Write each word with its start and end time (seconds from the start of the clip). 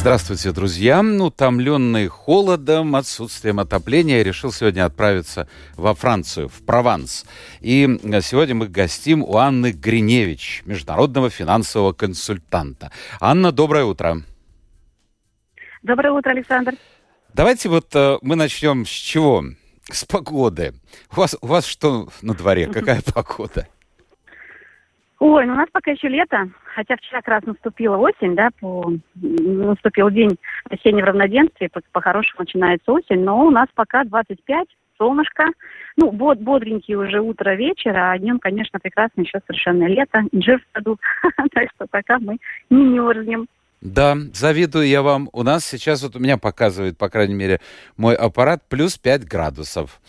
Здравствуйте, 0.00 0.52
друзья. 0.52 1.02
Утомленный 1.02 2.06
холодом, 2.08 2.96
отсутствием 2.96 3.60
отопления, 3.60 4.16
я 4.16 4.24
решил 4.24 4.50
сегодня 4.50 4.86
отправиться 4.86 5.46
во 5.76 5.94
Францию, 5.94 6.48
в 6.48 6.64
Прованс. 6.64 7.26
И 7.60 7.86
сегодня 8.22 8.54
мы 8.54 8.68
гостим 8.68 9.22
у 9.22 9.36
Анны 9.36 9.72
Гриневич, 9.72 10.62
международного 10.64 11.28
финансового 11.28 11.92
консультанта. 11.92 12.90
Анна, 13.20 13.52
доброе 13.52 13.84
утро. 13.84 14.22
Доброе 15.82 16.12
утро, 16.12 16.30
Александр. 16.30 16.76
Давайте 17.34 17.68
вот 17.68 17.94
э, 17.94 18.16
мы 18.22 18.36
начнем 18.36 18.86
с 18.86 18.88
чего? 18.88 19.44
С 19.82 20.06
погоды. 20.06 20.72
У 21.12 21.16
вас, 21.16 21.36
у 21.42 21.46
вас 21.46 21.66
что 21.66 22.08
на 22.22 22.32
дворе? 22.32 22.68
Какая 22.72 23.02
погода? 23.02 23.68
Ой, 25.18 25.44
ну 25.44 25.52
у 25.52 25.56
нас 25.56 25.68
пока 25.70 25.90
еще 25.90 26.08
лето, 26.08 26.48
хотя 26.80 26.96
вчера 26.96 27.20
как 27.20 27.28
раз 27.28 27.42
наступила 27.44 27.96
осень, 27.98 28.34
да, 28.34 28.48
по, 28.58 28.90
наступил 29.14 30.08
день 30.08 30.38
осеннего 30.70 31.08
равноденствия, 31.08 31.68
по-хорошему 31.92 32.38
по 32.38 32.42
начинается 32.42 32.92
осень, 32.92 33.22
но 33.22 33.44
у 33.46 33.50
нас 33.50 33.68
пока 33.74 34.04
25, 34.04 34.66
солнышко, 34.96 35.44
ну, 35.98 36.10
бод, 36.10 36.38
бодренький 36.38 36.94
уже 36.94 37.20
утро, 37.20 37.54
вечер, 37.54 37.94
а 37.94 38.16
днем, 38.18 38.38
конечно, 38.38 38.78
прекрасно 38.80 39.20
еще 39.20 39.40
совершенно 39.46 39.86
лето, 39.86 40.22
инжир 40.32 40.58
в 40.58 40.74
саду, 40.74 40.98
так 41.52 41.68
что 41.74 41.86
пока 41.90 42.18
мы 42.18 42.38
не 42.70 42.84
мерзнем. 42.84 43.46
Да, 43.82 44.16
завидую 44.32 44.86
я 44.86 45.02
вам. 45.02 45.28
У 45.32 45.42
нас 45.42 45.66
сейчас, 45.66 46.02
вот 46.02 46.16
у 46.16 46.18
меня 46.18 46.38
показывает, 46.38 46.96
по 46.96 47.08
крайней 47.10 47.34
мере, 47.34 47.60
мой 47.96 48.14
аппарат 48.14 48.62
плюс 48.68 48.96
5 48.96 49.26
градусов. 49.26 50.00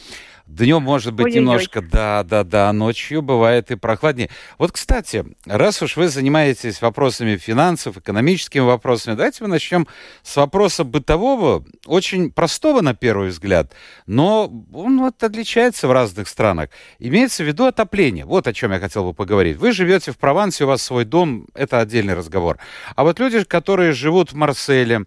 Днем 0.51 0.83
может 0.83 1.13
быть 1.13 1.27
Ой-ой-ой. 1.27 1.39
немножко, 1.39 1.81
да, 1.81 2.23
да, 2.23 2.43
да, 2.43 2.73
ночью 2.73 3.21
бывает 3.21 3.71
и 3.71 3.75
прохладнее. 3.75 4.29
Вот, 4.57 4.73
кстати, 4.73 5.25
раз 5.45 5.81
уж 5.81 5.95
вы 5.95 6.09
занимаетесь 6.09 6.81
вопросами 6.81 7.37
финансов, 7.37 7.97
экономическими 7.97 8.61
вопросами, 8.61 9.15
давайте 9.15 9.43
мы 9.43 9.47
начнем 9.47 9.87
с 10.23 10.35
вопроса 10.35 10.83
бытового, 10.83 11.63
очень 11.85 12.31
простого 12.31 12.81
на 12.81 12.93
первый 12.93 13.29
взгляд, 13.29 13.71
но 14.07 14.51
он 14.73 14.99
вот 14.99 15.23
отличается 15.23 15.87
в 15.87 15.93
разных 15.93 16.27
странах. 16.27 16.69
Имеется 16.99 17.43
в 17.43 17.47
виду 17.47 17.65
отопление. 17.65 18.25
Вот 18.25 18.45
о 18.45 18.53
чем 18.53 18.73
я 18.73 18.79
хотел 18.79 19.05
бы 19.05 19.13
поговорить. 19.13 19.55
Вы 19.55 19.71
живете 19.71 20.11
в 20.11 20.17
Провансе, 20.17 20.65
у 20.65 20.67
вас 20.67 20.81
свой 20.81 21.05
дом, 21.05 21.47
это 21.53 21.79
отдельный 21.79 22.13
разговор. 22.13 22.57
А 22.97 23.03
вот 23.03 23.19
люди, 23.19 23.41
которые 23.45 23.93
живут 23.93 24.33
в 24.33 24.35
Марселе, 24.35 25.05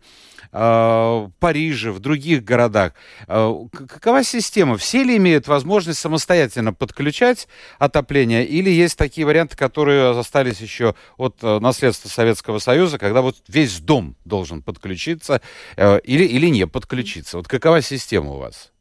Э, 0.56 1.28
Париже, 1.40 1.90
в 1.90 1.98
других 1.98 2.44
городах. 2.44 2.92
Э, 3.26 3.52
какова 3.72 4.22
система? 4.22 4.76
Все 4.76 5.02
ли 5.02 5.16
имеют 5.16 5.48
возможность 5.48 5.98
самостоятельно 5.98 6.72
подключать 6.72 7.48
отопление 7.80 8.46
или 8.46 8.70
есть 8.70 8.96
такие 8.96 9.26
варианты, 9.26 9.56
которые 9.56 10.16
остались 10.16 10.60
еще 10.60 10.94
от 11.16 11.38
э, 11.42 11.58
наследства 11.58 12.08
Советского 12.08 12.60
Союза, 12.60 12.98
когда 12.98 13.20
вот 13.20 13.38
весь 13.48 13.80
дом 13.80 14.16
должен 14.24 14.62
подключиться 14.62 15.40
или, 15.76 16.24
или 16.24 16.46
не 16.46 16.68
подключиться? 16.68 17.36
Вот 17.38 17.48
какова 17.48 17.82
система 17.82 18.30
у 18.30 18.38
вас? 18.38 18.73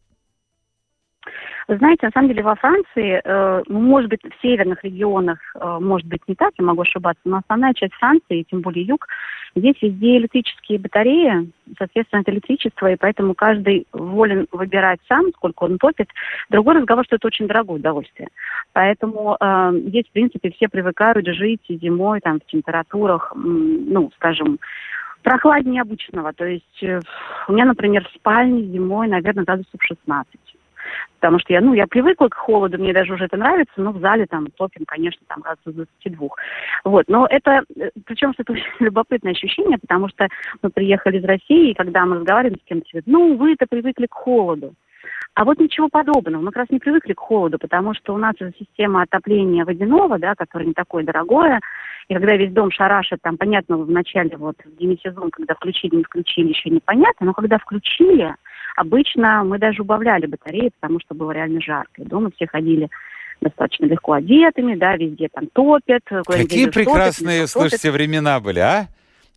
Знаете, 1.78 2.06
на 2.06 2.12
самом 2.12 2.28
деле 2.28 2.44
во 2.44 2.56
Франции, 2.56 3.22
э, 3.24 3.64
ну, 3.68 3.80
может 3.80 4.10
быть, 4.10 4.22
в 4.24 4.42
северных 4.42 4.84
регионах, 4.84 5.40
э, 5.56 5.78
может 5.80 6.08
быть, 6.08 6.22
не 6.28 6.36
так, 6.36 6.52
я 6.58 6.66
могу 6.66 6.82
ошибаться, 6.82 7.22
но 7.26 7.38
основная 7.38 7.74
часть 7.74 7.94
Франции, 7.94 8.46
тем 8.50 8.62
более 8.62 8.84
юг, 8.84 9.08
здесь 9.56 9.76
везде 9.82 10.18
электрические 10.18 10.80
батареи, 10.80 11.50
соответственно, 11.78 12.22
это 12.22 12.32
электричество, 12.32 12.92
и 12.92 12.96
поэтому 12.96 13.34
каждый 13.34 13.88
волен 13.94 14.48
выбирать 14.52 15.00
сам, 15.08 15.32
сколько 15.36 15.64
он 15.64 15.78
топит. 15.78 16.10
Другой 16.50 16.76
разговор, 16.76 17.06
что 17.06 17.16
это 17.16 17.28
очень 17.28 17.48
дорогое 17.48 17.78
удовольствие. 17.78 18.30
Поэтому 18.74 19.38
э, 19.40 19.72
здесь, 19.88 20.06
в 20.08 20.12
принципе, 20.12 20.52
все 20.52 20.68
привыкают 20.68 21.26
жить 21.28 21.62
зимой 21.70 22.20
там, 22.20 22.40
в 22.40 22.46
температурах, 22.46 23.32
ну, 23.36 24.12
скажем, 24.16 24.60
прохладнее 25.24 25.82
обычного. 25.82 26.34
То 26.34 26.46
есть 26.46 26.84
э, 26.84 27.00
у 27.48 27.54
меня, 27.54 27.66
например, 27.66 28.06
в 28.06 28.16
спальне 28.16 28.64
зимой, 28.64 29.08
наверное, 29.08 29.46
градусов 29.46 29.80
16 29.80 30.40
потому 31.16 31.40
что 31.40 31.54
я, 31.54 31.62
ну, 31.62 31.74
я 31.74 31.88
привыкла 31.88 32.28
к 32.28 32.36
холоду, 32.36 32.78
мне 32.78 32.94
даже 32.94 33.14
уже 33.14 33.26
это 33.26 33.38
нравится, 33.38 33.74
но 33.78 33.92
в 33.92 34.00
зале 34.00 34.26
там 34.26 34.48
топим, 34.48 34.84
конечно, 34.86 35.22
там 35.28 35.42
раз 35.44 35.58
до 35.66 35.72
22. 35.72 36.28
Вот, 36.84 37.06
но 37.08 37.26
это, 37.30 37.64
э, 37.78 37.90
причем 38.06 38.34
это 38.38 38.52
очень 38.52 38.66
любопытное 38.80 39.32
ощущение, 39.32 39.78
потому 39.78 40.10
что 40.10 40.28
мы 40.62 40.70
приехали 40.70 41.20
из 41.20 41.24
России, 41.24 41.72
и 41.72 41.74
когда 41.74 42.06
мы 42.06 42.18
разговариваем 42.18 42.60
с 42.60 42.68
кем-то, 42.68 43.02
ну, 43.06 43.38
вы-то 43.38 43.66
привыкли 43.68 44.08
к 44.08 44.14
холоду. 44.14 44.74
А 45.36 45.46
вот 45.46 45.60
ничего 45.60 45.90
подобного. 45.90 46.42
Мы 46.42 46.52
как 46.52 46.58
раз 46.58 46.70
не 46.70 46.80
привыкли 46.80 47.14
к 47.14 47.20
холоду, 47.20 47.58
потому 47.58 47.94
что 47.96 48.14
у 48.14 48.18
нас 48.18 48.36
же 48.40 48.54
система 48.60 49.02
отопления 49.02 49.66
водяного, 49.66 50.20
да, 50.20 50.36
которая 50.36 50.68
не 50.68 50.74
такое 50.74 51.04
дорогое, 51.04 51.60
и 52.08 52.14
когда 52.14 52.36
весь 52.36 52.52
дом 52.52 52.70
шарашит, 52.70 53.20
там, 53.22 53.38
понятно, 53.38 53.78
в 53.78 53.90
начале, 53.90 54.38
вот, 54.38 54.58
в 54.64 54.78
демисезон, 54.78 55.32
когда 55.32 55.56
включили, 55.56 55.96
не 55.96 56.04
включили, 56.04 56.50
еще 56.50 56.70
непонятно, 56.70 57.28
но 57.28 57.34
когда 57.34 57.58
включили, 57.58 58.36
Обычно 58.76 59.44
мы 59.44 59.60
даже 59.60 59.82
убавляли 59.82 60.26
батареи, 60.26 60.72
потому 60.80 61.00
что 61.00 61.14
было 61.14 61.32
реально 61.32 61.62
жарко. 61.62 62.02
И 62.02 62.06
дома 62.06 62.32
все 62.36 62.48
ходили 62.48 62.90
достаточно 63.42 63.86
легко 63.86 64.14
одетыми, 64.14 64.76
да, 64.76 64.96
везде 64.96 65.28
там 65.30 65.48
топят. 65.54 66.04
Какие 66.26 66.70
прекрасные, 66.70 67.42
топят, 67.42 67.52
слушайте, 67.52 67.90
топят. 67.90 67.94
времена 67.94 68.40
были, 68.40 68.60
а? 68.60 68.88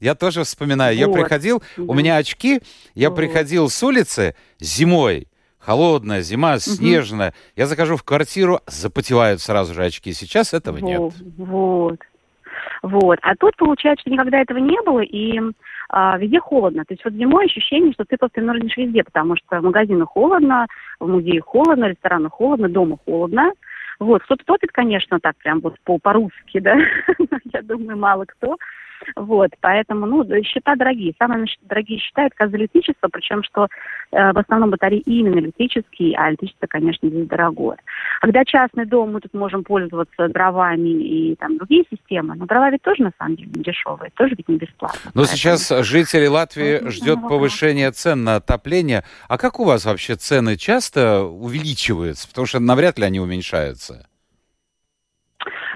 Я 0.01 0.15
тоже 0.15 0.45
вспоминаю. 0.45 0.97
Вот. 0.97 1.17
Я 1.17 1.23
приходил, 1.23 1.63
да. 1.77 1.83
у 1.85 1.95
меня 1.95 2.17
очки, 2.17 2.61
я 2.95 3.11
вот. 3.11 3.17
приходил 3.17 3.69
с 3.69 3.83
улицы 3.83 4.37
зимой, 4.61 5.27
холодная 5.59 6.21
зима, 6.21 6.59
снежная. 6.59 7.29
Угу. 7.29 7.37
Я 7.57 7.67
захожу 7.67 7.97
в 7.97 8.05
квартиру, 8.05 8.61
запотевают 8.67 9.41
сразу 9.41 9.75
же 9.75 9.85
очки. 9.85 10.13
Сейчас 10.13 10.55
этого 10.55 10.79
вот, 10.79 10.87
нет. 10.87 11.13
Вот. 11.39 11.99
Вот. 12.83 13.19
А 13.23 13.35
тут 13.37 13.57
получается, 13.57 14.03
что 14.03 14.11
никогда 14.11 14.41
этого 14.41 14.59
не 14.59 14.81
было, 14.83 15.01
и 15.01 15.41
а, 15.89 16.19
везде 16.19 16.41
холодно. 16.41 16.85
То 16.85 16.95
есть 16.95 17.05
вот 17.05 17.15
зимой 17.15 17.47
ощущение, 17.47 17.93
что 17.93 18.05
ты 18.05 18.17
просто 18.17 18.41
мерзнешь 18.41 18.77
везде, 18.77 19.05
потому 19.05 19.37
что 19.37 19.61
в 19.61 19.65
магазинах 19.65 20.09
холодно, 20.09 20.67
в 21.01 21.09
музее 21.09 21.41
холодно, 21.41 21.87
в 21.87 21.91
ресторанах 21.91 22.33
холодно, 22.33 22.69
дома 22.69 22.99
холодно. 23.05 23.53
Вот, 23.99 24.23
кто-то 24.25 24.45
топит, 24.45 24.73
конечно, 24.73 25.19
так 25.21 25.37
прям 25.37 25.61
вот 25.61 25.77
по- 25.85 25.99
по-русски, 25.99 26.61
да, 26.61 26.77
я 27.53 27.63
думаю, 27.63 27.97
мало 27.97 28.25
кто. 28.27 28.57
Вот, 29.17 29.51
поэтому, 29.61 30.07
ну, 30.07 30.25
счета 30.43 30.77
дорогие. 30.77 31.15
Самые 31.19 31.47
дорогие 31.63 31.99
счета 31.99 32.27
это 32.27 32.35
газоэлектричество, 32.39 33.09
причем, 33.11 33.43
что 33.43 33.69
э, 34.13 34.33
в 34.33 34.39
основном 34.39 34.71
батареи 34.71 35.01
именно 35.07 35.39
электрические, 35.39 36.17
а 36.17 36.31
электричество, 36.31 36.67
конечно, 36.67 37.09
здесь 37.09 37.27
дорогое. 37.27 37.79
Когда 38.21 38.45
частный 38.45 38.87
дом, 38.87 39.13
мы 39.13 39.21
тут 39.21 39.35
можем 39.35 39.65
пользоваться 39.65 40.29
дровами 40.29 40.89
и 40.89 41.37
там 41.37 41.57
другие 41.59 41.85
системы, 41.91 42.35
но 42.35 42.47
дрова 42.47 42.71
ведь 42.71 42.83
тоже, 42.83 43.03
на 43.03 43.13
самом 43.19 43.37
деле, 43.37 43.51
не 43.55 43.63
дешевые, 43.63 44.11
тоже 44.15 44.35
ведь 44.35 44.49
не 44.49 44.57
бесплатно. 44.57 45.01
Но 45.07 45.23
поэтому... 45.23 45.37
сейчас 45.37 45.69
жители 45.87 46.27
Латвии 46.27 46.89
ждет 46.89 47.21
повышения 47.23 47.91
цен 47.91 48.25
на 48.25 48.37
отопление. 48.37 49.05
А 49.29 49.39
как 49.39 49.61
у 49.61 49.65
вас 49.65 49.85
вообще 49.85 50.15
цены 50.15 50.57
часто 50.57 51.23
увеличиваются? 51.23 52.29
Потому 52.29 52.47
что 52.47 52.61
навряд 52.61 52.99
ли 52.99 53.05
они 53.05 53.21
уменьшаются. 53.21 54.07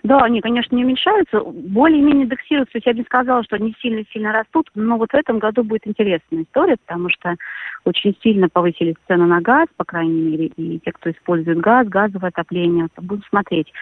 Да, 0.02 0.18
они, 0.18 0.40
конечно, 0.40 0.74
не 0.74 0.84
уменьшаются, 0.84 1.40
более-менее 1.40 2.24
индексируются. 2.24 2.72
То 2.72 2.78
есть 2.78 2.86
я 2.86 2.92
бы 2.92 2.98
не 3.00 3.04
сказала, 3.04 3.42
что 3.44 3.56
они 3.56 3.74
сильно-сильно 3.80 4.32
растут, 4.32 4.70
но 4.74 4.96
вот 4.96 5.10
в 5.10 5.14
этом 5.14 5.38
году 5.38 5.62
будет 5.62 5.86
интересная 5.86 6.42
история, 6.42 6.76
потому 6.86 7.08
что 7.08 7.36
очень 7.84 8.16
сильно 8.22 8.48
повысились 8.48 8.96
цены 9.06 9.26
на 9.26 9.40
газ, 9.40 9.66
по 9.76 9.84
крайней 9.84 10.20
мере, 10.20 10.46
и 10.56 10.78
те, 10.80 10.92
кто 10.92 11.10
использует 11.10 11.58
газ, 11.58 11.88
газовое 11.88 12.28
отопление, 12.28 12.84
вот, 12.84 13.04
будут 13.04 13.24
смотреть. 13.26 13.72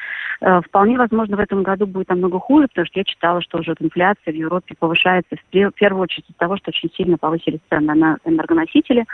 Э, 0.40 0.60
вполне 0.60 0.96
возможно, 0.96 1.37
в 1.37 1.40
этом 1.40 1.62
году 1.62 1.87
будет 1.87 2.08
намного 2.08 2.38
хуже, 2.38 2.69
потому 2.69 2.87
что 2.87 3.00
я 3.00 3.04
читала, 3.04 3.40
что 3.40 3.58
уже 3.58 3.75
инфляция 3.78 4.32
в 4.32 4.37
Европе 4.37 4.75
повышается 4.78 5.37
в 5.37 5.72
первую 5.72 6.02
очередь 6.02 6.25
из-за 6.28 6.38
того, 6.38 6.56
что 6.56 6.70
очень 6.70 6.90
сильно 6.96 7.16
повысились 7.19 7.60
цены 7.69 7.94
на 7.94 8.19
энергоносители. 8.25 9.04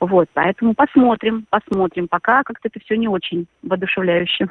Вот, 0.00 0.28
поэтому 0.34 0.74
посмотрим, 0.74 1.46
посмотрим. 1.48 2.08
Пока 2.08 2.42
как-то 2.42 2.68
это 2.68 2.80
все 2.84 2.96
не 2.96 3.08
очень 3.08 3.46
воодушевляюще. 3.62 4.48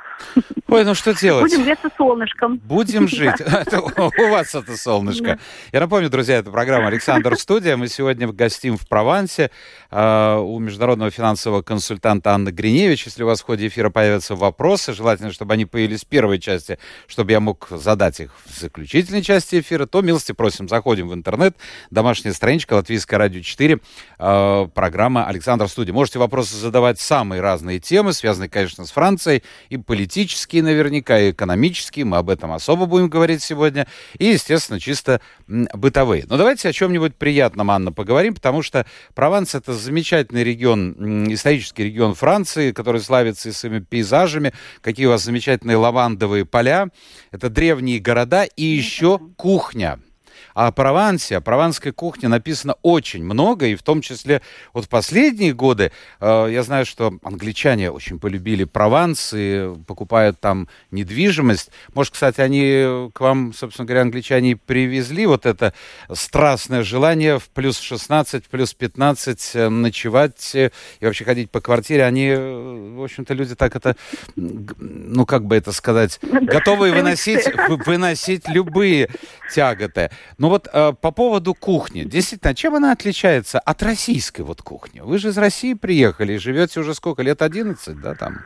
Ой, 0.67 0.85
ну 0.85 0.93
что 0.93 1.13
делать? 1.13 1.43
Будем 1.43 1.65
греться 1.65 1.89
солнышком. 2.01 2.57
Будем 2.57 3.07
жить. 3.07 3.35
У 4.17 4.31
вас 4.31 4.55
это 4.55 4.75
солнышко. 4.75 5.37
Я 5.71 5.79
напомню, 5.79 6.09
друзья, 6.09 6.37
это 6.37 6.49
программа 6.49 6.87
«Александр 6.87 7.37
Студия». 7.37 7.77
Мы 7.77 7.87
сегодня 7.87 8.27
гостим 8.27 8.77
в 8.77 8.87
Провансе 8.87 9.51
а, 9.91 10.39
у 10.39 10.57
международного 10.59 11.11
финансового 11.11 11.61
консультанта 11.61 12.33
Анны 12.33 12.49
Гриневич. 12.49 13.05
Если 13.05 13.23
у 13.23 13.27
вас 13.27 13.41
в 13.41 13.45
ходе 13.45 13.67
эфира 13.67 13.91
появятся 13.91 14.35
вопросы, 14.35 14.93
желательно, 14.93 15.31
чтобы 15.31 15.53
они 15.53 15.65
появились 15.65 16.01
в 16.01 16.07
первой 16.07 16.39
части, 16.39 16.79
чтобы 17.07 17.31
я 17.31 17.39
мог 17.39 17.67
задать 17.69 18.19
их 18.19 18.31
в 18.45 18.59
заключительной 18.59 19.21
части 19.21 19.59
эфира, 19.59 19.85
то 19.85 20.01
милости 20.01 20.31
просим, 20.31 20.67
заходим 20.67 21.07
в 21.07 21.13
интернет, 21.13 21.55
домашняя 21.91 22.33
страничка 22.33 22.73
Латвийское 22.73 23.19
радио 23.19 23.41
4, 23.41 23.79
а, 24.17 24.67
программа 24.67 25.25
«Александр 25.27 25.51
Александр 25.51 25.67
Студия. 25.67 25.93
Можете 25.93 26.17
вопросы 26.17 26.55
задавать 26.55 26.99
самые 26.99 27.41
разные 27.41 27.79
темы, 27.79 28.13
связанные, 28.13 28.49
конечно, 28.49 28.85
с 28.85 28.91
Францией, 28.91 29.43
и 29.69 29.75
политические 29.75 30.63
наверняка, 30.63 31.19
и 31.19 31.31
экономические, 31.31 31.90
мы 31.99 32.17
об 32.17 32.29
этом 32.29 32.51
особо 32.51 32.85
будем 32.85 33.09
говорить 33.09 33.43
сегодня, 33.43 33.87
и, 34.17 34.25
естественно, 34.25 34.79
чисто 34.79 35.21
бытовые. 35.47 36.25
Но 36.27 36.37
давайте 36.37 36.69
о 36.69 36.73
чем-нибудь 36.73 37.15
приятном, 37.15 37.71
Анна, 37.71 37.91
поговорим, 37.91 38.33
потому 38.33 38.61
что 38.61 38.85
Прованс— 39.13 39.55
это 39.55 39.73
замечательный 39.73 40.43
регион, 40.43 41.31
исторический 41.31 41.83
регион 41.83 42.15
Франции, 42.15 42.71
который 42.71 43.01
славится 43.01 43.49
и 43.49 43.51
своими 43.51 43.79
пейзажами, 43.79 44.53
какие 44.81 45.05
у 45.05 45.09
вас 45.09 45.23
замечательные 45.23 45.77
лавандовые 45.77 46.45
поля, 46.45 46.89
это 47.31 47.49
древние 47.49 47.99
города 47.99 48.43
и 48.43 48.63
еще 48.63 49.19
кухня— 49.37 49.99
о 50.53 50.71
Провансе, 50.71 51.37
о 51.37 51.41
прованской 51.41 51.91
кухне 51.91 52.27
написано 52.27 52.75
очень 52.81 53.23
много, 53.23 53.67
и 53.67 53.75
в 53.75 53.83
том 53.83 54.01
числе 54.01 54.41
вот 54.73 54.85
в 54.85 54.89
последние 54.89 55.53
годы 55.53 55.91
э, 56.19 56.47
я 56.51 56.63
знаю, 56.63 56.85
что 56.85 57.13
англичане 57.23 57.91
очень 57.91 58.19
полюбили 58.19 58.63
Прованс 58.63 59.33
и 59.35 59.73
покупают 59.87 60.39
там 60.39 60.67
недвижимость. 60.91 61.71
Может, 61.93 62.13
кстати, 62.13 62.41
они 62.41 63.09
к 63.13 63.19
вам, 63.19 63.53
собственно 63.53 63.85
говоря, 63.85 64.01
англичане 64.01 64.55
привезли 64.55 65.25
вот 65.25 65.45
это 65.45 65.73
страстное 66.11 66.83
желание 66.83 67.39
в 67.39 67.49
плюс 67.49 67.79
16, 67.79 68.45
плюс 68.47 68.73
15 68.73 69.51
э, 69.55 69.69
ночевать 69.69 70.55
э, 70.55 70.71
и 70.99 71.05
вообще 71.05 71.25
ходить 71.25 71.51
по 71.51 71.61
квартире. 71.61 72.05
Они, 72.05 72.27
э, 72.27 72.93
в 72.95 73.03
общем-то, 73.03 73.33
люди 73.33 73.55
так 73.55 73.75
это, 73.75 73.95
ну, 74.35 75.25
как 75.25 75.45
бы 75.45 75.55
это 75.55 75.71
сказать, 75.71 76.19
готовы 76.21 76.91
выносить, 76.91 77.45
выносить 77.85 78.47
любые 78.47 79.09
тяготы. 79.53 80.11
Ну 80.41 80.49
вот 80.49 80.67
э, 80.73 80.93
по 80.99 81.11
поводу 81.11 81.53
кухни. 81.53 82.01
Действительно, 82.03 82.55
чем 82.55 82.73
она 82.73 82.93
отличается 82.93 83.59
от 83.59 83.83
российской 83.83 84.41
вот 84.41 84.63
кухни? 84.63 84.99
Вы 84.99 85.19
же 85.19 85.29
из 85.29 85.37
России 85.37 85.75
приехали, 85.75 86.37
живете 86.37 86.79
уже 86.79 86.95
сколько, 86.95 87.21
лет 87.21 87.43
11, 87.43 88.01
да, 88.01 88.15
там? 88.15 88.39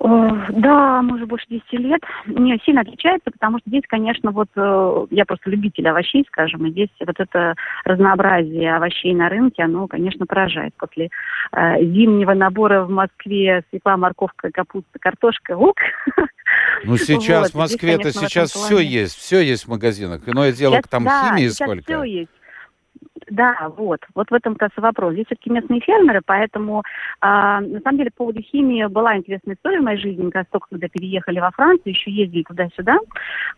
Да, 0.00 1.02
может, 1.02 1.28
больше 1.28 1.44
10 1.50 1.72
лет. 1.72 2.00
Не 2.26 2.58
сильно 2.64 2.80
отличается, 2.80 3.30
потому 3.30 3.58
что 3.58 3.68
здесь, 3.68 3.82
конечно, 3.86 4.30
вот 4.30 4.48
э, 4.56 5.06
я 5.10 5.26
просто 5.26 5.50
любитель 5.50 5.86
овощей, 5.88 6.24
скажем, 6.26 6.64
и 6.66 6.70
здесь 6.70 6.88
вот 7.00 7.16
это 7.18 7.54
разнообразие 7.84 8.74
овощей 8.74 9.14
на 9.14 9.28
рынке, 9.28 9.62
оно, 9.62 9.86
конечно, 9.88 10.24
поражает. 10.24 10.72
После 10.78 11.10
э, 11.52 11.84
зимнего 11.84 12.32
набора 12.32 12.84
в 12.84 12.90
Москве 12.90 13.62
свекла, 13.68 13.98
морковка, 13.98 14.50
капуста, 14.50 14.98
картошка, 14.98 15.54
лук. 15.54 15.76
Ну, 16.84 16.96
сейчас 16.96 17.52
вот, 17.52 17.52
в 17.52 17.58
Москве-то 17.58 18.10
сейчас 18.10 18.52
все 18.52 18.78
есть, 18.78 19.16
все 19.16 19.40
есть 19.40 19.66
в 19.66 19.68
магазинах. 19.68 20.22
Иное 20.26 20.52
дело, 20.52 20.76
сейчас, 20.76 20.88
там 20.88 21.04
да, 21.04 21.36
химии 21.36 21.48
сколько. 21.48 21.82
все 21.82 22.02
есть. 22.04 22.30
Да, 23.30 23.70
вот. 23.76 24.00
Вот 24.14 24.30
в 24.30 24.34
этом 24.34 24.56
как 24.56 24.70
раз 24.76 24.82
вопрос. 24.82 25.12
Здесь 25.12 25.26
все-таки 25.26 25.50
местные 25.50 25.80
фермеры, 25.80 26.20
поэтому, 26.24 26.80
э, 26.80 27.26
на 27.26 27.80
самом 27.80 27.98
деле, 27.98 28.10
по 28.10 28.24
поводу 28.24 28.42
химии 28.42 28.84
была 28.86 29.16
интересная 29.16 29.54
история 29.54 29.80
в 29.80 29.84
моей 29.84 29.98
жизни. 29.98 30.30
Как 30.30 30.48
только 30.50 30.68
когда 30.70 30.88
переехали 30.88 31.38
во 31.38 31.52
Францию, 31.52 31.92
еще 31.92 32.10
ездили 32.10 32.42
туда-сюда, 32.42 32.98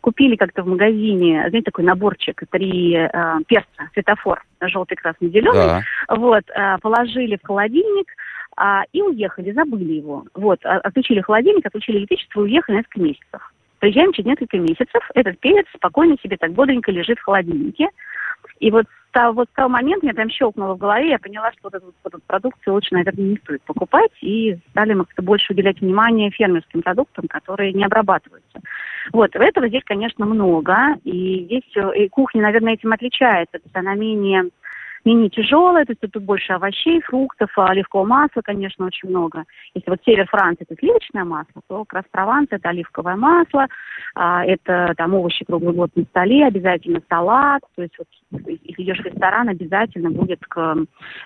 купили 0.02 0.36
как-то 0.36 0.62
в 0.62 0.66
магазине, 0.66 1.46
знаете, 1.48 1.70
такой 1.70 1.84
наборчик, 1.84 2.42
три 2.50 2.94
э, 2.94 3.08
перца, 3.46 3.90
светофор, 3.94 4.44
желтый, 4.60 4.96
красный, 4.96 5.30
зеленый. 5.30 5.54
Да. 5.54 5.82
Вот, 6.08 6.44
э, 6.50 6.76
положили 6.82 7.38
в 7.42 7.46
холодильник, 7.46 8.08
а, 8.54 8.82
и 8.92 9.00
уехали, 9.00 9.52
забыли 9.52 9.94
его. 9.94 10.26
Вот, 10.34 10.58
отключили 10.62 11.22
холодильник, 11.22 11.64
отключили 11.64 11.98
электричество 11.98 12.42
уехали 12.42 12.76
несколько 12.76 13.00
месяцев. 13.00 13.52
Приезжаем 13.78 14.12
через 14.12 14.26
несколько 14.26 14.58
месяцев, 14.58 15.10
этот 15.14 15.38
перец 15.40 15.66
спокойно 15.74 16.16
себе 16.22 16.36
так 16.36 16.52
бодренько 16.52 16.92
лежит 16.92 17.18
в 17.18 17.24
холодильнике. 17.24 17.88
И 18.60 18.70
вот 18.70 18.86
того, 19.12 19.32
вот 19.34 19.48
с 19.48 19.54
того 19.54 19.68
момента 19.68 20.04
меня 20.04 20.14
прям 20.14 20.30
щелкнуло 20.30 20.74
в 20.74 20.78
голове, 20.78 21.10
я 21.10 21.18
поняла, 21.18 21.52
что 21.52 21.60
вот 21.64 21.74
эту, 21.74 21.94
вот 22.02 22.14
эту 22.14 22.22
продукцию 22.26 22.74
лучше, 22.74 22.94
наверное, 22.94 23.24
не 23.24 23.36
стоит 23.36 23.62
покупать, 23.62 24.10
и 24.20 24.58
стали 24.70 24.94
мы 24.94 25.04
как-то 25.04 25.22
больше 25.22 25.52
уделять 25.52 25.80
внимание 25.80 26.30
фермерским 26.30 26.82
продуктам, 26.82 27.28
которые 27.28 27.72
не 27.72 27.84
обрабатываются. 27.84 28.60
Вот, 29.12 29.34
этого 29.34 29.68
здесь, 29.68 29.82
конечно, 29.84 30.26
много, 30.26 30.96
и 31.04 31.44
здесь 31.44 31.76
э, 31.76 32.04
и 32.04 32.08
кухня, 32.08 32.42
наверное, 32.42 32.74
этим 32.74 32.92
отличается, 32.92 33.58
то 33.58 33.64
есть 33.64 33.76
она 33.76 33.94
менее 33.94 34.50
менее 35.04 35.30
тяжелая, 35.30 35.84
то 35.84 35.92
есть 35.92 36.00
тут 36.00 36.22
больше 36.22 36.52
овощей, 36.52 37.00
фруктов, 37.02 37.50
а 37.56 37.66
оливкового 37.66 38.06
масла, 38.06 38.42
конечно, 38.42 38.86
очень 38.86 39.08
много. 39.08 39.44
Если 39.74 39.90
вот 39.90 40.00
север 40.04 40.26
Франции 40.28 40.66
это 40.68 40.78
сливочное 40.78 41.24
масло, 41.24 41.62
то 41.68 41.84
как 41.84 41.94
раз 41.94 42.04
Прованс 42.10 42.48
это 42.50 42.68
оливковое 42.68 43.16
масло, 43.16 43.66
а, 44.14 44.44
это 44.44 44.94
там 44.96 45.14
овощи 45.14 45.44
круглый 45.44 45.74
год 45.74 45.90
на 45.96 46.04
столе, 46.04 46.46
обязательно 46.46 47.02
салат, 47.08 47.62
то 47.74 47.82
есть 47.82 47.94
вот 47.98 48.08
если 48.30 48.82
идешь 48.82 49.00
в 49.00 49.04
ресторан, 49.04 49.48
обязательно 49.48 50.10
будет 50.10 50.40
к 50.46 50.76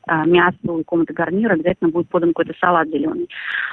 а, 0.06 0.24
мясу 0.24 0.78
и 0.78 0.84
какому-то 0.84 1.12
гарниру 1.12 1.54
обязательно 1.54 1.90
будет 1.90 2.08
подан 2.08 2.30
какой-то 2.30 2.54
салат 2.60 2.88
зеленый. 2.88 3.28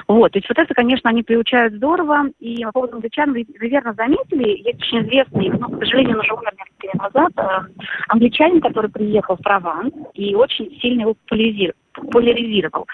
Вот, 0.08 0.32
то 0.32 0.38
есть 0.38 0.48
вот 0.48 0.58
это, 0.58 0.74
конечно, 0.74 1.10
они 1.10 1.22
приучают 1.22 1.74
здорово, 1.74 2.28
и 2.40 2.64
по 2.64 2.72
поводу 2.72 2.96
англичан 2.96 3.32
вы, 3.32 3.46
вы 3.58 3.68
верно 3.68 3.94
заметили, 3.94 4.62
есть 4.68 4.80
очень 4.82 5.06
известный, 5.06 5.50
ну, 5.50 5.68
к 5.68 5.78
сожалению, 5.78 6.18
он 6.18 6.20
уже 6.20 6.34
умер 6.34 6.52
несколько 6.58 6.86
лет 6.86 6.94
назад, 6.94 7.32
э, 7.36 7.82
англичанин, 8.08 8.60
который 8.60 8.90
приехал 8.90 9.36
в 9.36 9.42
Прованс, 9.42 9.93
и 10.14 10.34
очень 10.34 10.70
сильно 10.80 11.02
его 11.02 11.16
популяризировал. 11.92 12.86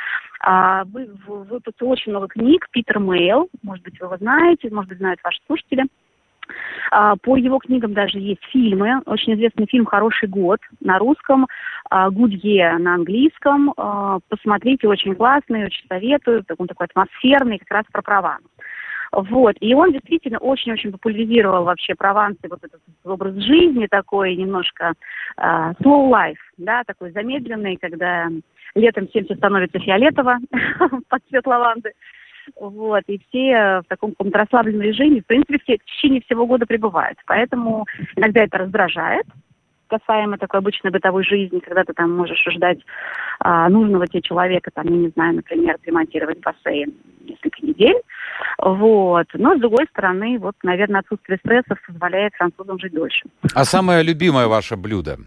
А, 0.43 0.85
вы, 0.85 1.11
выпустил 1.27 1.91
очень 1.91 2.13
много 2.13 2.29
книг, 2.29 2.69
Питер 2.71 2.99
Мейл, 2.99 3.49
может 3.63 3.85
быть, 3.85 4.01
вы 4.01 4.07
его 4.07 4.17
знаете, 4.17 4.71
может 4.71 4.89
быть, 4.89 4.99
знают 4.99 5.21
ваши 5.23 5.39
слушатели. 5.47 5.85
А, 6.91 7.17
по 7.17 7.37
его 7.37 7.59
книгам 7.59 7.93
даже 7.93 8.19
есть 8.19 8.43
фильмы. 8.47 9.01
Очень 9.07 9.35
известный 9.35 9.67
фильм 9.67 9.85
«Хороший 9.85 10.29
год» 10.29 10.61
на 10.81 10.99
русском, 10.99 11.47
«Good 11.93 12.41
Year» 12.43 12.79
на 12.79 12.95
английском. 12.95 13.73
А, 13.77 14.19
посмотрите, 14.29 14.89
очень 14.89 15.15
классный, 15.15 15.67
очень 15.67 15.87
советую. 15.89 16.45
Он 16.59 16.67
такой 16.67 16.87
атмосферный, 16.87 17.59
как 17.59 17.71
раз 17.71 17.85
про 17.93 18.03
Прованс. 18.03 18.43
Вот. 19.13 19.57
И 19.61 19.75
он 19.75 19.93
действительно 19.93 20.39
очень-очень 20.39 20.93
популяризировал 20.93 21.65
вообще 21.65 21.95
Провансы, 21.95 22.49
вот 22.49 22.63
этот 22.63 22.81
образ 23.05 23.35
жизни 23.37 23.87
такой 23.87 24.37
немножко 24.37 24.93
uh, 25.39 25.75
slow 25.81 26.11
life, 26.11 26.39
да, 26.59 26.85
такой 26.87 27.11
замедленный, 27.11 27.77
когда 27.77 28.29
летом 28.75 29.09
всем 29.09 29.25
все 29.25 29.35
становится 29.35 29.79
фиолетово 29.79 30.39
под 31.09 31.23
цвет 31.29 31.47
лаванды. 31.47 31.93
Вот, 32.57 33.03
и 33.07 33.21
все 33.29 33.81
в 33.85 33.89
таком 33.89 34.11
каком-то 34.13 34.39
расслабленном 34.39 34.83
режиме, 34.83 35.21
в 35.21 35.27
принципе, 35.27 35.59
все 35.63 35.79
в 35.79 35.85
течение 35.85 36.21
всего 36.23 36.47
года 36.47 36.67
пребывают. 36.67 37.19
Поэтому 37.27 37.87
иногда 38.17 38.43
это 38.43 38.59
раздражает, 38.59 39.27
касаемо 39.91 40.39
такой 40.39 40.61
обычной 40.61 40.91
бытовой 40.91 41.25
жизни, 41.25 41.59
когда 41.59 41.85
ты 41.85 41.93
там 41.93 42.17
можешь 42.17 42.43
ждать 42.49 42.79
а, 43.41 43.69
нужного 43.69 44.07
тебе 44.07 44.23
человека, 44.23 44.71
там, 44.73 44.87
я 44.87 44.97
не 44.97 45.09
знаю, 45.09 45.37
например, 45.37 45.77
ремонтировать 45.85 46.41
бассейн 46.41 46.95
несколько 47.21 47.67
недель. 47.67 48.01
Вот. 48.59 49.27
Но, 49.35 49.57
с 49.57 49.61
другой 49.61 49.87
стороны, 49.91 50.39
вот, 50.39 50.55
наверное, 50.63 51.01
отсутствие 51.01 51.39
стрессов 51.39 51.79
позволяет 51.87 52.35
французам 52.35 52.79
жить 52.79 52.93
дольше. 52.93 53.29
А 53.55 53.65
самое 53.65 54.03
любимое 54.03 54.47
ваше 54.47 54.77
блюдо? 54.77 55.19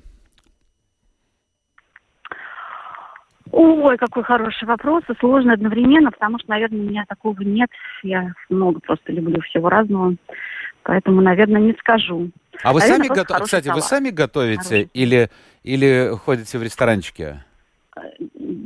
Ой, 3.55 3.97
какой 3.97 4.23
хороший 4.23 4.67
вопрос, 4.67 5.03
и 5.09 5.19
сложный 5.19 5.53
одновременно, 5.53 6.09
потому 6.09 6.39
что, 6.39 6.49
наверное, 6.49 6.79
у 6.79 6.89
меня 6.89 7.03
такого 7.07 7.39
нет. 7.41 7.69
Я 8.01 8.33
много 8.49 8.79
просто 8.79 9.11
люблю 9.11 9.39
всего 9.41 9.69
разного. 9.69 10.15
Поэтому, 10.83 11.21
наверное, 11.21 11.61
не 11.61 11.73
скажу. 11.73 12.29
А 12.61 12.73
вы 12.73 12.79
наверное, 12.79 13.07
сами 13.07 13.15
готовите? 13.15 13.45
Кстати, 13.45 13.65
салат. 13.65 13.81
вы 13.81 13.87
сами 13.87 14.09
готовите 14.09 14.89
или, 14.93 15.29
или 15.63 16.11
ходите 16.25 16.57
в 16.57 16.63
ресторанчики? 16.63 17.43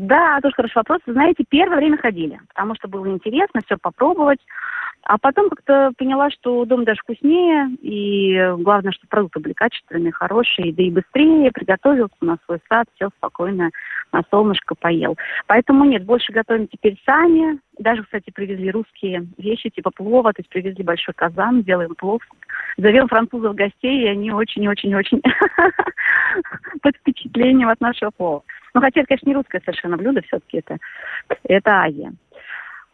Да, 0.07 0.39
тоже 0.41 0.55
хороший 0.55 0.77
вопрос. 0.77 1.01
Знаете, 1.05 1.43
первое 1.49 1.77
время 1.77 1.97
ходили, 1.97 2.39
потому 2.47 2.75
что 2.75 2.87
было 2.87 3.07
интересно 3.09 3.59
все 3.65 3.75
попробовать. 3.77 4.39
А 5.03 5.17
потом 5.17 5.49
как-то 5.49 5.91
поняла, 5.97 6.29
что 6.29 6.63
дом 6.63 6.85
даже 6.85 7.01
вкуснее, 7.01 7.69
и 7.81 8.53
главное, 8.57 8.93
что 8.93 9.05
продукты 9.07 9.39
были 9.41 9.53
качественные, 9.53 10.13
хорошие, 10.13 10.73
да 10.73 10.83
и 10.83 10.91
быстрее 10.91 11.51
приготовился 11.51 12.15
на 12.21 12.37
свой 12.45 12.59
сад, 12.69 12.87
сел 12.97 13.09
спокойно 13.17 13.69
на 14.13 14.21
солнышко, 14.31 14.75
поел. 14.75 15.17
Поэтому 15.45 15.83
нет, 15.83 16.05
больше 16.05 16.31
готовим 16.31 16.67
теперь 16.67 16.97
сами. 17.05 17.59
Даже, 17.77 18.03
кстати, 18.03 18.31
привезли 18.31 18.71
русские 18.71 19.27
вещи, 19.37 19.69
типа 19.69 19.91
плова, 19.91 20.31
то 20.31 20.39
есть 20.39 20.49
привезли 20.49 20.83
большой 20.83 21.13
казан, 21.15 21.63
делаем 21.63 21.95
плов. 21.95 22.21
Зовем 22.77 23.07
французов 23.09 23.55
гостей, 23.55 24.05
и 24.05 24.07
они 24.07 24.31
очень-очень-очень 24.31 25.21
под 26.81 26.95
впечатлением 26.95 27.69
от 27.69 27.81
нашего 27.81 28.11
плова. 28.11 28.43
Ну, 28.73 28.81
хотя 28.81 29.01
это, 29.01 29.07
конечно, 29.07 29.29
не 29.29 29.35
русское 29.35 29.61
совершенно 29.61 29.97
блюдо, 29.97 30.21
все-таки 30.21 30.57
это, 30.57 30.77
это 31.43 31.71
Азия. 31.71 32.13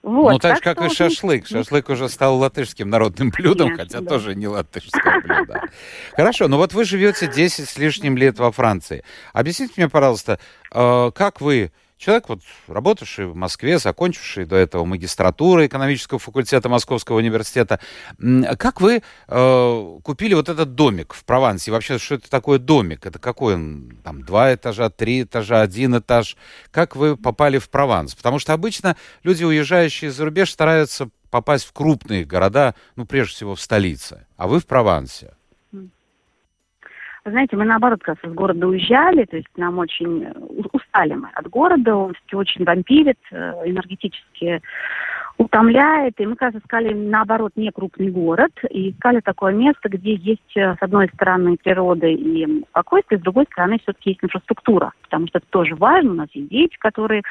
Вот, 0.03 0.33
ну, 0.33 0.39
так, 0.39 0.59
так 0.59 0.75
же, 0.75 0.75
как 0.75 0.91
и 0.91 0.93
шашлык. 0.93 1.47
Шашлык 1.47 1.89
уже 1.89 2.09
стал 2.09 2.37
латышским 2.37 2.89
народным 2.89 3.29
блюдом, 3.29 3.69
Конечно, 3.69 3.85
хотя 3.85 4.01
да. 4.01 4.09
тоже 4.09 4.35
не 4.35 4.47
латышское 4.47 5.21
блюдо. 5.21 5.61
Хорошо, 6.11 6.49
но 6.49 6.57
вот 6.57 6.73
вы 6.73 6.83
живете 6.83 7.27
10 7.27 7.69
с 7.69 7.77
лишним 7.77 8.17
лет 8.17 8.37
во 8.37 8.51
Франции. 8.51 9.05
Объясните 9.31 9.73
мне, 9.77 9.87
пожалуйста, 9.87 10.39
э, 10.73 11.11
как 11.15 11.39
вы 11.39 11.71
человек, 12.03 12.29
вот 12.29 12.41
работавший 12.67 13.27
в 13.27 13.35
Москве, 13.35 13.79
закончивший 13.79 14.45
до 14.45 14.55
этого 14.55 14.83
магистратуру 14.85 15.65
экономического 15.65 16.19
факультета 16.19 16.67
Московского 16.69 17.17
университета. 17.17 17.79
Как 18.57 18.81
вы 18.81 19.01
э, 19.27 19.99
купили 20.03 20.33
вот 20.33 20.49
этот 20.49 20.75
домик 20.75 21.13
в 21.13 21.23
Провансе? 21.23 21.71
вообще, 21.71 21.97
что 21.97 22.15
это 22.15 22.29
такое 22.29 22.59
домик? 22.59 23.05
Это 23.05 23.19
какой 23.19 23.55
он? 23.55 23.97
Там 24.03 24.23
два 24.23 24.53
этажа, 24.53 24.89
три 24.89 25.23
этажа, 25.23 25.61
один 25.61 25.97
этаж? 25.97 26.35
Как 26.71 26.95
вы 26.95 27.15
попали 27.15 27.57
в 27.57 27.69
Прованс? 27.69 28.15
Потому 28.15 28.39
что 28.39 28.53
обычно 28.53 28.97
люди, 29.23 29.43
уезжающие 29.43 30.11
за 30.11 30.25
рубеж, 30.25 30.51
стараются 30.51 31.09
попасть 31.29 31.65
в 31.65 31.71
крупные 31.71 32.25
города, 32.25 32.75
ну, 32.95 33.05
прежде 33.05 33.33
всего, 33.33 33.55
в 33.55 33.61
столице. 33.61 34.27
А 34.37 34.47
вы 34.47 34.59
в 34.59 34.67
Провансе. 34.67 35.33
Вы 37.25 37.31
знаете, 37.31 37.55
мы 37.55 37.63
наоборот 37.63 38.01
как 38.03 38.21
раз 38.21 38.31
из 38.31 38.35
города 38.35 38.67
уезжали, 38.67 39.23
то 39.23 39.37
есть 39.37 39.47
нам 39.55 39.79
очень 39.79 40.27
устали 40.73 41.13
мы 41.13 41.29
от 41.33 41.49
города, 41.49 41.95
он 41.95 42.15
очень 42.33 42.65
вампирит, 42.65 43.19
э, 43.31 43.61
энергетически 43.65 44.61
утомляет. 45.37 46.19
И 46.19 46.25
мы, 46.25 46.35
раз 46.39 46.55
искали, 46.55 46.93
наоборот, 46.93 47.53
не 47.55 47.71
крупный 47.71 48.09
город, 48.09 48.51
и 48.69 48.91
искали 48.91 49.19
такое 49.19 49.53
место, 49.53 49.89
где 49.89 50.15
есть, 50.15 50.55
э, 50.55 50.75
с 50.75 50.81
одной 50.81 51.09
стороны, 51.13 51.57
природа 51.61 52.07
и 52.07 52.63
спокойствие, 52.69 53.19
с 53.19 53.23
другой 53.23 53.45
стороны, 53.51 53.79
все-таки 53.79 54.11
есть 54.11 54.23
инфраструктура, 54.23 54.93
потому 55.03 55.27
что 55.27 55.39
это 55.39 55.47
тоже 55.49 55.75
важно. 55.75 56.11
У 56.11 56.15
нас 56.15 56.29
есть 56.33 56.49
дети, 56.49 56.75
которые 56.77 57.23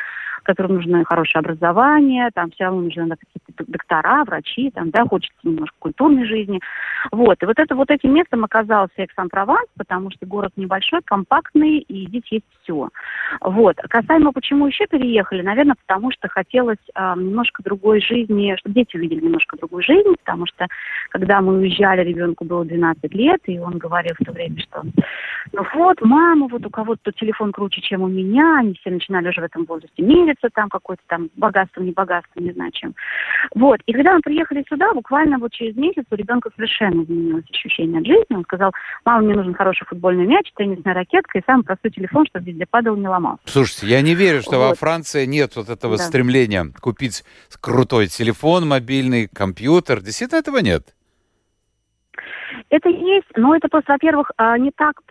которым 0.42 0.75
нужно 0.75 1.04
хорошее 1.04 1.40
образование, 1.40 2.30
там 2.35 2.50
все 2.50 2.64
равно 2.64 2.82
нужны 2.82 3.09
какие-то 3.09 3.64
доктора, 3.66 4.25
врачи, 4.25 4.71
там, 4.71 4.90
да, 4.90 5.04
хочется 5.04 5.38
немножко 5.42 5.75
культурной 5.78 6.26
жизни. 6.26 6.61
Вот. 7.11 7.42
И 7.42 7.47
вот 7.47 7.59
это 7.59 7.75
вот 7.75 7.90
этим 7.90 8.14
местом 8.14 8.44
оказался 8.44 8.92
Эксан-Прованс, 8.97 9.68
потому 9.76 10.11
что 10.11 10.26
город 10.26 10.52
небольшой, 10.56 11.00
компактный, 11.04 11.78
и 11.78 12.06
здесь 12.09 12.26
есть 12.30 12.44
все. 12.62 12.88
Вот. 13.40 13.76
Касаемо, 13.76 14.32
почему 14.32 14.66
еще 14.66 14.87
переехали, 14.87 15.42
наверное, 15.42 15.76
потому 15.87 16.11
что 16.11 16.28
хотелось 16.28 16.78
а, 16.94 17.16
немножко 17.16 17.62
другой 17.62 17.92
жизни, 18.01 18.57
чтобы 18.59 18.75
дети 18.75 18.97
увидели 18.97 19.21
немножко 19.21 19.57
другую 19.57 19.83
жизнь, 19.83 20.15
потому 20.25 20.47
что 20.47 20.67
когда 21.11 21.41
мы 21.41 21.59
уезжали, 21.59 22.03
ребенку 22.03 22.45
было 22.45 22.65
12 22.65 23.15
лет, 23.15 23.41
и 23.47 23.59
он 23.59 23.79
говорил 23.79 24.15
в 24.19 24.25
то 24.25 24.33
время, 24.33 24.59
что 24.61 24.83
ну 25.53 25.63
вот, 25.75 26.01
мама, 26.01 26.49
вот 26.49 26.65
у 26.65 26.71
кого-то 26.71 27.13
телефон 27.13 27.53
круче, 27.53 27.81
чем 27.81 28.03
у 28.03 28.09
меня, 28.09 28.59
они 28.59 28.75
все 28.81 28.91
начинали 28.91 29.29
уже 29.29 29.41
в 29.41 29.45
этом 29.45 29.65
возрасте 29.65 30.03
мерить, 30.03 30.33
мериться 30.33 30.49
там 30.55 30.69
какое-то 30.69 31.03
там 31.09 31.31
богатство, 31.37 31.81
не 31.81 31.93
богатство, 31.93 32.41
не 32.41 32.53
знаю 32.53 32.71
чем. 32.73 32.95
Вот. 33.55 33.81
И 33.87 33.93
когда 33.93 34.15
мы 34.15 34.21
приехали 34.21 34.65
сюда, 34.69 34.93
буквально 34.95 35.39
вот 35.39 35.53
через 35.53 35.77
месяц 35.77 36.05
у 36.11 36.15
ребенка 36.15 36.51
совершенно 36.55 37.03
изменилось 37.03 37.45
ощущение 37.51 38.01
от 38.01 38.07
жизни. 38.07 38.27
Он 38.31 38.45
сказал, 38.45 38.73
мама, 39.05 39.23
мне 39.23 39.35
нужен 39.35 39.55
хороший 39.55 39.87
футбольный 39.87 40.27
мяч, 40.27 40.51
теннисная 40.57 40.95
ракетка 40.95 41.39
и 41.39 41.43
самый 41.47 41.65
простой 41.65 41.91
телефон, 41.91 42.27
чтобы 42.27 42.47
везде 42.47 42.67
падал, 42.67 42.97
не 42.97 43.09
ломал. 43.09 43.39
Слушайте, 43.45 43.87
я 43.87 44.01
не 44.01 44.15
верю, 44.15 44.43
что 44.43 44.59
вот. 44.59 44.69
во 44.71 44.75
Франции 44.75 45.27
нет 45.27 45.57
вот 45.57 45.69
этого 45.69 45.97
да. 45.97 46.03
стремления 46.03 46.67
купить 46.81 47.25
крутой 47.83 48.07
телефон, 48.07 48.69
мобильный, 48.69 49.27
компьютер. 49.27 50.01
Действительно 50.01 50.39
этого 50.39 50.59
нет? 50.59 50.95
Это 52.71 52.89
есть, 52.89 53.27
но 53.35 53.57
это 53.57 53.67
просто, 53.69 53.93
во-первых, 53.93 54.31
а, 54.37 54.57
не 54.57 54.71
так 54.71 55.03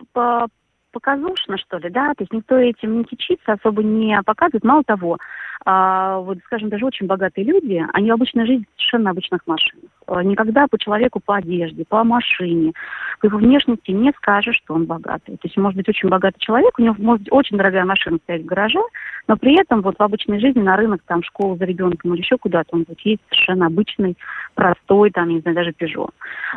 показушно, 0.90 1.58
что 1.58 1.76
ли, 1.76 1.90
да, 1.90 2.14
то 2.16 2.22
есть 2.22 2.32
никто 2.32 2.56
этим 2.56 2.98
не 2.98 3.04
кичится, 3.04 3.52
особо 3.52 3.82
не 3.82 4.18
показывает. 4.24 4.64
Мало 4.64 4.84
того, 4.84 5.18
а, 5.66 6.20
вот, 6.20 6.38
скажем, 6.46 6.70
даже 6.70 6.86
очень 6.86 7.06
богатые 7.06 7.44
люди, 7.44 7.84
они 7.92 8.10
в 8.10 8.14
обычной 8.14 8.46
жизни 8.46 8.64
совершенно 8.76 9.10
обычных 9.10 9.46
машинах. 9.46 9.90
А, 10.06 10.22
никогда 10.22 10.66
по 10.68 10.78
человеку, 10.78 11.20
по 11.24 11.36
одежде, 11.36 11.84
по 11.84 12.04
машине, 12.04 12.72
по 13.20 13.26
его 13.26 13.38
внешности 13.38 13.90
не 13.90 14.12
скажешь, 14.12 14.56
что 14.56 14.74
он 14.74 14.84
богатый. 14.84 15.32
То 15.32 15.44
есть 15.44 15.56
может 15.56 15.76
быть 15.76 15.88
очень 15.88 16.08
богатый 16.08 16.38
человек, 16.38 16.78
у 16.78 16.82
него 16.82 16.94
может 16.98 17.22
быть 17.22 17.32
очень 17.32 17.56
дорогая 17.56 17.84
машина 17.84 18.18
стоять 18.24 18.42
в 18.42 18.46
гараже, 18.46 18.80
но 19.28 19.36
при 19.36 19.60
этом 19.60 19.82
вот 19.82 19.96
в 19.98 20.02
обычной 20.02 20.40
жизни 20.40 20.60
на 20.60 20.76
рынок, 20.76 21.02
там, 21.06 21.22
в 21.22 21.26
школу 21.26 21.56
за 21.56 21.64
ребенком 21.64 22.14
или 22.14 22.20
еще 22.20 22.36
куда-то, 22.36 22.70
он 22.72 22.84
будет 22.84 23.00
ездить 23.00 23.20
совершенно 23.28 23.66
обычный, 23.66 24.16
простой, 24.54 25.10
там, 25.10 25.28
не 25.28 25.40
знаю, 25.40 25.56
даже 25.56 25.72
Пежо. 25.72 26.10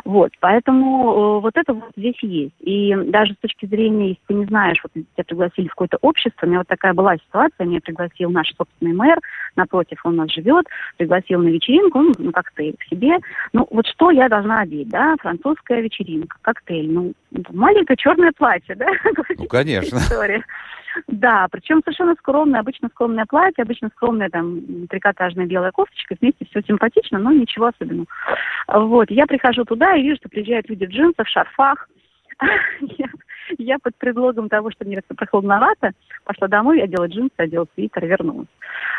Вот, 0.04 0.32
поэтому 0.40 1.38
э, 1.38 1.40
вот 1.40 1.56
это 1.56 1.72
вот 1.72 1.90
здесь 1.96 2.18
есть. 2.22 2.54
И 2.60 2.94
даже 2.94 3.34
с 3.34 3.38
точки 3.38 3.66
зрения, 3.66 4.08
если 4.08 4.22
ты 4.26 4.34
не 4.34 4.44
знаешь, 4.46 4.78
вот 4.82 4.92
тебя 4.92 5.24
пригласили 5.24 5.66
в 5.68 5.70
какое-то 5.70 5.98
общество, 6.00 6.46
у 6.46 6.48
меня 6.48 6.58
вот 6.58 6.68
такая 6.68 6.94
была 6.94 7.16
ситуация, 7.16 7.66
меня 7.66 7.80
пригласил 7.80 8.30
наш 8.30 8.52
собственный 8.54 8.92
мэр, 8.92 9.18
напротив, 9.56 10.00
он 10.04 10.14
у 10.14 10.16
нас 10.16 10.32
живет, 10.32 10.66
пригласил 10.96 11.40
на 11.42 11.48
вечеринку, 11.48 12.02
ну, 12.18 12.32
коктейль 12.32 12.76
к 12.78 12.84
себе. 12.84 13.18
Ну, 13.52 13.66
вот 13.70 13.86
что 13.86 14.10
я 14.10 14.28
должна 14.28 14.60
одеть, 14.60 14.88
да, 14.88 15.16
французская 15.20 15.80
вечеринка, 15.80 16.36
коктейль, 16.42 16.92
ну, 16.92 17.12
маленькое 17.50 17.96
черное 17.96 18.32
платье, 18.32 18.74
да? 18.74 18.86
Ну, 19.38 19.46
конечно. 19.46 19.96
История. 19.96 20.44
Да, 21.08 21.46
причем 21.50 21.82
совершенно 21.84 22.14
скромное, 22.14 22.60
обычно 22.60 22.88
скромное 22.88 23.26
платье, 23.26 23.62
обычно 23.62 23.90
скромная 23.90 24.30
там 24.30 24.86
трикотажная 24.88 25.46
белая 25.46 25.70
кофточка, 25.70 26.16
вместе 26.20 26.46
все 26.46 26.62
симпатично, 26.62 27.18
но 27.18 27.32
ничего 27.32 27.66
особенного. 27.66 28.06
Вот, 28.68 29.10
я 29.10 29.26
прихожу 29.26 29.64
туда 29.64 29.94
и 29.94 30.02
вижу, 30.02 30.16
что 30.16 30.28
приезжают 30.28 30.68
люди 30.68 30.86
в 30.86 30.90
джинсах, 30.90 31.26
в 31.26 31.30
шарфах. 31.30 31.88
я, 32.98 33.06
я 33.58 33.78
под 33.78 33.96
предлогом 33.96 34.48
того, 34.48 34.70
что 34.70 34.84
мне 34.84 34.96
как-то 34.96 35.14
прохладновато, 35.14 35.92
пошла 36.24 36.48
домой, 36.48 36.82
одела 36.82 37.06
джинсы, 37.06 37.34
одела 37.36 37.66
свитер, 37.74 38.06
вернулась. 38.06 38.48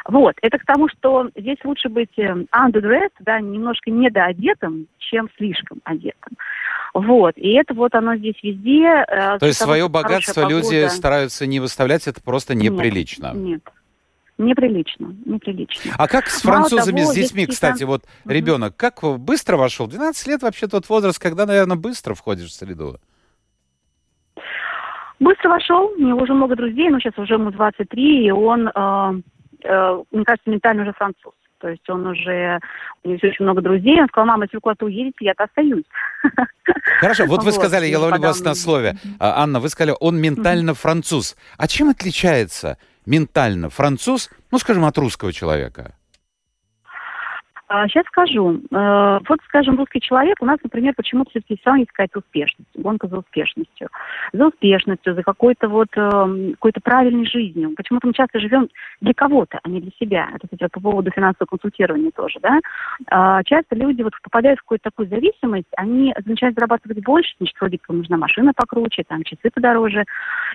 Вот, 0.05 0.35
это 0.41 0.57
к 0.57 0.65
тому, 0.65 0.87
что 0.89 1.29
здесь 1.35 1.57
лучше 1.63 1.89
быть 1.89 2.17
э, 2.17 2.23
underdressed, 2.23 3.11
да, 3.19 3.39
немножко 3.39 3.91
недоодетым, 3.91 4.87
чем 4.97 5.29
слишком 5.37 5.79
одетым. 5.83 6.37
Вот, 6.93 7.33
и 7.37 7.53
это 7.53 7.73
вот 7.73 7.93
оно 7.93 8.15
здесь 8.15 8.41
везде. 8.41 9.05
Э, 9.07 9.37
То 9.37 9.45
есть 9.45 9.59
свое 9.59 9.87
богатство 9.89 10.47
люди 10.47 10.87
стараются 10.87 11.45
не 11.45 11.59
выставлять, 11.59 12.07
это 12.07 12.21
просто 12.21 12.55
неприлично. 12.55 13.33
Нет, 13.33 13.35
нет. 13.35 13.61
Неприлично, 14.37 15.15
неприлично. 15.25 15.93
А 15.97 16.07
как 16.07 16.27
с 16.27 16.41
французами, 16.41 16.99
того, 17.01 17.11
с 17.11 17.15
детьми, 17.15 17.41
есть... 17.41 17.53
кстати, 17.53 17.83
вот 17.83 18.03
угу. 18.03 18.33
ребенок, 18.33 18.75
как 18.75 19.01
быстро 19.19 19.57
вошел? 19.57 19.87
12 19.87 20.27
лет 20.27 20.43
вообще 20.43 20.67
тот 20.67 20.87
возраст, 20.89 21.17
когда, 21.17 21.47
наверное, 21.47 21.75
быстро 21.75 22.13
входишь 22.13 22.49
в 22.49 22.53
среду. 22.53 22.99
Быстро 25.19 25.49
вошел, 25.49 25.91
у 25.97 26.01
него 26.01 26.21
уже 26.21 26.33
много 26.33 26.55
друзей, 26.55 26.89
но 26.89 26.99
сейчас 26.99 27.17
уже 27.17 27.35
ему 27.35 27.51
23, 27.51 28.27
и 28.27 28.31
он, 28.31 28.67
э, 28.67 29.21
э, 29.63 30.03
мне 30.11 30.23
кажется, 30.25 30.49
ментально 30.49 30.83
уже 30.83 30.93
француз. 30.93 31.33
То 31.59 31.69
есть 31.69 31.89
он 31.89 32.05
уже, 32.05 32.59
у 33.03 33.09
него 33.09 33.19
очень 33.23 33.43
много 33.43 33.61
друзей. 33.61 33.99
Он 33.99 34.07
сказал, 34.07 34.27
мама, 34.27 34.43
если 34.43 34.57
вы 34.57 34.61
куда-то 34.61 34.85
уедете, 34.85 35.25
я-то 35.25 35.45
остаюсь. 35.45 35.85
Хорошо, 36.99 37.25
вот 37.25 37.43
вы 37.43 37.51
сказали, 37.51 37.87
я 37.87 37.99
ловлю 37.99 38.21
вас 38.21 38.41
на 38.43 38.53
слове. 38.53 38.95
А, 39.19 39.41
Анна, 39.41 39.59
вы 39.59 39.69
сказали, 39.69 39.95
он 39.99 40.21
ментально 40.21 40.75
француз. 40.75 41.35
А 41.57 41.67
чем 41.67 41.89
отличается 41.89 42.77
ментально 43.07 43.69
француз, 43.69 44.29
ну, 44.51 44.59
скажем, 44.59 44.85
от 44.85 44.97
русского 44.99 45.33
человека? 45.33 45.96
Сейчас 47.69 48.05
а, 48.05 48.07
скажу. 48.07 48.61
Э, 48.71 49.19
вот, 49.27 49.39
скажем, 49.45 49.77
русский 49.77 49.99
человек, 49.99 50.37
у 50.39 50.45
нас, 50.45 50.57
например, 50.63 50.93
почему-то 50.95 51.31
все-таки 51.31 51.55
все 51.55 51.65
равно 51.65 51.79
есть 51.79 51.91
какая-то 51.91 52.19
успешность, 52.19 52.69
гонка 52.75 53.07
за 53.07 53.17
успешностью. 53.17 53.89
За 54.31 54.47
успешностью, 54.47 55.13
за 55.13 55.21
какой-то 55.21 55.67
вот, 55.67 55.89
эм, 55.97 56.53
какой-то 56.53 56.79
правильной 56.79 57.25
жизнью. 57.25 57.73
Почему-то 57.75 58.07
мы 58.07 58.13
часто 58.13 58.39
живем 58.39 58.69
для 59.01 59.13
кого-то, 59.13 59.59
а 59.61 59.69
не 59.69 59.81
для 59.81 59.91
себя. 59.99 60.29
Это, 60.33 60.47
кстати, 60.47 60.71
по 60.71 60.79
поводу 60.79 61.11
финансового 61.11 61.49
консультирования 61.49 62.11
тоже, 62.11 62.39
да. 62.41 62.59
А, 63.07 63.43
часто 63.43 63.75
люди 63.75 64.01
вот 64.01 64.13
попадают 64.23 64.59
в 64.59 64.61
какую-то 64.61 64.83
такую 64.83 65.09
зависимость, 65.09 65.67
они 65.75 66.15
начинают 66.23 66.55
зарабатывать 66.55 67.03
больше, 67.03 67.33
значит, 67.37 67.55
вроде 67.59 67.79
как 67.79 67.93
нужна 67.93 68.15
машина 68.15 68.53
покруче, 68.55 69.03
там, 69.05 69.23
часы 69.23 69.49
подороже. 69.53 70.05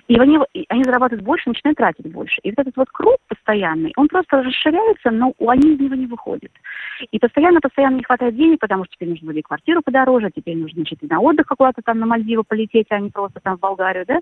И 0.07 0.17
они, 0.17 0.39
они 0.67 0.83
зарабатывают 0.83 1.23
больше, 1.23 1.49
начинают 1.49 1.77
тратить 1.77 2.11
больше. 2.11 2.39
И 2.41 2.49
вот 2.49 2.59
этот 2.59 2.75
вот 2.75 2.89
круг 2.91 3.17
постоянный, 3.27 3.93
он 3.97 4.07
просто 4.07 4.41
расширяется, 4.41 5.11
но 5.11 5.31
они 5.47 5.75
из 5.75 5.79
него 5.79 5.93
не 5.93 6.07
выходят. 6.07 6.51
И 7.11 7.19
постоянно-постоянно 7.19 7.97
не 7.97 8.03
хватает 8.03 8.35
денег, 8.35 8.59
потому 8.59 8.85
что 8.85 8.95
теперь 8.95 9.09
нужно 9.09 9.27
будет 9.27 9.45
квартиру 9.45 9.81
подороже, 9.83 10.31
теперь 10.35 10.57
нужно, 10.57 10.77
значит, 10.77 10.99
и 11.01 11.07
на 11.07 11.19
отдых 11.19 11.47
куда-то 11.47 11.81
там 11.83 11.99
на 11.99 12.05
Мальдивы 12.05 12.43
полететь, 12.43 12.87
а 12.89 12.99
не 12.99 13.09
просто 13.09 13.39
там 13.41 13.57
в 13.57 13.59
Болгарию, 13.59 14.05
да. 14.07 14.19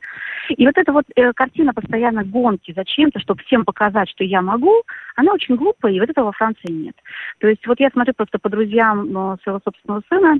И 0.50 0.65
вот 0.65 0.77
эта 0.77 0.91
вот 0.91 1.05
э, 1.15 1.33
картина 1.33 1.73
постоянно 1.73 2.23
гонки 2.23 2.73
зачем-то, 2.75 3.19
чтобы 3.19 3.41
всем 3.43 3.65
показать, 3.65 4.09
что 4.09 4.23
я 4.23 4.41
могу, 4.41 4.83
она 5.15 5.33
очень 5.33 5.55
глупая, 5.55 5.93
и 5.93 6.00
вот 6.00 6.09
этого 6.09 6.25
во 6.25 6.31
Франции 6.31 6.71
нет. 6.71 6.95
То 7.39 7.47
есть 7.47 7.65
вот 7.67 7.79
я 7.79 7.89
смотрю 7.89 8.13
просто 8.13 8.39
по 8.39 8.50
друзьям 8.50 9.05
э, 9.05 9.38
своего 9.43 9.59
собственного 9.63 10.01
сына, 10.09 10.39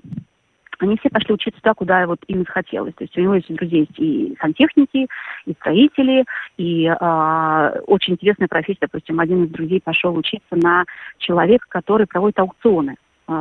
они 0.81 0.97
все 0.97 1.09
пошли 1.09 1.33
учиться 1.33 1.61
туда, 1.61 1.73
куда 1.73 2.07
вот 2.07 2.19
им 2.27 2.39
захотелось. 2.39 2.93
То 2.95 3.03
есть 3.03 3.17
у 3.17 3.21
него 3.21 3.35
есть 3.35 3.53
друзей 3.53 3.81
есть 3.81 4.00
и 4.00 4.35
сантехники, 4.39 5.07
и 5.45 5.53
строители, 5.53 6.25
и 6.57 6.85
э, 6.85 7.79
очень 7.88 8.13
интересная 8.13 8.47
профессия. 8.47 8.79
Допустим, 8.81 9.19
один 9.19 9.45
из 9.45 9.50
друзей 9.51 9.81
пошел 9.83 10.15
учиться 10.15 10.55
на 10.55 10.85
человека, 11.17 11.65
который 11.69 12.07
проводит 12.07 12.39
аукционы 12.39 12.95
э, 13.27 13.31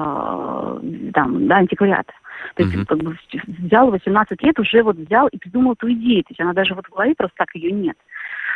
там, 1.14 1.46
да, 1.46 1.56
антиквариата. 1.56 2.12
То 2.54 2.62
есть 2.62 2.74
mm-hmm. 2.74 2.86
как 2.86 2.98
бы, 2.98 3.16
взял 3.46 3.90
18 3.90 4.42
лет, 4.42 4.58
уже 4.58 4.82
вот 4.82 4.96
взял 4.96 5.28
и 5.28 5.38
придумал 5.38 5.72
эту 5.72 5.90
идею. 5.92 6.22
То 6.24 6.30
есть 6.30 6.40
она 6.40 6.52
даже 6.52 6.74
вот 6.74 6.86
в 6.86 6.90
голове 6.90 7.14
просто 7.16 7.34
так 7.36 7.54
ее 7.54 7.70
нет. 7.70 7.96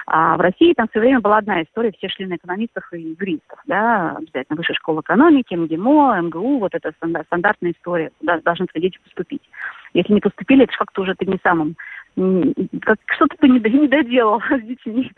А 0.06 0.36
в 0.36 0.40
России 0.40 0.74
там 0.74 0.88
все 0.88 1.00
время 1.00 1.20
была 1.20 1.38
одна 1.38 1.62
история, 1.62 1.92
все 1.96 2.08
шли 2.08 2.26
на 2.26 2.36
экономистов 2.36 2.84
и 2.92 3.00
юристов, 3.00 3.58
да, 3.66 4.16
обязательно 4.16 4.56
высшая 4.56 4.74
школа 4.74 5.00
экономики, 5.00 5.54
МГИМО, 5.54 6.20
МГУ, 6.22 6.58
вот 6.58 6.74
это 6.74 6.92
стандартная 7.26 7.72
история, 7.72 8.10
куда 8.18 8.40
должны 8.40 8.66
твои 8.66 8.82
дети 8.82 8.98
поступить. 9.02 9.42
Если 9.94 10.12
не 10.12 10.20
поступили, 10.20 10.64
это 10.64 10.76
как-то 10.76 11.02
уже 11.02 11.14
ты 11.14 11.24
не 11.26 11.38
самым 11.42 11.76
как 12.16 12.98
что-то 13.16 13.36
ты 13.40 13.48
не, 13.48 13.58
не 13.58 13.88
доделал 13.88 14.40
с 14.50 14.62
детьми. 14.62 15.10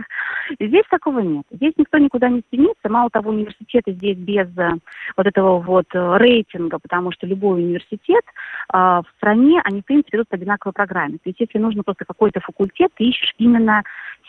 Здесь 0.58 0.84
такого 0.90 1.18
нет. 1.20 1.44
Здесь 1.50 1.74
никто 1.76 1.98
никуда 1.98 2.28
не 2.28 2.40
стремится. 2.40 2.88
Мало 2.88 3.10
того, 3.10 3.30
университеты 3.30 3.92
здесь 3.92 4.16
без 4.16 4.46
э, 4.56 4.70
вот 5.16 5.26
этого 5.26 5.60
вот 5.60 5.86
э, 5.92 6.16
рейтинга, 6.16 6.78
потому 6.78 7.12
что 7.12 7.26
любой 7.26 7.62
университет 7.62 8.24
э, 8.72 8.76
в 8.76 9.04
стране, 9.18 9.60
они, 9.64 9.82
в 9.82 9.84
принципе, 9.84 10.16
идут 10.16 10.28
по 10.28 10.36
одинаковой 10.36 10.72
программе. 10.72 11.18
То 11.18 11.28
есть 11.28 11.40
если 11.40 11.58
нужно 11.58 11.82
просто 11.82 12.06
какой-то 12.06 12.40
факультет, 12.40 12.90
ты 12.96 13.04
ищешь 13.04 13.34
именно 13.38 13.82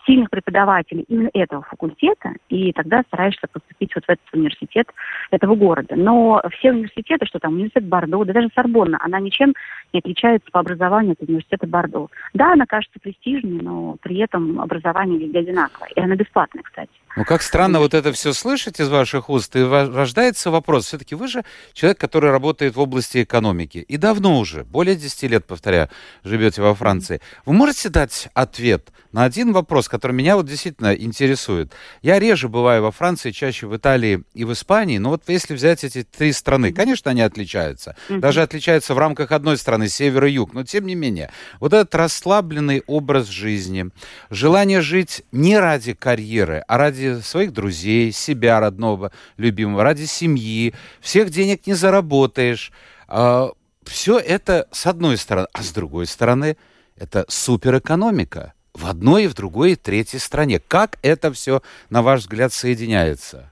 сильных 0.08 0.30
преподавателей 0.30 1.06
именно 1.08 1.30
этого 1.34 1.62
факультета, 1.64 2.34
и 2.50 2.72
тогда 2.72 3.04
стараешься 3.08 3.48
поступить 3.52 3.94
вот 3.94 4.06
в 4.06 4.10
этот 4.10 4.26
университет 4.34 4.88
этого 5.30 5.56
города. 5.56 5.96
Но 5.96 6.42
все 6.58 6.72
университеты, 6.72 7.26
что 7.26 7.40
там 7.40 7.54
университет 7.54 7.86
Бордо, 7.86 8.24
да 8.24 8.34
даже 8.34 8.50
Сорбонна, 8.56 8.98
она 9.02 9.20
ничем 9.20 9.54
не 9.94 10.00
отличается 10.00 10.50
по 10.52 10.62
образованию 10.62 11.16
от 11.20 11.28
университета 11.28 11.68
Бордо. 11.68 12.08
Да, 12.34 12.54
она 12.54 12.66
кажется 12.66 13.00
престижной, 13.00 13.62
но 13.62 13.98
при 14.02 14.18
этом 14.18 14.60
образование 14.60 15.20
везде 15.20 15.40
одинаковое. 15.40 15.90
И 15.96 16.00
она 16.00 16.16
бесплатная, 16.16 16.64
кстати. 16.64 16.90
Ну, 17.18 17.26
как 17.26 17.42
странно 17.42 17.80
вот 17.80 17.96
это 17.96 18.14
все 18.14 18.32
слышать 18.32 18.80
из 18.80 18.90
ваших 18.90 19.32
уст, 19.32 19.56
и 19.56 19.64
рождается 19.64 20.52
вопрос. 20.52 20.86
Все-таки 20.86 21.16
вы 21.16 21.28
же 21.28 21.44
человек, 21.74 21.98
который 22.00 22.30
работает 22.30 22.76
в 22.76 22.80
области 22.80 23.24
экономики. 23.24 23.80
И 23.80 23.98
давно 23.98 24.38
уже, 24.38 24.64
более 24.64 24.96
10 24.96 25.24
лет, 25.24 25.44
повторяю, 25.48 25.90
живете 26.24 26.62
во 26.62 26.76
Франции. 26.76 27.20
Вы 27.48 27.54
можете 27.54 27.90
дать 27.90 28.30
ответ 28.36 28.92
на 29.12 29.24
один 29.24 29.52
вопрос, 29.52 29.90
который 29.90 30.12
меня 30.12 30.36
вот 30.36 30.46
действительно 30.46 30.94
интересует. 30.94 31.74
Я 32.04 32.20
реже 32.20 32.50
бываю 32.50 32.84
во 32.84 32.92
Франции, 32.92 33.32
чаще 33.32 33.66
в 33.66 33.76
Италии 33.76 34.22
и 34.36 34.46
в 34.46 34.54
Испании, 34.54 35.00
но 35.00 35.10
вот 35.10 35.24
если 35.28 35.56
взять 35.56 35.84
эти 35.84 36.04
три 36.04 36.32
страны, 36.32 36.72
конечно, 36.72 37.10
они 37.10 37.22
отличаются. 37.22 37.96
Даже 38.10 38.44
отличаются 38.44 38.94
в 38.94 39.00
рамках 39.00 39.32
одной 39.32 39.58
страны, 39.58 39.90
север 39.90 40.26
и 40.26 40.34
юг, 40.34 40.54
но 40.54 40.64
тем 40.64 40.86
не 40.86 40.94
менее. 40.94 41.32
Вот 41.60 41.74
этот 41.74 41.96
расслабленный 41.96 42.84
образ 42.86 43.28
жизни, 43.28 43.88
желание 44.30 44.82
жить 44.82 45.24
не 45.32 45.58
ради 45.58 45.94
карьеры, 45.94 46.64
а 46.68 46.78
ради 46.78 47.07
своих 47.16 47.54
друзей, 47.54 48.12
себя 48.12 48.60
родного, 48.60 49.12
любимого, 49.38 49.84
ради 49.84 50.06
семьи, 50.06 50.74
всех 51.02 51.30
денег 51.30 51.68
не 51.68 51.74
заработаешь. 51.74 52.72
А, 53.08 53.52
Все 53.84 54.20
это 54.20 54.68
с 54.72 54.86
одной 54.86 55.18
стороны, 55.18 55.48
а 55.54 55.64
с 55.64 55.72
другой 55.72 56.08
стороны, 56.08 56.58
это 56.98 57.26
суперэкономика 57.30 58.54
в 58.74 58.86
одной, 58.86 59.26
и 59.26 59.28
в 59.28 59.34
другой, 59.34 59.72
и 59.72 59.76
в 59.76 59.80
третьей 59.80 60.20
стране. 60.20 60.60
Как 60.60 61.00
это 61.02 61.32
все, 61.32 61.62
на 61.90 62.02
ваш 62.02 62.22
взгляд, 62.22 62.54
соединяется? 62.54 63.52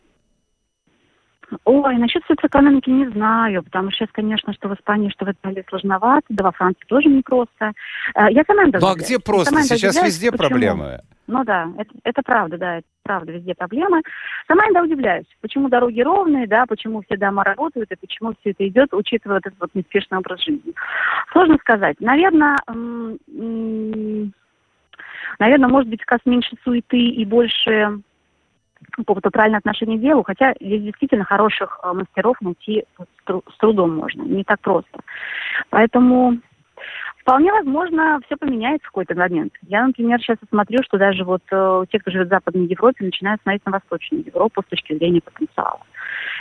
Ой, 1.63 1.97
насчет 1.97 2.23
социоэкономики 2.27 2.89
не 2.89 3.09
знаю, 3.09 3.63
потому 3.63 3.91
что 3.91 3.99
сейчас, 3.99 4.09
конечно, 4.13 4.53
что 4.53 4.69
в 4.69 4.73
Испании, 4.73 5.09
что 5.09 5.25
в 5.25 5.31
Италии 5.31 5.65
сложновато, 5.67 6.25
да 6.29 6.43
во 6.43 6.51
Франции 6.51 6.83
тоже 6.87 7.09
непросто. 7.09 7.71
Э, 8.15 8.27
я 8.31 8.43
сама 8.45 8.63
Ну 8.65 8.87
а 8.87 8.95
где 8.95 9.19
просто? 9.19 9.55
Сейчас 9.63 9.95
везде 10.03 10.31
почему? 10.31 10.49
проблемы. 10.49 11.01
Ну 11.27 11.43
да, 11.43 11.69
это, 11.77 11.89
это 12.03 12.21
правда, 12.23 12.57
да, 12.57 12.77
это 12.77 12.87
правда, 13.03 13.31
везде 13.31 13.55
проблемы. 13.55 14.01
Сама 14.47 14.63
иногда 14.65 14.83
удивляюсь, 14.83 15.25
почему 15.41 15.69
дороги 15.69 16.01
ровные, 16.01 16.45
да, 16.47 16.65
почему 16.67 17.01
все 17.01 17.17
дома 17.17 17.43
работают 17.43 17.91
и 17.91 17.95
почему 17.95 18.33
все 18.39 18.51
это 18.51 18.67
идет, 18.67 18.93
учитывая 18.93 19.39
этот 19.39 19.55
вот 19.59 19.71
неспешный 19.73 20.19
образ 20.19 20.43
жизни. 20.43 20.73
Сложно 21.31 21.57
сказать. 21.57 21.99
Наверное, 21.99 22.55
Наверное, 25.39 25.69
может 25.69 25.89
быть, 25.89 26.01
как 26.05 26.21
меньше 26.25 26.55
суеты 26.63 26.97
и 26.97 27.25
больше 27.25 27.99
какого-то 28.95 29.29
правильного 29.31 29.61
к 29.61 29.99
делу, 29.99 30.23
хотя 30.23 30.53
здесь 30.59 30.83
действительно 30.83 31.23
хороших 31.23 31.79
э, 31.83 31.93
мастеров 31.93 32.39
найти 32.41 32.85
с 32.97 33.57
трудом 33.57 33.95
можно, 33.95 34.23
не 34.23 34.43
так 34.43 34.59
просто. 34.61 34.99
Поэтому 35.69 36.39
Вполне 37.25 37.51
возможно, 37.51 38.19
все 38.27 38.37
поменяется 38.37 38.85
в 38.87 38.91
какой-то 38.91 39.15
момент. 39.15 39.51
Я, 39.63 39.87
например, 39.87 40.19
сейчас 40.19 40.37
смотрю, 40.47 40.83
что 40.83 40.99
даже 40.99 41.23
вот 41.23 41.41
э, 41.49 41.85
те, 41.91 41.97
кто 41.97 42.11
живет 42.11 42.27
в 42.27 42.29
Западной 42.29 42.67
Европе, 42.67 43.03
начинают 43.03 43.41
смотреть 43.41 43.65
на 43.65 43.71
Восточную 43.71 44.23
Европу 44.23 44.61
с 44.61 44.69
точки 44.69 44.95
зрения 44.95 45.21
потенциала. 45.21 45.79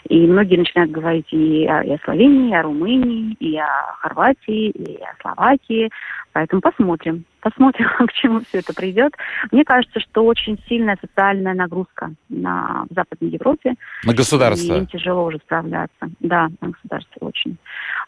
И 0.09 0.27
многие 0.27 0.57
начинают 0.57 0.91
говорить 0.91 1.27
и 1.33 1.67
о, 1.67 1.83
и 1.83 1.93
о 1.93 1.99
Словении, 2.05 2.51
и 2.51 2.55
о 2.55 2.63
Румынии, 2.63 3.37
и 3.41 3.57
о 3.57 3.95
Хорватии, 4.01 4.71
и 4.71 4.97
о 5.03 5.15
Словакии. 5.23 5.91
Поэтому 6.33 6.61
посмотрим. 6.61 7.25
Посмотрим, 7.41 7.89
к 8.07 8.13
чему 8.13 8.41
все 8.41 8.59
это 8.59 8.75
придет. 8.75 9.15
Мне 9.53 9.65
кажется, 9.65 10.01
что 10.01 10.25
очень 10.25 10.59
сильная 10.69 10.99
социальная 11.01 11.55
нагрузка 11.55 12.13
на 12.29 12.85
в 12.91 12.95
Западной 12.95 13.31
Европе. 13.31 13.75
На 14.05 14.15
государство. 14.15 14.75
И 14.75 14.79
им 14.79 14.87
тяжело 14.87 15.25
уже 15.25 15.39
справляться. 15.39 16.11
Да, 16.21 16.49
на 16.61 16.71
государство 16.71 17.27
очень. 17.27 17.57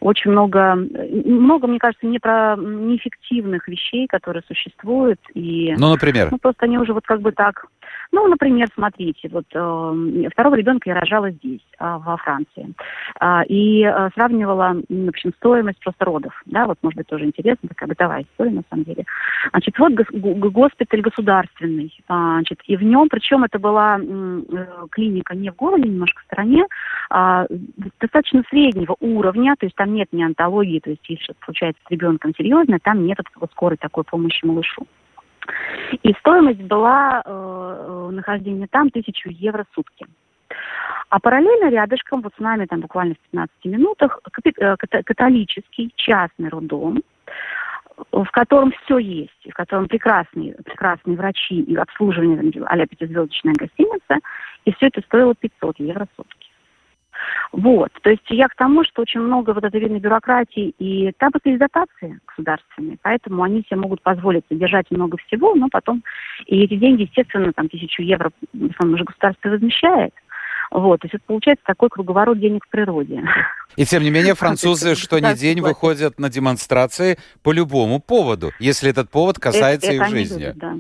Очень 0.00 0.32
много, 0.32 0.74
много, 0.74 1.66
мне 1.68 1.78
кажется, 1.78 2.06
не 2.06 2.18
про 2.18 2.56
неэффективных 2.56 3.68
вещей, 3.68 4.06
которые 4.06 4.42
существуют. 4.46 5.20
И, 5.35 5.74
ну, 5.78 5.90
например? 5.90 6.28
Ну, 6.30 6.38
просто 6.38 6.64
они 6.64 6.78
уже 6.78 6.92
вот 6.92 7.06
как 7.06 7.20
бы 7.20 7.32
так 7.32 7.66
ну, 8.12 8.26
например, 8.28 8.68
смотрите, 8.74 9.28
вот 9.30 9.46
э, 9.52 10.28
второго 10.32 10.54
ребенка 10.54 10.90
я 10.90 10.98
рожала 10.98 11.30
здесь, 11.30 11.60
э, 11.78 11.84
во 11.84 12.16
Франции, 12.16 12.72
э, 13.20 13.44
и 13.48 13.82
э, 13.82 14.10
сравнивала, 14.14 14.76
в 14.88 15.08
общем, 15.08 15.32
стоимость 15.38 15.80
просто 15.80 16.04
родов, 16.04 16.32
да, 16.46 16.66
вот, 16.66 16.78
может 16.82 16.96
быть, 16.96 17.06
тоже 17.06 17.24
интересно, 17.24 17.68
такая 17.68 17.88
бытовая 17.88 18.22
история, 18.22 18.50
на 18.50 18.62
самом 18.70 18.84
деле. 18.84 19.04
Значит, 19.50 19.78
вот 19.78 19.92
гос- 19.92 20.50
госпиталь 20.50 21.00
государственный, 21.00 21.92
э, 21.96 22.02
значит, 22.06 22.60
и 22.66 22.76
в 22.76 22.82
нем, 22.82 23.08
причем 23.08 23.44
это 23.44 23.58
была 23.58 23.98
э, 23.98 24.42
клиника 24.90 25.34
не 25.34 25.50
в 25.50 25.56
городе, 25.56 25.88
немножко 25.88 26.20
в 26.22 26.24
стороне, 26.24 26.66
э, 27.10 27.46
достаточно 28.00 28.42
среднего 28.48 28.96
уровня, 29.00 29.54
то 29.58 29.66
есть 29.66 29.76
там 29.76 29.94
нет 29.94 30.08
неонтологии, 30.12 30.80
то 30.80 30.90
есть 30.90 31.02
если 31.08 31.22
что-то 31.22 31.44
случается 31.44 31.82
с 31.86 31.90
ребенком 31.90 32.32
серьезно, 32.36 32.78
там 32.82 33.04
нет 33.04 33.18
вот 33.36 33.50
скорой 33.52 33.76
такой 33.76 34.04
помощи 34.04 34.44
малышу. 34.44 34.86
И 36.02 36.12
стоимость 36.20 36.62
была 36.62 37.22
э, 37.24 38.09
нахождения 38.12 38.66
там 38.70 38.90
тысячу 38.90 39.30
евро 39.30 39.64
в 39.70 39.74
сутки. 39.74 40.06
А 41.09 41.20
параллельно 41.20 41.70
рядышком, 41.70 42.20
вот 42.20 42.32
с 42.37 42.40
нами 42.40 42.66
там 42.66 42.80
буквально 42.80 43.14
в 43.14 43.18
15 43.30 43.64
минутах, 43.64 44.20
э, 44.44 44.76
католический 44.76 45.92
частный 45.96 46.48
роддом, 46.48 47.02
в 48.12 48.30
котором 48.30 48.72
все 48.82 48.98
есть, 48.98 49.48
в 49.48 49.54
котором 49.54 49.88
прекрасные, 49.88 50.54
прекрасные 50.64 51.16
врачи 51.16 51.61
и 51.61 51.76
обслуживание, 51.76 52.62
а-ля 52.66 52.87
пятизвездочная 52.87 53.54
гостиница, 53.54 54.18
и 54.64 54.72
все 54.74 54.87
это 54.87 55.00
стоило 55.02 55.35
500 55.35 55.78
евро 55.78 56.06
в 56.06 56.16
сутки. 56.16 56.45
Вот. 57.52 57.90
То 58.02 58.10
есть 58.10 58.24
я 58.28 58.48
к 58.48 58.54
тому, 58.54 58.84
что 58.84 59.02
очень 59.02 59.20
много 59.20 59.52
вот 59.52 59.64
этой 59.64 59.80
видной 59.80 60.00
бюрократии, 60.00 60.74
и 60.78 61.12
там 61.18 61.32
просто 61.32 61.50
есть 61.50 61.60
дотации 61.60 62.20
государственные, 62.26 62.98
поэтому 63.02 63.42
они 63.42 63.62
себе 63.62 63.76
могут 63.76 64.02
позволить 64.02 64.44
содержать 64.48 64.90
много 64.90 65.16
всего, 65.26 65.54
но 65.54 65.68
потом 65.70 66.02
и 66.46 66.62
эти 66.64 66.76
деньги, 66.76 67.02
естественно, 67.02 67.52
там 67.52 67.68
тысячу 67.68 68.02
евро, 68.02 68.30
в 68.52 68.70
основном 68.70 68.94
уже 68.94 69.04
государство 69.04 69.48
возмещает, 69.48 70.12
вот, 70.70 71.00
то 71.00 71.06
есть 71.06 71.14
это 71.14 71.24
получается 71.26 71.64
такой 71.64 71.88
круговорот 71.88 72.38
денег 72.38 72.64
в 72.64 72.68
природе. 72.68 73.22
И 73.76 73.84
тем 73.84 74.02
не 74.02 74.10
менее 74.10 74.34
французы 74.36 74.94
что 74.94 75.18
ни 75.18 75.34
день 75.34 75.60
выходят 75.60 76.18
на 76.18 76.28
демонстрации 76.28 77.18
по 77.42 77.52
любому 77.52 78.00
поводу, 78.00 78.50
если 78.58 78.90
этот 78.90 79.10
повод 79.10 79.38
касается 79.38 79.88
это, 79.88 79.96
их 79.96 80.02
это 80.02 80.10
жизни. 80.10 80.40
Любят, 80.40 80.58
да. 80.58 80.74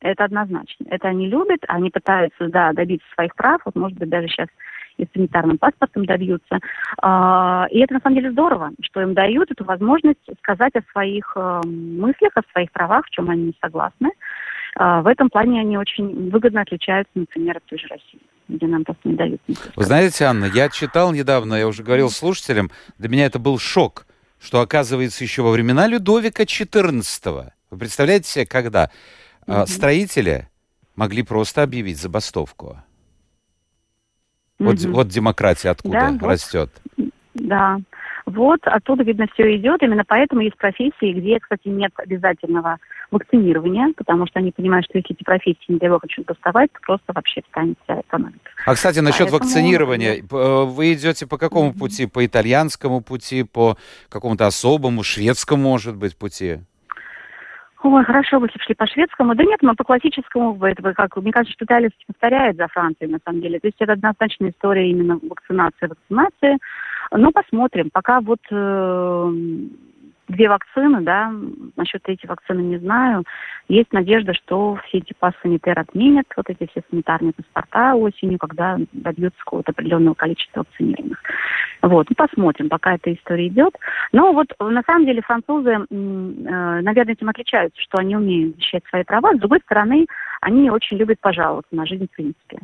Это 0.00 0.24
однозначно. 0.24 0.84
Это 0.90 1.08
они 1.08 1.28
любят, 1.28 1.60
они 1.66 1.88
пытаются, 1.88 2.48
да, 2.48 2.74
добиться 2.74 3.06
своих 3.14 3.34
прав. 3.34 3.62
Вот, 3.64 3.74
может 3.74 3.96
быть, 3.96 4.10
даже 4.10 4.28
сейчас 4.28 4.48
и 4.96 5.06
санитарным 5.12 5.58
паспортом 5.58 6.04
добьются. 6.04 6.58
А, 7.02 7.66
и 7.70 7.80
это 7.80 7.94
на 7.94 8.00
самом 8.00 8.16
деле 8.16 8.32
здорово, 8.32 8.70
что 8.82 9.00
им 9.00 9.14
дают 9.14 9.50
эту 9.50 9.64
возможность 9.64 10.20
сказать 10.38 10.72
о 10.74 10.92
своих 10.92 11.32
э, 11.36 11.60
мыслях, 11.64 12.32
о 12.36 12.42
своих 12.52 12.70
правах, 12.72 13.06
в 13.06 13.10
чем 13.10 13.30
они 13.30 13.44
не 13.44 13.54
согласны. 13.60 14.10
А, 14.76 15.02
в 15.02 15.06
этом 15.06 15.30
плане 15.30 15.60
они 15.60 15.78
очень 15.78 16.30
выгодно 16.30 16.62
отличаются, 16.62 17.12
например, 17.14 17.56
от 17.56 17.64
той 17.64 17.78
же 17.78 17.86
России 17.88 18.20
где 18.46 18.66
нам 18.66 18.84
просто 18.84 19.08
не 19.08 19.14
дают. 19.14 19.40
Вы 19.74 19.84
знаете, 19.84 20.26
Анна, 20.26 20.44
я 20.44 20.68
читал 20.68 21.14
недавно, 21.14 21.54
я 21.54 21.66
уже 21.66 21.82
говорил 21.82 22.10
слушателям, 22.10 22.70
для 22.98 23.08
меня 23.08 23.24
это 23.24 23.38
был 23.38 23.58
шок, 23.58 24.06
что, 24.38 24.60
оказывается, 24.60 25.24
еще 25.24 25.40
во 25.40 25.50
времена 25.50 25.86
Людовика 25.86 26.42
XIV, 26.42 27.52
вы 27.70 27.78
представляете 27.78 28.28
себе, 28.28 28.46
когда 28.46 28.90
mm-hmm. 29.46 29.66
строители 29.66 30.48
могли 30.94 31.22
просто 31.22 31.62
объявить 31.62 31.98
забастовку. 31.98 32.82
Вот, 34.64 34.84
угу. 34.84 34.92
вот 34.94 35.08
демократия 35.08 35.70
откуда 35.70 36.16
да, 36.18 36.28
растет. 36.28 36.70
Вот, 36.96 37.10
да. 37.34 37.78
Вот 38.26 38.60
оттуда, 38.64 39.04
видно, 39.04 39.26
все 39.34 39.54
идет. 39.56 39.82
Именно 39.82 40.04
поэтому 40.06 40.40
есть 40.40 40.56
профессии, 40.56 41.12
где, 41.12 41.38
кстати, 41.38 41.68
нет 41.68 41.92
обязательного 41.96 42.78
вакцинирования, 43.10 43.92
потому 43.96 44.26
что 44.26 44.38
они 44.38 44.50
понимают, 44.50 44.86
что 44.86 44.98
если 44.98 45.14
эти 45.14 45.22
профессии, 45.22 45.58
не 45.68 45.78
дай 45.78 45.90
бог, 45.90 46.02
начнут 46.02 46.26
доставать, 46.26 46.72
то 46.72 46.80
просто 46.80 47.12
вообще 47.14 47.42
станет 47.50 47.78
вся 47.84 48.00
экономика. 48.00 48.50
А, 48.64 48.74
кстати, 48.74 49.00
насчет 49.00 49.30
Поэтому... 49.30 49.38
вакцинирования. 49.40 50.22
Э, 50.30 50.64
вы 50.64 50.94
идете 50.94 51.26
по 51.26 51.36
какому 51.36 51.74
пути? 51.74 52.06
По 52.06 52.24
итальянскому 52.24 53.02
пути, 53.02 53.42
по 53.42 53.76
какому-то 54.08 54.46
особому, 54.46 55.02
шведскому, 55.02 55.62
может 55.62 55.96
быть, 55.96 56.16
пути? 56.16 56.60
Ой, 57.86 58.02
хорошо 58.02 58.40
бы 58.40 58.48
шли 58.48 58.74
по 58.74 58.86
шведскому. 58.86 59.34
Да 59.34 59.44
нет, 59.44 59.60
мы 59.60 59.74
по 59.74 59.84
классическому, 59.84 60.58
это 60.64 60.94
как, 60.94 61.18
мне 61.18 61.30
кажется, 61.30 61.52
что 61.52 61.66
Италия 61.66 61.90
повторяет 62.06 62.56
за 62.56 62.66
Францией, 62.68 63.12
на 63.12 63.18
самом 63.22 63.42
деле. 63.42 63.60
То 63.60 63.66
есть 63.66 63.76
это 63.78 63.92
однозначная 63.92 64.52
история 64.52 64.88
именно 64.88 65.20
вакцинации, 65.22 65.88
вакцинации. 65.88 66.56
Но 67.10 67.30
посмотрим. 67.30 67.90
Пока 67.92 68.22
вот 68.22 68.40
э, 68.50 69.32
две 70.28 70.48
вакцины, 70.48 71.00
да, 71.02 71.32
насчет 71.76 72.02
третьей 72.02 72.28
вакцины 72.28 72.60
не 72.60 72.78
знаю. 72.78 73.24
Есть 73.68 73.92
надежда, 73.92 74.34
что 74.34 74.78
все 74.86 74.98
эти 74.98 75.14
пас 75.18 75.34
санитер 75.42 75.78
отменят, 75.78 76.26
вот 76.36 76.48
эти 76.48 76.68
все 76.70 76.82
санитарные 76.90 77.32
паспорта 77.32 77.94
осенью, 77.94 78.38
когда 78.38 78.78
добьются 78.92 79.38
какого-то 79.38 79.72
определенного 79.72 80.14
количества 80.14 80.60
вакцинированных. 80.60 81.22
Вот, 81.82 82.06
ну, 82.08 82.16
посмотрим, 82.16 82.68
пока 82.68 82.94
эта 82.94 83.12
история 83.12 83.48
идет. 83.48 83.76
Но 84.12 84.32
вот 84.32 84.48
на 84.58 84.82
самом 84.86 85.06
деле 85.06 85.22
французы, 85.22 85.70
э, 85.70 85.84
наверное, 85.90 87.12
этим 87.12 87.28
отличаются, 87.28 87.80
что 87.82 87.98
они 87.98 88.16
умеют 88.16 88.56
защищать 88.56 88.84
свои 88.88 89.04
права. 89.04 89.34
С 89.34 89.38
другой 89.38 89.60
стороны, 89.60 90.06
они 90.40 90.70
очень 90.70 90.96
любят 90.96 91.20
пожаловаться 91.20 91.74
на 91.74 91.86
жизнь 91.86 92.06
в 92.06 92.16
принципе 92.16 92.58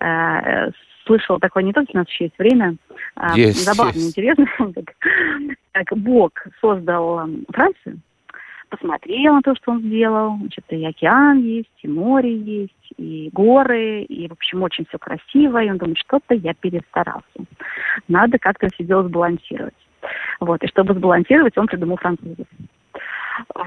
э, 0.00 0.70
слышала 1.06 1.38
такой 1.38 1.62
анекдот, 1.62 1.86
у 1.92 1.96
нас 1.96 2.08
еще 2.08 2.24
есть 2.24 2.38
время, 2.38 2.76
а, 3.14 3.36
есть, 3.36 3.64
забавно, 3.64 3.96
есть. 3.96 4.10
интересно, 4.10 4.46
как 5.72 5.98
Бог 5.98 6.32
создал 6.60 7.28
Францию, 7.52 8.00
посмотрел 8.68 9.34
на 9.34 9.42
то, 9.42 9.54
что 9.54 9.72
он 9.72 9.80
сделал, 9.80 10.36
значит, 10.38 10.64
и 10.70 10.84
океан 10.84 11.38
есть, 11.40 11.70
и 11.82 11.88
море 11.88 12.36
есть, 12.36 12.92
и 12.96 13.30
горы, 13.32 14.02
и, 14.02 14.28
в 14.28 14.32
общем, 14.32 14.62
очень 14.62 14.86
все 14.86 14.98
красиво, 14.98 15.62
и 15.62 15.70
он 15.70 15.78
думает, 15.78 15.98
что-то 15.98 16.34
я 16.34 16.54
перестарался. 16.54 17.24
Надо 18.08 18.38
как-то 18.38 18.68
все 18.74 18.84
дело 18.84 19.04
сбалансировать. 19.04 19.74
Вот, 20.40 20.62
и 20.62 20.68
чтобы 20.68 20.94
сбалансировать, 20.94 21.56
он 21.56 21.66
придумал 21.66 21.96
французов. 21.96 22.46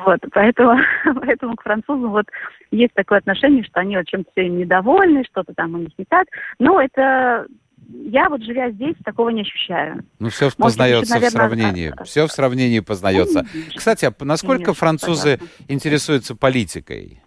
Вот, 0.06 0.20
поэтому, 0.32 0.78
поэтому 1.22 1.56
к 1.56 1.64
французам 1.64 2.12
вот 2.12 2.26
есть 2.72 2.94
такое 2.94 3.20
отношение, 3.20 3.64
что 3.64 3.80
они 3.80 3.98
вот 3.98 4.08
чем-то 4.08 4.30
все 4.32 4.48
недовольны, 4.48 5.24
что-то 5.26 5.54
там 5.54 5.76
у 5.76 5.78
них 5.78 5.90
не 5.98 6.06
так. 6.06 6.28
Но 6.60 6.82
это 6.82 7.48
я 7.88 8.30
вот 8.30 8.44
живя 8.44 8.70
здесь 8.72 8.96
такого 9.04 9.30
не 9.30 9.42
ощущаю. 9.42 10.04
Ну, 10.20 10.30
все 10.30 10.50
познается 10.56 11.00
Может, 11.00 11.10
наверное, 11.10 11.30
в 11.30 11.32
сравнении. 11.32 11.94
А, 11.96 12.04
все 12.04 12.28
в 12.28 12.32
сравнении 12.32 12.80
познается. 12.82 13.46
Ну, 13.52 13.62
Кстати, 13.76 14.06
а 14.06 14.14
насколько 14.24 14.74
французы 14.74 15.38
понятно. 15.38 15.74
интересуются 15.74 16.36
политикой? 16.36 17.22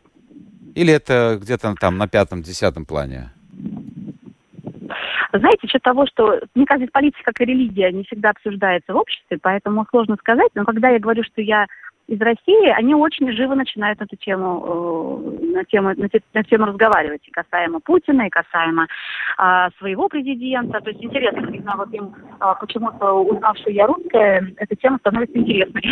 Или 0.74 0.92
это 0.92 1.38
где-то 1.40 1.74
там 1.78 1.98
на 1.98 2.06
пятом-десятом 2.06 2.86
плане? 2.86 3.32
Знаете, 5.32 5.66
счет 5.66 5.82
того, 5.82 6.06
что, 6.06 6.40
мне 6.54 6.66
кажется, 6.66 6.90
политика, 6.92 7.22
как 7.24 7.40
и 7.40 7.46
религия, 7.46 7.90
не 7.90 8.04
всегда 8.04 8.30
обсуждается 8.30 8.92
в 8.92 8.96
обществе, 8.96 9.38
поэтому 9.40 9.86
сложно 9.90 10.16
сказать. 10.16 10.50
Но 10.54 10.64
когда 10.64 10.90
я 10.90 10.98
говорю, 10.98 11.24
что 11.24 11.40
я 11.40 11.66
из 12.08 12.20
России, 12.20 12.68
они 12.76 12.94
очень 12.94 13.32
живо 13.32 13.54
начинают 13.54 14.00
эту 14.00 14.16
тему, 14.16 15.32
э, 15.40 15.46
на, 15.46 15.64
тему 15.64 15.92
на, 15.96 16.08
на 16.34 16.44
тему 16.44 16.66
разговаривать, 16.66 17.26
и 17.26 17.30
касаемо 17.30 17.80
Путина, 17.80 18.26
и 18.26 18.30
касаемо 18.30 18.86
э, 19.38 19.68
своего 19.78 20.08
президента. 20.08 20.80
То 20.80 20.90
есть 20.90 21.02
интересно, 21.02 21.42
когда 21.42 21.76
вот 21.76 21.92
им 21.92 22.14
э, 22.40 22.44
почему-то 22.60 23.12
узнав, 23.12 23.56
что 23.58 23.70
я 23.70 23.86
русская, 23.86 24.52
эта 24.56 24.76
тема 24.76 24.98
становится 24.98 25.38
интересной. 25.38 25.82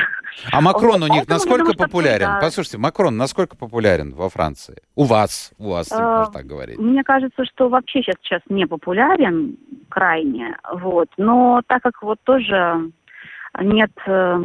А 0.53 0.61
Макрон 0.61 1.03
у 1.03 1.09
них 1.09 1.29
насколько 1.29 1.73
думаю, 1.73 1.77
популярен? 1.77 2.27
Да. 2.27 2.39
Послушайте, 2.41 2.79
Макрон 2.79 3.17
насколько 3.17 3.57
популярен 3.57 4.13
во 4.15 4.29
Франции? 4.29 4.83
У 4.97 5.05
вас, 5.05 5.53
у 5.59 5.71
вас, 5.71 5.91
э, 5.93 5.97
можно 5.97 6.33
так 6.33 6.47
говорить. 6.47 6.79
Мне 6.79 7.05
кажется, 7.05 7.45
что 7.45 7.69
вообще 7.69 8.03
сейчас, 8.03 8.17
сейчас 8.23 8.41
не 8.49 8.67
популярен 8.67 9.57
крайне, 9.89 10.57
вот. 10.73 11.09
Но 11.17 11.63
так 11.67 11.83
как 11.83 12.03
вот 12.03 12.19
тоже 12.25 12.91
нет 13.59 13.91
э, 14.07 14.43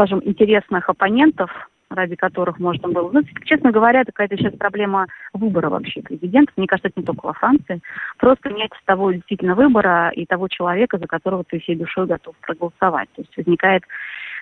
скажем, 0.00 0.22
интересных 0.24 0.88
оппонентов, 0.88 1.50
ради 1.90 2.16
которых 2.16 2.58
можно 2.58 2.88
было. 2.88 3.10
Ну, 3.12 3.22
честно 3.44 3.70
говоря, 3.70 4.00
это 4.00 4.12
какая-то 4.12 4.36
сейчас 4.38 4.54
проблема 4.54 5.06
выбора 5.34 5.68
вообще 5.68 6.00
президента. 6.00 6.52
Мне 6.56 6.66
кажется, 6.66 6.88
это 6.88 7.00
не 7.00 7.04
только 7.04 7.26
во 7.26 7.34
Франции. 7.34 7.80
Просто 8.16 8.48
нет 8.48 8.70
того 8.86 9.12
действительно 9.12 9.54
выбора 9.54 10.10
и 10.14 10.24
того 10.24 10.48
человека, 10.48 10.96
за 10.96 11.06
которого 11.06 11.44
ты 11.44 11.60
всей 11.60 11.76
душой 11.76 12.06
готов 12.06 12.34
проголосовать. 12.40 13.10
То 13.14 13.20
есть 13.22 13.36
возникает 13.36 13.82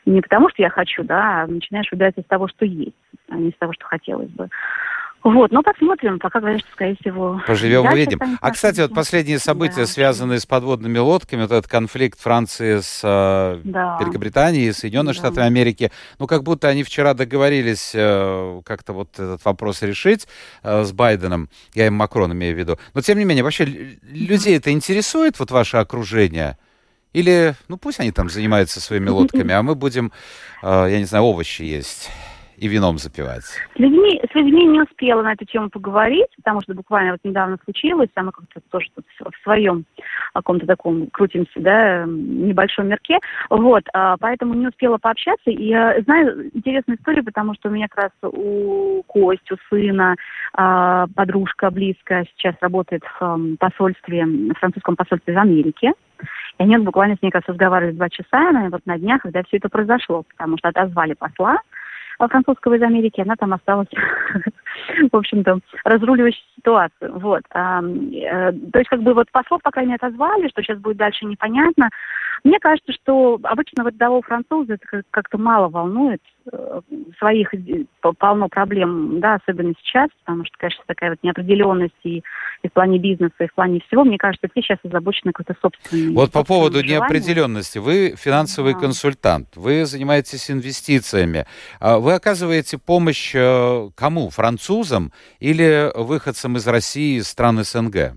не 0.07 0.21
потому, 0.21 0.49
что 0.51 0.63
я 0.63 0.71
хочу, 0.71 1.03
да, 1.03 1.43
а 1.43 1.47
начинаешь 1.49 1.91
выбирать 1.91 2.19
из 2.19 2.25
того, 2.25 2.47
что 2.47 2.65
есть, 2.65 2.95
а 3.29 3.35
не 3.35 3.49
из 3.49 3.57
того, 3.59 3.73
что 3.73 3.85
хотелось 3.87 4.31
бы. 4.31 4.49
Вот, 5.25 5.51
ну 5.51 5.63
посмотрим, 5.63 6.19
пока 6.19 6.41
что, 6.41 6.69
скорее 6.73 6.97
всего... 7.01 7.43
Поживем, 7.47 7.87
увидим. 7.87 8.21
А, 8.41 8.51
кстати, 8.53 8.81
вот 8.81 8.95
последние 8.95 9.39
события, 9.39 9.81
да. 9.81 9.87
связанные 9.87 10.39
с 10.39 10.47
подводными 10.47 10.99
лодками, 10.99 11.43
вот 11.43 11.51
этот 11.51 11.67
конфликт 11.67 12.21
Франции 12.21 12.79
с 12.79 13.01
э, 13.03 13.61
да. 13.65 13.99
Великобританией, 14.01 14.73
Соединенными 14.73 15.15
да. 15.15 15.19
Штатами 15.19 15.47
Америки, 15.47 15.91
ну, 16.21 16.29
как 16.29 16.45
будто 16.45 16.69
они 16.69 16.85
вчера 16.85 17.15
договорились 17.15 17.93
э, 17.95 18.61
как-то 18.65 18.93
вот 18.93 19.09
этот 19.15 19.45
вопрос 19.45 19.83
решить 19.83 20.29
э, 20.63 20.85
с 20.85 20.93
Байденом, 20.93 21.49
я 21.75 21.89
им 21.89 21.95
Макрон 21.95 22.33
имею 22.33 22.55
в 22.55 22.59
виду. 22.59 22.79
Но, 22.95 23.01
тем 23.01 23.19
не 23.19 23.25
менее, 23.25 23.43
вообще 23.43 23.65
людей 23.65 24.57
это 24.57 24.71
интересует, 24.71 25.39
вот 25.41 25.51
ваше 25.51 25.79
окружение? 25.79 26.59
Или, 27.13 27.55
ну, 27.67 27.77
пусть 27.77 27.99
они 27.99 28.13
там 28.13 28.29
занимаются 28.29 28.81
своими 28.81 29.09
лодками, 29.09 29.53
а 29.53 29.63
мы 29.63 29.75
будем, 29.75 30.13
э, 30.63 30.87
я 30.91 30.99
не 30.99 31.07
знаю, 31.07 31.25
овощи 31.25 31.63
есть 31.63 32.09
и 32.59 32.69
вином 32.69 32.99
запивать? 32.99 33.45
С 33.45 33.79
людьми, 33.79 34.21
с 34.31 34.35
людьми 34.35 34.67
не 34.67 34.83
успела 34.83 35.23
на 35.23 35.33
эту 35.33 35.45
тему 35.45 35.71
поговорить, 35.71 36.29
потому 36.37 36.61
что 36.61 36.75
буквально 36.75 37.13
вот 37.13 37.21
недавно 37.23 37.59
случилось, 37.65 38.09
а 38.15 38.23
мы 38.23 38.33
как-то 38.33 38.61
тоже 38.71 38.89
тут 38.95 39.05
в 39.19 39.43
своем 39.43 39.85
каком-то 40.35 40.67
таком 40.67 41.07
крутимся, 41.09 41.53
да, 41.57 42.05
небольшом 42.07 42.89
мирке, 42.89 43.19
вот, 43.49 43.85
а, 43.93 44.17
поэтому 44.19 44.55
не 44.55 44.69
успела 44.69 44.99
пообщаться, 44.99 45.51
и 45.51 45.65
я 45.65 46.01
знаю 46.03 46.49
интересную 46.55 46.99
историю, 46.99 47.25
потому 47.25 47.55
что 47.55 47.69
у 47.69 47.73
меня 47.73 47.87
как 47.89 48.05
раз 48.05 48.33
у 48.33 49.03
Кости, 49.07 49.53
у 49.53 49.57
сына, 49.71 50.17
а, 50.55 51.07
подружка 51.15 51.71
близкая 51.71 52.27
сейчас 52.37 52.55
работает 52.61 53.03
в 53.21 53.57
посольстве, 53.59 54.25
в 54.27 54.55
французском 54.55 54.97
посольстве 54.97 55.35
в 55.35 55.39
Америке, 55.39 55.93
и 56.59 56.63
они 56.63 56.77
буквально 56.79 57.17
с 57.17 57.23
ней 57.23 57.31
как 57.31 57.47
разговаривали 57.47 57.95
два 57.95 58.09
часа, 58.09 58.51
наверное, 58.51 58.71
вот 58.71 58.87
на 58.87 58.99
днях, 58.99 59.23
когда 59.23 59.43
все 59.45 59.59
это 59.59 59.69
произошло, 59.69 60.25
потому 60.37 60.59
что 60.59 60.69
отозвали 60.69 61.15
посла, 61.15 61.59
французского 62.27 62.75
из 62.75 62.83
Америки, 62.83 63.21
она 63.21 63.37
там 63.37 63.53
осталась, 63.53 63.89
в 65.13 65.17
общем-то, 65.17 65.61
разруливающей 65.85 66.43
ситуацию. 66.57 67.19
Вот. 67.19 67.43
А, 67.53 67.81
э, 67.81 68.53
то 68.73 68.79
есть, 68.79 68.89
как 68.89 69.03
бы, 69.03 69.15
вот 69.15 69.31
послов, 69.31 69.63
пока 69.63 69.85
не 69.85 69.95
отозвали, 69.95 70.49
что 70.49 70.63
сейчас 70.63 70.79
будет 70.79 70.97
дальше, 70.97 71.25
непонятно. 71.27 71.91
Мне 72.45 72.59
кажется, 72.61 72.93
что 72.93 73.39
обычно 73.43 73.85
вот 73.85 73.99
того 73.99 74.23
француза 74.23 74.75
это 74.75 75.03
как-то 75.11 75.39
мало 75.39 75.69
волнует. 75.69 76.21
Э, 76.51 76.81
своих 77.19 77.53
полно 78.19 78.49
проблем, 78.49 79.21
да, 79.21 79.35
особенно 79.35 79.75
сейчас, 79.83 80.09
потому 80.21 80.45
что, 80.45 80.57
конечно, 80.57 80.83
такая 80.87 81.11
вот 81.11 81.19
неопределенность 81.23 81.95
и, 82.05 82.23
и 82.63 82.69
в 82.69 82.73
плане 82.73 82.99
бизнеса, 82.99 83.35
и 83.41 83.49
в 83.49 83.55
плане 83.55 83.81
всего. 83.87 84.05
Мне 84.05 84.19
кажется, 84.19 84.49
все 84.51 84.63
сейчас 84.63 84.79
озабочены 84.85 85.33
какой-то 85.33 85.59
собственной... 85.61 86.15
Вот 86.15 86.33
по 86.33 86.45
поводу 86.45 86.79
желанием. 86.79 87.01
неопределенности. 87.01 87.79
Вы 87.79 88.15
финансовый 88.17 88.75
да. 88.75 88.81
консультант, 88.81 89.49
вы 89.57 89.85
занимаетесь 89.85 90.51
инвестициями. 90.51 91.47
А 91.81 91.99
вы 91.99 92.15
оказываете 92.15 92.79
помощь 92.79 93.35
э, 93.35 93.91
кому? 93.95 94.31
Французам 94.31 95.13
или 95.41 95.91
выходцам 95.95 96.57
из 96.57 96.67
России, 96.67 97.19
стран 97.21 97.63
СНГ? 97.65 98.17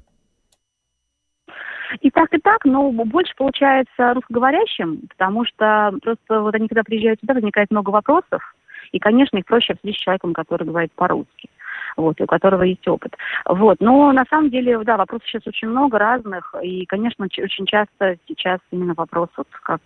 И 1.99 2.09
так, 2.09 2.33
и 2.33 2.39
так, 2.39 2.63
но 2.65 2.91
больше 2.91 3.33
получается 3.35 4.13
русскоговорящим, 4.13 5.01
потому 5.09 5.45
что 5.45 5.93
просто 6.01 6.41
вот 6.41 6.55
они, 6.55 6.67
когда 6.67 6.83
приезжают 6.83 7.19
сюда, 7.19 7.33
возникает 7.33 7.71
много 7.71 7.89
вопросов, 7.89 8.55
и, 8.91 8.99
конечно, 8.99 9.37
их 9.37 9.45
проще 9.45 9.73
обсудить 9.73 9.97
с 9.97 10.01
человеком, 10.01 10.33
который 10.33 10.67
говорит 10.67 10.91
по-русски 10.93 11.49
вот, 11.97 12.19
у 12.21 12.25
которого 12.25 12.63
есть 12.63 12.87
опыт. 12.87 13.15
Вот. 13.45 13.77
Но 13.79 14.11
на 14.11 14.23
самом 14.29 14.49
деле, 14.49 14.79
да, 14.83 14.97
вопросов 14.97 15.27
сейчас 15.27 15.45
очень 15.45 15.67
много 15.67 15.97
разных, 15.97 16.55
и, 16.61 16.85
конечно, 16.85 17.25
очень 17.25 17.65
часто 17.65 18.17
сейчас 18.27 18.59
именно 18.71 18.93
вопрос, 18.95 19.29
вот, 19.37 19.47
как, 19.63 19.81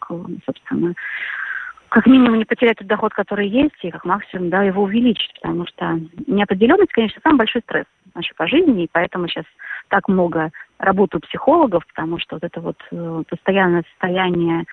собственно, 0.46 0.94
как 1.96 2.08
минимум 2.08 2.38
не 2.38 2.44
потерять 2.44 2.78
тот 2.78 2.88
доход, 2.88 3.14
который 3.14 3.48
есть, 3.48 3.82
и 3.82 3.90
как 3.90 4.04
максимум, 4.04 4.50
да, 4.50 4.64
его 4.64 4.84
увеличить, 4.84 5.32
потому 5.42 5.66
что 5.66 5.98
неопределенность, 6.28 6.92
конечно, 6.92 7.22
самый 7.24 7.38
большой 7.38 7.62
стресс 7.62 7.86
вообще 8.14 8.34
по 8.36 8.48
жизни, 8.50 8.84
и 8.84 8.90
поэтому 8.92 9.30
сейчас 9.30 9.46
так 9.88 10.10
много 10.10 10.52
работы 10.78 11.16
у 11.16 11.20
психологов, 11.22 11.88
потому 11.88 12.20
что 12.20 12.36
вот 12.36 12.44
это 12.44 12.60
вот 12.60 12.76
э, 12.92 13.24
постоянное 13.30 13.86
состояние 13.92 14.66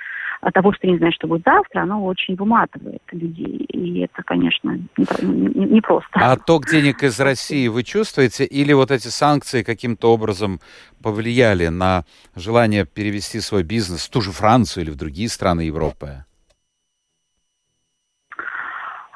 того, 0.53 0.73
что 0.73 0.89
не 0.89 0.99
знаешь, 0.99 1.15
что 1.15 1.29
будет 1.29 1.45
завтра, 1.45 1.83
оно 1.83 2.05
очень 2.05 2.35
выматывает 2.35 3.03
людей. 3.13 3.67
И 3.69 4.01
это, 4.01 4.25
конечно, 4.25 4.77
непросто. 4.97 5.25
Не, 5.25 5.67
не 5.67 5.81
просто. 5.81 6.11
а 6.15 6.37
ток 6.37 6.67
денег 6.67 7.05
из 7.05 7.21
России 7.21 7.69
вы 7.69 7.85
чувствуете? 7.85 8.45
Или 8.45 8.73
вот 8.73 8.91
эти 8.91 9.07
санкции 9.07 9.63
каким-то 9.63 10.13
образом 10.13 10.59
повлияли 11.01 11.69
на 11.69 12.03
желание 12.35 12.85
перевести 12.85 13.39
свой 13.39 13.63
бизнес 13.63 14.09
в 14.09 14.11
ту 14.11 14.21
же 14.21 14.33
Францию 14.33 14.83
или 14.83 14.91
в 14.91 14.97
другие 14.97 15.29
страны 15.29 15.61
Европы? 15.61 16.25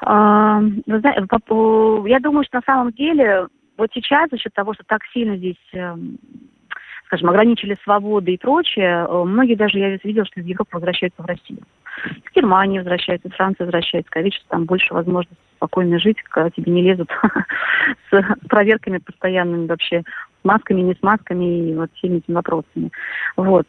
А, 0.09 0.61
я 0.87 2.19
думаю, 2.21 2.45
что 2.45 2.57
на 2.57 2.61
самом 2.65 2.93
деле 2.93 3.47
вот 3.77 3.89
сейчас 3.93 4.29
за 4.29 4.37
счет 4.37 4.53
того, 4.53 4.73
что 4.73 4.83
так 4.85 5.01
сильно 5.13 5.35
здесь 5.35 5.57
эм, 5.73 6.17
скажем, 7.07 7.29
ограничили 7.29 7.77
свободы 7.83 8.33
и 8.33 8.37
прочее, 8.37 9.05
э, 9.05 9.23
многие 9.23 9.55
даже, 9.55 9.79
я 9.79 9.97
видела, 10.01 10.25
что 10.25 10.39
из 10.39 10.45
Европы 10.45 10.69
возвращаются 10.73 11.21
в 11.21 11.25
Россию. 11.25 11.59
Из 12.05 12.33
Германии 12.33 12.77
возвращаются, 12.77 13.27
из 13.27 13.33
Франции 13.33 13.63
возвращаются, 13.63 14.11
что 14.31 14.47
там 14.47 14.63
больше 14.63 14.93
возможности 14.93 15.43
спокойно 15.57 15.99
жить, 15.99 16.21
когда 16.23 16.49
тебе 16.51 16.71
не 16.71 16.83
лезут 16.83 17.09
с 18.11 18.23
проверками 18.47 18.99
постоянными 18.99 19.67
вообще, 19.67 20.03
масками, 20.43 20.81
не 20.81 20.93
с 20.93 21.01
масками 21.01 21.69
и 21.69 21.75
вот 21.75 21.91
всеми 21.95 22.19
этими 22.19 22.35
вопросами. 22.35 22.91
Вот. 23.35 23.67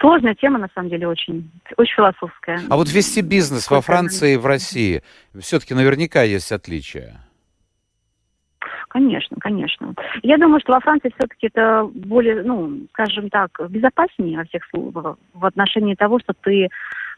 Сложная 0.00 0.34
тема, 0.34 0.58
на 0.58 0.68
самом 0.74 0.90
деле, 0.90 1.08
очень, 1.08 1.50
очень 1.76 1.94
философская. 1.94 2.60
А 2.68 2.76
вот 2.76 2.90
вести 2.90 3.20
бизнес 3.20 3.70
во 3.70 3.80
Франции 3.80 4.34
и 4.34 4.36
в 4.36 4.46
России, 4.46 5.02
все-таки 5.38 5.74
наверняка 5.74 6.22
есть 6.22 6.52
отличия. 6.52 7.20
Конечно, 8.88 9.36
конечно. 9.40 9.92
Я 10.22 10.38
думаю, 10.38 10.60
что 10.60 10.72
во 10.72 10.80
Франции 10.80 11.12
все-таки 11.16 11.48
это 11.48 11.84
более, 11.92 12.44
ну, 12.44 12.86
скажем 12.92 13.28
так, 13.28 13.50
безопаснее 13.68 14.38
во 14.38 14.44
всех 14.44 14.62
случаях 14.70 15.16
в 15.32 15.44
отношении 15.44 15.96
того, 15.96 16.20
что 16.20 16.32
ты 16.32 16.68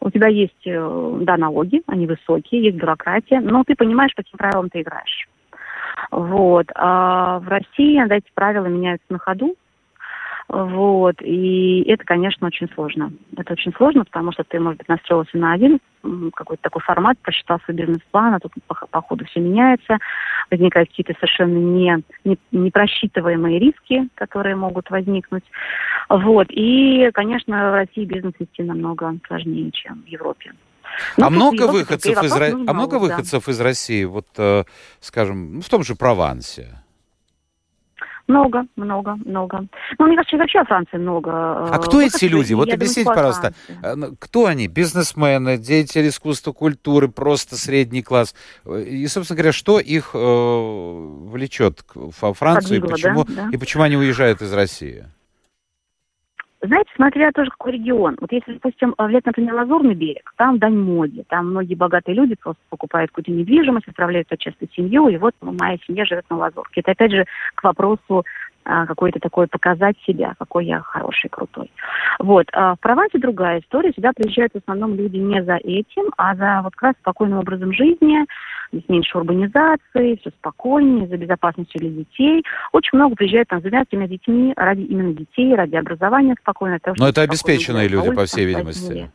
у 0.00 0.10
тебя 0.10 0.28
есть, 0.28 0.66
э, 0.66 1.18
да, 1.20 1.36
налоги, 1.36 1.82
они 1.86 2.06
высокие, 2.06 2.64
есть 2.64 2.76
бюрократия, 2.76 3.40
но 3.40 3.62
ты 3.64 3.74
понимаешь, 3.74 4.14
по 4.14 4.22
каким 4.22 4.38
правилам 4.38 4.70
ты 4.70 4.80
играешь. 4.80 5.28
Вот. 6.10 6.66
А 6.74 7.40
в 7.40 7.48
России, 7.48 8.02
да, 8.06 8.16
эти 8.16 8.30
правила 8.34 8.66
меняются 8.66 9.06
на 9.10 9.18
ходу, 9.18 9.54
вот. 10.48 11.16
И 11.22 11.82
это, 11.88 12.04
конечно, 12.04 12.46
очень 12.46 12.68
сложно. 12.74 13.12
Это 13.36 13.52
очень 13.52 13.72
сложно, 13.74 14.04
потому 14.04 14.32
что 14.32 14.44
ты, 14.44 14.60
может 14.60 14.78
быть, 14.78 14.88
настроился 14.88 15.36
на 15.36 15.52
один 15.52 15.80
какой-то 16.34 16.62
такой 16.62 16.82
формат, 16.82 17.18
просчитал 17.18 17.58
свой 17.64 17.76
бизнес-план, 17.76 18.34
а 18.34 18.38
тут 18.38 18.52
по, 18.68 18.74
по 18.74 19.02
ходу 19.02 19.24
все 19.24 19.40
меняется, 19.40 19.98
возникают 20.52 20.88
какие-то 20.90 21.14
совершенно 21.14 21.58
не, 21.58 22.00
не, 22.24 22.38
непросчитываемые 22.52 23.58
риски, 23.58 24.08
которые 24.14 24.54
могут 24.54 24.88
возникнуть. 24.90 25.44
Вот. 26.08 26.46
И, 26.50 27.10
конечно, 27.12 27.70
в 27.70 27.74
России 27.74 28.04
бизнес 28.04 28.34
вести 28.38 28.62
намного 28.62 29.16
сложнее, 29.26 29.72
чем 29.72 30.02
в 30.02 30.06
Европе. 30.06 30.52
Ну, 31.16 31.26
а 31.26 31.30
много 31.30 31.66
выходцев 31.66 32.22
из, 32.22 32.32
а 32.32 32.72
много 32.72 33.00
выходцев 33.00 33.48
из 33.48 33.60
России, 33.60 34.04
вот, 34.04 34.26
э, 34.38 34.62
скажем, 35.00 35.60
в 35.60 35.68
том 35.68 35.82
же 35.82 35.96
Провансе? 35.96 36.85
Много, 38.28 38.66
много, 38.74 39.16
много. 39.24 39.66
Ну, 39.98 40.06
мне 40.06 40.16
кажется, 40.16 40.36
вообще 40.36 40.58
во 40.58 40.64
Франции 40.64 40.96
много. 40.96 41.30
Э, 41.30 41.68
а 41.72 41.78
кто 41.78 42.02
эти 42.02 42.24
люди? 42.24 42.54
Вот 42.54 42.72
объясните, 42.72 43.08
пожалуйста, 43.08 43.54
э, 43.82 43.94
ну, 43.94 44.16
кто 44.18 44.46
они? 44.46 44.66
Бизнесмены, 44.66 45.58
деятели 45.58 46.08
искусства, 46.08 46.52
культуры, 46.52 47.08
просто 47.08 47.56
средний 47.56 48.02
класс? 48.02 48.34
И, 48.66 49.06
собственно 49.06 49.36
говоря, 49.36 49.52
что 49.52 49.78
их 49.78 50.10
э, 50.14 50.18
влечет 50.18 51.84
во 51.94 52.34
Францию 52.34 52.80
Подвигло, 52.80 52.86
и 52.86 52.90
почему, 52.90 53.24
да? 53.24 53.32
Да. 53.34 53.48
и 53.52 53.56
почему 53.56 53.82
они 53.84 53.96
уезжают 53.96 54.42
из 54.42 54.52
России? 54.52 55.06
Знаете, 56.66 56.90
смотря 56.96 57.30
тоже 57.32 57.50
какой 57.50 57.72
регион. 57.72 58.16
Вот 58.20 58.32
если, 58.32 58.54
допустим, 58.54 58.94
взять, 58.98 59.24
например, 59.26 59.54
Лазурный 59.54 59.94
берег, 59.94 60.32
там 60.36 60.58
дань 60.58 60.76
моде. 60.76 61.24
Там 61.28 61.50
многие 61.50 61.74
богатые 61.74 62.14
люди 62.14 62.34
просто 62.34 62.60
покупают 62.70 63.10
какую-то 63.10 63.30
недвижимость, 63.30 63.88
отправляют 63.88 64.28
туда 64.28 64.38
часто 64.38 64.66
семью, 64.72 65.08
и 65.08 65.16
вот 65.16 65.34
моя 65.40 65.78
семья 65.86 66.04
живет 66.04 66.24
на 66.30 66.36
Лазурке. 66.36 66.80
Это, 66.80 66.92
опять 66.92 67.12
же, 67.12 67.24
к 67.54 67.62
вопросу 67.62 68.24
какой-то 68.86 69.20
такой 69.20 69.46
показать 69.46 69.96
себя, 70.06 70.34
какой 70.38 70.66
я 70.66 70.80
хороший, 70.80 71.28
крутой. 71.28 71.70
Вот. 72.18 72.46
А 72.52 72.74
в 72.74 72.80
Провансе 72.80 73.18
другая 73.18 73.60
история. 73.60 73.92
Сюда 73.92 74.12
приезжают 74.14 74.52
в 74.52 74.58
основном 74.58 74.94
люди 74.94 75.16
не 75.16 75.42
за 75.42 75.56
этим, 75.56 76.12
а 76.16 76.34
за 76.34 76.60
вот 76.62 76.74
как 76.74 76.82
раз 76.82 76.94
спокойным 77.00 77.38
образом 77.38 77.72
жизни, 77.72 78.26
здесь 78.72 78.88
меньше 78.88 79.18
урбанизации, 79.18 80.16
все 80.20 80.30
спокойнее, 80.30 81.06
за 81.08 81.16
безопасностью 81.16 81.80
для 81.80 81.90
детей. 81.90 82.44
Очень 82.72 82.98
много 82.98 83.14
приезжают 83.14 83.48
там 83.48 83.60
заниматься 83.60 83.94
именно 83.94 84.08
детьми, 84.08 84.52
ради 84.56 84.82
именно 84.82 85.12
детей, 85.14 85.54
ради 85.54 85.76
образования 85.76 86.34
спокойно. 86.40 86.78
Но 86.98 87.08
это 87.08 87.22
обеспеченные 87.22 87.88
люди, 87.88 88.10
по 88.12 88.24
всей 88.24 88.46
видимости. 88.46 89.10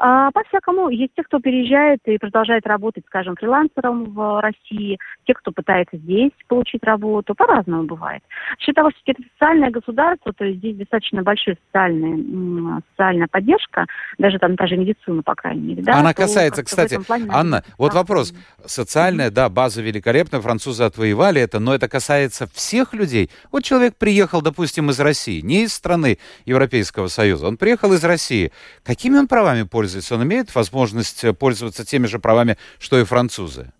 А, 0.00 0.30
по-всякому. 0.30 0.90
Есть 0.90 1.12
те, 1.16 1.24
кто 1.24 1.40
переезжает 1.40 1.98
и 2.04 2.18
продолжает 2.18 2.64
работать, 2.68 3.04
скажем, 3.08 3.34
фрилансером 3.34 4.04
в 4.14 4.40
России, 4.40 4.96
те, 5.26 5.34
кто 5.34 5.50
пытается 5.50 5.96
здесь 5.96 6.30
получить 6.46 6.84
работу. 6.84 7.34
По-разному 7.34 7.82
бывает. 7.82 8.22
Считаю 8.60 8.74
того, 8.76 8.90
что 8.90 9.00
это 9.10 9.22
социальное 9.34 9.70
государство, 9.70 10.32
то 10.32 10.44
есть 10.44 10.58
здесь 10.58 10.76
достаточно 10.76 11.22
большая 11.24 11.56
социальная, 11.66 12.80
социальная 12.92 13.26
поддержка, 13.26 13.86
даже 14.18 14.38
там 14.38 14.54
даже 14.54 14.76
медицина, 14.76 15.22
по 15.24 15.34
крайней 15.34 15.62
мере. 15.62 15.82
Да, 15.82 15.98
Она 15.98 16.14
касается, 16.14 16.62
кстати, 16.62 17.02
плане, 17.04 17.26
Анна, 17.30 17.64
вот 17.76 17.92
вопрос. 17.92 18.32
Социальная, 18.64 19.32
да, 19.32 19.48
база 19.48 19.82
великолепная, 19.82 20.40
французы 20.40 20.84
отвоевали 20.84 21.40
это, 21.40 21.58
но 21.58 21.74
это 21.74 21.88
касается 21.88 22.46
всех 22.52 22.94
людей. 22.94 23.30
Вот 23.50 23.64
человек 23.64 23.96
приехал, 23.96 24.42
допустим, 24.42 24.90
из 24.90 25.00
России, 25.00 25.40
не 25.40 25.64
из 25.64 25.74
страны 25.74 26.18
Европейского 26.44 27.08
Союза, 27.08 27.48
он 27.48 27.56
приехал 27.56 27.92
из 27.94 28.04
России. 28.04 28.52
Какими 28.84 29.18
он 29.18 29.26
правами 29.26 29.64
пользуется? 29.64 29.87
Пользуется, 29.88 30.14
он 30.16 30.24
имеет 30.24 30.54
возможность 30.54 31.24
э, 31.24 31.32
пользоваться 31.32 31.84
теми 31.84 32.06
же 32.06 32.18
правами, 32.18 32.56
что 32.78 32.98
и 32.98 33.04
французы? 33.04 33.72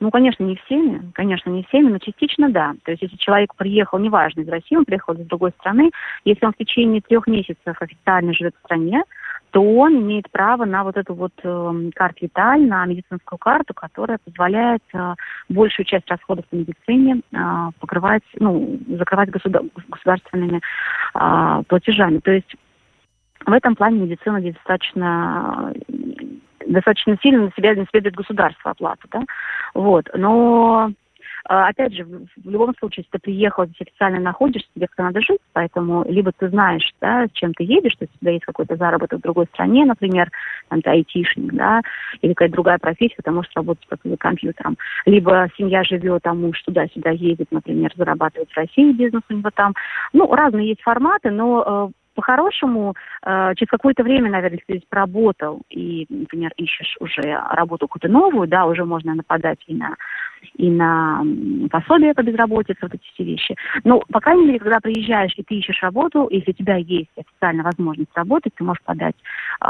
Ну, 0.00 0.10
конечно, 0.10 0.42
не 0.44 0.56
всеми, 0.56 1.12
конечно, 1.14 1.50
не 1.50 1.62
всеми, 1.64 1.90
но 1.90 1.98
частично 1.98 2.50
да. 2.50 2.74
То 2.84 2.90
есть, 2.90 3.02
если 3.02 3.16
человек 3.16 3.54
приехал, 3.54 3.98
неважно, 3.98 4.40
из 4.40 4.48
России, 4.48 4.76
он 4.76 4.84
приехал 4.84 5.12
из 5.14 5.26
другой 5.26 5.50
страны, 5.60 5.90
если 6.24 6.46
он 6.46 6.52
в 6.52 6.56
течение 6.56 7.00
трех 7.00 7.26
месяцев 7.26 7.76
официально 7.80 8.32
живет 8.32 8.54
в 8.56 8.64
стране, 8.64 9.04
то 9.50 9.62
он 9.62 9.98
имеет 9.98 10.30
право 10.30 10.64
на 10.64 10.82
вот 10.84 10.96
эту 10.96 11.14
вот 11.14 11.32
э, 11.44 11.90
карту 11.94 12.18
Виталь, 12.22 12.66
на 12.66 12.86
медицинскую 12.86 13.38
карту, 13.38 13.72
которая 13.72 14.18
позволяет 14.24 14.82
э, 14.94 15.14
большую 15.48 15.86
часть 15.86 16.10
расходов 16.10 16.44
по 16.46 16.56
медицине 16.56 17.20
э, 17.30 17.70
покрывать, 17.78 18.24
ну, 18.40 18.80
закрывать 18.88 19.30
государ 19.30 19.62
государственными 19.88 20.60
э, 21.14 21.62
платежами. 21.68 22.18
То 22.18 22.32
есть 22.32 22.56
в 23.46 23.52
этом 23.52 23.76
плане 23.76 24.00
медицина 24.00 24.40
достаточно 24.40 25.72
достаточно 26.66 27.18
сильно 27.22 27.44
на 27.44 27.52
себя, 27.56 27.74
на 27.74 27.86
себя 27.86 28.00
берет 28.00 28.14
государство 28.14 28.70
оплату, 28.70 29.06
да, 29.10 29.22
вот, 29.74 30.08
но 30.14 30.90
а, 31.46 31.68
опять 31.68 31.92
же, 31.92 32.04
в 32.04 32.50
любом 32.50 32.74
случае, 32.78 33.04
если 33.04 33.10
ты 33.10 33.18
приехал, 33.18 33.66
здесь 33.66 33.82
официально 33.82 34.18
находишься, 34.18 34.68
тебе 34.74 34.86
как-то 34.86 35.02
надо 35.02 35.20
жить, 35.20 35.40
поэтому 35.52 36.02
либо 36.08 36.32
ты 36.32 36.48
знаешь, 36.48 36.90
да, 37.02 37.26
чем 37.34 37.52
ты 37.52 37.64
едешь, 37.64 37.94
то 37.96 38.04
есть 38.04 38.14
у 38.16 38.18
тебя 38.20 38.32
есть 38.32 38.46
какой-то 38.46 38.76
заработок 38.76 39.18
в 39.18 39.22
другой 39.22 39.44
стране, 39.52 39.84
например, 39.84 40.30
там 40.68 40.80
ты 40.80 40.88
айтишник, 40.88 41.52
да, 41.52 41.82
или 42.22 42.32
какая-то 42.32 42.54
другая 42.54 42.78
профессия, 42.78 43.20
ты 43.22 43.30
можешь 43.30 43.52
работать 43.54 43.86
как 43.88 44.00
за 44.04 44.16
компьютером. 44.16 44.78
Либо 45.04 45.48
семья 45.58 45.84
живет, 45.84 46.22
там 46.22 46.40
муж 46.40 46.62
туда-сюда 46.62 47.10
едет, 47.10 47.48
например, 47.50 47.92
зарабатывает 47.94 48.50
в 48.50 48.56
России, 48.56 48.92
бизнес 48.92 49.22
у 49.28 49.34
него 49.34 49.50
там. 49.54 49.74
Ну, 50.14 50.32
разные 50.34 50.68
есть 50.68 50.80
форматы, 50.80 51.30
но 51.30 51.90
э, 51.90 52.03
по-хорошему, 52.14 52.94
э, 53.22 53.52
через 53.56 53.70
какое-то 53.70 54.02
время, 54.02 54.30
наверное, 54.30 54.58
если 54.58 54.80
ты 54.80 54.86
поработал 54.88 55.62
и, 55.70 56.06
например, 56.08 56.52
ищешь 56.56 56.96
уже 57.00 57.22
работу 57.50 57.86
какую-то 57.88 58.08
новую, 58.08 58.48
да, 58.48 58.66
уже 58.66 58.84
можно 58.84 59.14
нападать 59.14 59.58
и 59.66 59.74
на, 59.74 59.96
и 60.54 60.70
на 60.70 61.22
пособие 61.70 62.14
по 62.14 62.22
безработице, 62.22 62.78
вот 62.82 62.94
эти 62.94 63.04
все 63.14 63.24
вещи. 63.24 63.56
Но, 63.84 64.00
по 64.10 64.20
крайней 64.20 64.46
мере, 64.46 64.58
когда 64.60 64.80
приезжаешь 64.80 65.34
и 65.36 65.42
ты 65.42 65.56
ищешь 65.56 65.82
работу, 65.82 66.28
если 66.30 66.52
у 66.52 66.54
тебя 66.54 66.76
есть 66.76 67.10
официальная 67.16 67.64
возможность 67.64 68.10
работать, 68.14 68.54
ты 68.54 68.64
можешь 68.64 68.82
подать 68.82 69.16
э, 69.60 69.66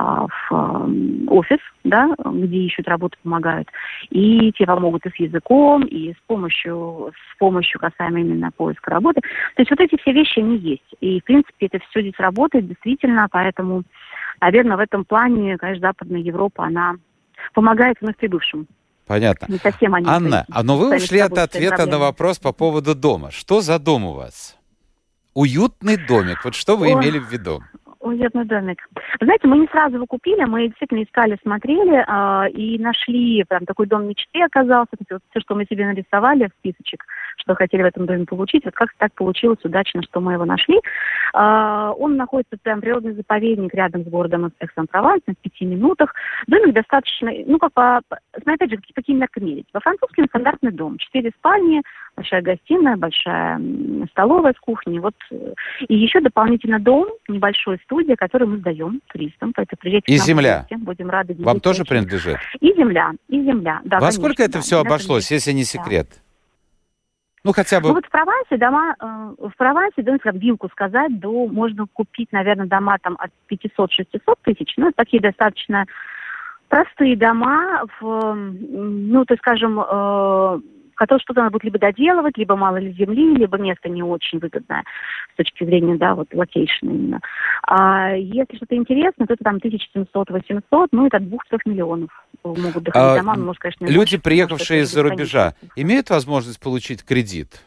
в 0.51 0.91
офис, 1.29 1.59
да, 1.85 2.15
где 2.25 2.59
ищут 2.59 2.89
работу, 2.89 3.19
помогают, 3.23 3.69
и 4.11 4.53
тебе 4.53 4.67
помогут 4.67 5.07
и 5.07 5.11
с 5.11 5.17
языком, 5.17 5.83
и 5.85 6.13
с 6.13 6.19
помощью, 6.27 7.13
с 7.13 7.39
помощью 7.39 7.81
касаемо 7.81 8.21
именно 8.21 8.51
поиска 8.51 8.91
работы. 8.91 9.21
То 9.21 9.63
есть 9.63 9.71
вот 9.71 9.81
эти 9.81 9.97
все 10.01 10.13
вещи, 10.13 10.39
они 10.39 10.57
есть. 10.59 10.95
И, 11.01 11.21
в 11.21 11.25
принципе, 11.25 11.67
это 11.67 11.79
все 11.91 12.01
здесь 12.01 12.15
работает 12.19 12.34
работает, 12.35 12.69
действительно, 12.69 13.29
поэтому, 13.31 13.85
наверное, 14.41 14.77
в 14.77 14.81
этом 14.81 15.05
плане, 15.05 15.57
конечно, 15.57 15.89
Западная 15.89 16.21
Европа, 16.21 16.65
она 16.65 16.95
помогает 17.53 17.97
вновь 18.01 18.17
прибывшим. 18.17 18.67
Понятно. 19.07 19.47
Не 19.53 19.59
совсем 19.59 19.95
они 19.95 20.07
Анна, 20.09 20.47
а 20.51 20.63
но 20.63 20.79
вы 20.79 20.97
ушли 20.97 21.19
от 21.19 21.37
ответа 21.37 21.87
на 21.87 21.99
вопрос 21.99 22.39
по 22.39 22.53
поводу 22.53 22.95
дома. 22.95 23.31
Что 23.31 23.61
за 23.61 23.79
дом 23.79 24.05
у 24.05 24.13
вас? 24.13 24.57
Уютный 25.35 25.97
домик. 25.97 26.45
Вот 26.45 26.55
что 26.55 26.77
вы 26.77 26.87
О, 26.87 26.93
имели 26.93 27.19
в 27.19 27.31
виду? 27.31 27.63
Уютный 28.05 28.45
домик. 28.45 28.87
знаете, 29.19 29.49
мы 29.49 29.57
не 29.57 29.67
сразу 29.69 29.95
его 29.95 30.07
купили, 30.07 30.45
мы 30.45 30.69
действительно 30.69 31.03
искали, 31.03 31.39
смотрели 31.43 32.05
э, 32.07 32.51
и 32.51 32.79
нашли 32.79 33.43
прям 33.45 33.65
такой 33.65 33.87
дом 33.87 34.07
мечты 34.07 34.43
оказался. 34.43 34.91
Вот 35.11 35.23
все, 35.31 35.41
что 35.41 35.55
мы 35.55 35.65
себе 35.65 35.87
нарисовали 35.87 36.49
в 36.49 36.59
списочек, 36.59 37.03
что 37.39 37.55
хотели 37.55 37.83
в 37.83 37.87
этом 37.87 38.05
доме 38.05 38.27
получить, 38.27 38.67
вот 38.67 38.75
как 38.75 38.91
так 38.99 39.15
получилось 39.15 39.65
удачно, 39.65 40.03
что 40.03 40.21
мы 40.21 40.35
его 40.35 40.45
нашли. 40.45 40.81
Э, 41.35 41.95
он 41.97 42.19
находится 42.19 42.59
прям 42.63 42.83
природный 42.83 43.15
заповедник 43.15 43.73
рядом 43.73 44.05
с 44.05 44.09
городом 44.09 44.53
Экс-Ан-Прованс, 44.59 45.23
на 45.27 45.35
пяти 45.37 45.65
минутах. 45.65 46.15
Домик 46.47 46.75
достаточно, 46.75 47.31
ну 47.47 47.59
как 47.59 47.73
по, 47.73 48.03
смотри, 48.35 48.55
опять 48.55 48.71
же, 48.71 48.77
по 48.77 48.95
каким 48.97 49.19
меркам 49.19 49.47
мерить. 49.47 49.73
По-французски 49.73 50.27
стандартный 50.27 50.73
дом. 50.73 50.99
Четыре 50.99 51.31
спальни, 51.39 51.81
большая 52.17 52.43
гостиная, 52.43 52.99
большая 52.99 53.59
столовая 54.11 54.53
с 54.53 54.61
кухней. 54.61 54.99
Вот. 54.99 55.15
Э, 55.31 55.55
и 55.89 55.95
еще 55.95 56.21
дополнительно 56.21 56.79
дом, 56.79 57.09
небольшой 57.29 57.79
студия, 57.85 57.94
который 58.17 58.47
мы 58.47 58.59
сдаем 58.59 59.01
туристам. 59.07 59.53
Поэтому 59.55 59.79
приезжайте 59.81 60.13
и 60.13 60.19
земля. 60.19 60.67
Будем 60.79 61.11
рады. 61.11 61.35
Вам 61.39 61.61
тоже 61.61 61.83
очень. 61.83 61.91
принадлежит? 61.91 62.39
И 62.61 62.73
земля, 62.75 63.13
и 63.29 63.43
земля. 63.43 63.81
Да, 63.85 63.97
Во 63.97 64.01
конечно, 64.01 64.23
сколько 64.23 64.43
это 64.43 64.55
да, 64.55 64.61
все 64.61 64.81
обошлось, 64.81 65.31
если 65.31 65.53
не 65.53 65.65
секрет? 65.65 66.09
Да. 66.11 66.17
Ну, 67.45 67.53
хотя 67.53 67.79
бы... 67.79 67.89
Ну, 67.89 67.95
вот 67.95 68.07
в 68.07 68.11
Провансе 68.11 68.57
дома, 68.57 68.97
э, 68.99 69.49
в 69.49 69.53
Провансе, 69.59 70.03
да, 70.03 70.17
как 70.19 70.35
вилку 70.37 70.69
сказать, 70.71 71.21
до, 71.21 71.47
можно 71.47 71.87
купить, 71.93 72.33
наверное, 72.33 72.67
дома 72.67 72.97
там 73.03 73.19
от 73.19 73.31
500-600 73.51 74.39
тысяч. 74.43 74.73
Ну, 74.79 74.91
такие 74.97 75.21
достаточно 75.21 75.85
простые 76.69 77.17
дома, 77.17 77.85
в, 78.01 78.35
ну, 78.35 79.25
то 79.27 79.35
есть, 79.35 79.43
скажем, 79.43 79.79
э, 79.79 80.61
в 80.95 80.97
которой 80.97 81.21
что-то 81.21 81.41
надо 81.41 81.53
будет 81.53 81.65
либо 81.65 81.79
доделывать, 81.79 82.39
либо 82.39 82.57
мало 82.57 82.77
ли 82.77 82.93
земли, 82.93 83.37
либо 83.37 83.59
место 83.59 83.89
не 83.89 84.03
очень 84.03 84.39
выгодное 84.39 84.85
с 85.33 85.37
точки 85.37 85.65
зрения, 85.65 85.97
да, 85.97 86.15
вот 86.15 86.33
location 86.33 86.89
именно. 86.89 87.21
А 87.67 88.13
если 88.13 88.57
что-то 88.57 88.77
интересное, 88.77 89.27
то 89.27 89.35
это 89.35 89.45
там 89.45 89.57
1700-800, 89.57 90.89
ну, 90.93 91.07
это 91.07 91.17
от 91.17 91.25
2-3 91.25 91.39
миллионов 91.67 92.11
могут 92.45 92.85
доходить 92.85 92.95
а, 92.95 93.17
дома. 93.19 93.35
Ну, 93.37 93.47
может, 93.47 93.61
конечно, 93.61 93.85
люди, 93.87 93.97
больше, 93.97 94.21
приехавшие 94.21 94.83
из-за 94.83 95.03
рубежа, 95.03 95.55
имеют 95.77 96.11
возможность 96.11 96.61
получить 96.61 97.05
кредит? 97.05 97.61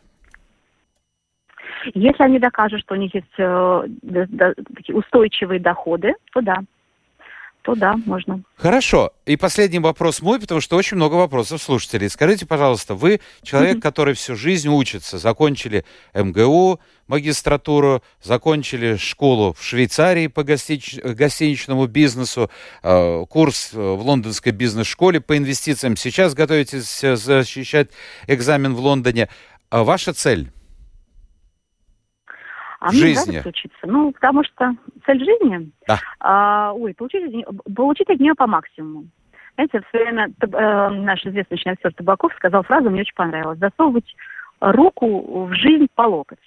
Если 1.93 2.23
они 2.23 2.39
докажут, 2.39 2.81
что 2.81 2.95
у 2.95 2.97
них 2.97 3.13
есть 3.13 3.27
э, 3.37 3.83
да, 3.87 4.53
такие 4.75 4.95
устойчивые 4.95 5.59
доходы, 5.59 6.13
то 6.33 6.41
да 6.41 6.61
то 7.67 7.75
да, 7.75 7.97
можно. 8.05 8.41
Хорошо. 8.55 9.11
И 9.25 9.35
последний 9.35 9.79
вопрос 9.79 10.21
мой, 10.21 10.39
потому 10.39 10.61
что 10.61 10.77
очень 10.77 10.95
много 10.95 11.15
вопросов 11.15 11.61
слушателей. 11.61 12.09
Скажите, 12.09 12.45
пожалуйста, 12.45 12.95
вы 12.95 13.19
человек, 13.43 13.81
который 13.81 14.13
всю 14.13 14.37
жизнь 14.37 14.69
учится, 14.69 15.17
закончили 15.17 15.83
МГУ, 16.13 16.79
магистратуру, 17.07 18.01
закончили 18.23 18.95
школу 18.95 19.51
в 19.51 19.61
Швейцарии 19.61 20.27
по 20.27 20.43
гостич... 20.43 20.97
гостиничному 21.03 21.87
бизнесу, 21.87 22.49
э, 22.83 23.25
курс 23.29 23.73
в 23.73 23.99
лондонской 24.01 24.53
бизнес-школе 24.53 25.19
по 25.19 25.35
инвестициям. 25.35 25.97
Сейчас 25.97 26.35
готовитесь 26.35 27.01
защищать 27.01 27.89
экзамен 28.27 28.75
в 28.75 28.79
Лондоне. 28.79 29.27
А 29.69 29.83
ваша 29.83 30.13
цель? 30.13 30.51
А 32.79 32.89
мне 32.89 32.99
жизни. 32.99 33.31
нравится 33.31 33.49
учиться. 33.49 33.77
Ну, 33.83 34.11
потому 34.11 34.43
что 34.43 34.75
цель 35.05 35.19
жизни, 35.19 35.71
да. 35.87 35.99
а, 36.19 36.73
ой, 36.73 36.93
получить, 36.93 37.45
получить 37.75 38.09
от 38.09 38.19
нее 38.19 38.35
по 38.35 38.47
максимуму. 38.47 39.07
Знаете, 39.55 39.81
в 39.81 39.89
свое 39.89 40.05
время 40.05 40.29
э, 40.39 40.89
наш 40.89 41.25
известный 41.25 41.59
актер 41.65 41.91
Табаков 41.93 42.31
сказал 42.35 42.61
фразу, 42.61 42.91
мне 42.91 43.01
очень 43.01 43.15
понравилось. 43.15 43.57
Засовывать 43.57 44.15
руку 44.59 45.45
в 45.45 45.53
жизнь 45.53 45.87
по 45.95 46.03
локоть. 46.03 46.37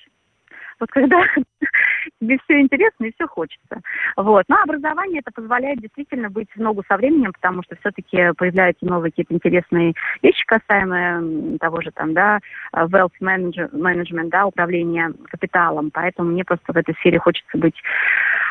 Вот 0.80 0.90
когда 0.90 1.22
тебе 2.20 2.38
все 2.44 2.60
интересно 2.60 3.04
и 3.04 3.12
все 3.14 3.26
хочется. 3.26 3.80
Вот. 4.16 4.44
Но 4.48 4.56
образование 4.62 5.20
это 5.20 5.30
позволяет 5.32 5.80
действительно 5.80 6.30
быть 6.30 6.48
в 6.54 6.60
ногу 6.60 6.82
со 6.88 6.96
временем, 6.96 7.32
потому 7.32 7.62
что 7.62 7.76
все-таки 7.76 8.32
появляются 8.36 8.86
новые 8.86 9.12
какие-то 9.12 9.34
интересные 9.34 9.94
вещи, 10.22 10.44
касаемые 10.46 11.58
того 11.58 11.80
же 11.82 11.90
там, 11.92 12.14
да, 12.14 12.40
wealth 12.74 13.12
management, 13.20 14.30
да, 14.30 14.46
управления 14.46 15.12
капиталом. 15.30 15.90
Поэтому 15.92 16.30
мне 16.30 16.44
просто 16.44 16.72
в 16.72 16.76
этой 16.76 16.94
сфере 16.94 17.18
хочется 17.18 17.58
быть 17.58 17.76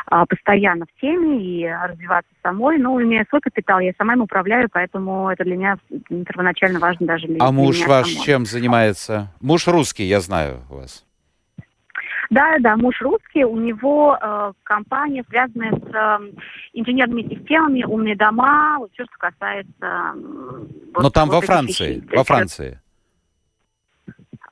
а, 0.06 0.26
постоянно 0.26 0.86
в 0.86 1.00
теме 1.00 1.42
и 1.42 1.66
развиваться 1.66 2.30
самой. 2.42 2.78
Ну, 2.78 3.00
имея 3.02 3.26
свой 3.28 3.40
капитал, 3.40 3.80
я 3.80 3.92
сама 3.98 4.14
им 4.14 4.22
управляю, 4.22 4.68
поэтому 4.70 5.30
это 5.30 5.44
для 5.44 5.56
меня 5.56 5.78
первоначально 6.08 6.78
важно 6.78 7.06
даже 7.06 7.26
для 7.26 7.36
А 7.40 7.52
муж 7.52 7.86
ваш 7.86 8.08
самой. 8.08 8.24
чем 8.24 8.46
занимается? 8.46 9.32
Муж 9.40 9.66
русский, 9.66 10.04
я 10.04 10.20
знаю 10.20 10.60
у 10.70 10.76
вас. 10.76 11.04
Да, 12.30 12.56
да, 12.60 12.76
муж 12.76 12.94
русский, 13.00 13.44
у 13.44 13.56
него 13.56 14.16
э, 14.20 14.52
компания, 14.62 15.24
связанная 15.28 15.72
с 15.72 15.94
э, 15.94 16.32
инженерными 16.74 17.22
системами, 17.22 17.82
умные 17.82 18.14
дома, 18.14 18.78
вот 18.78 18.92
все, 18.92 19.04
что 19.04 19.14
касается... 19.18 19.68
Э, 19.80 20.12
Но 20.14 21.02
вот, 21.02 21.12
там 21.12 21.28
вот 21.28 21.36
во 21.36 21.40
Франции, 21.40 21.96
вещей. 21.96 22.16
во 22.16 22.22
Франции. 22.22 22.80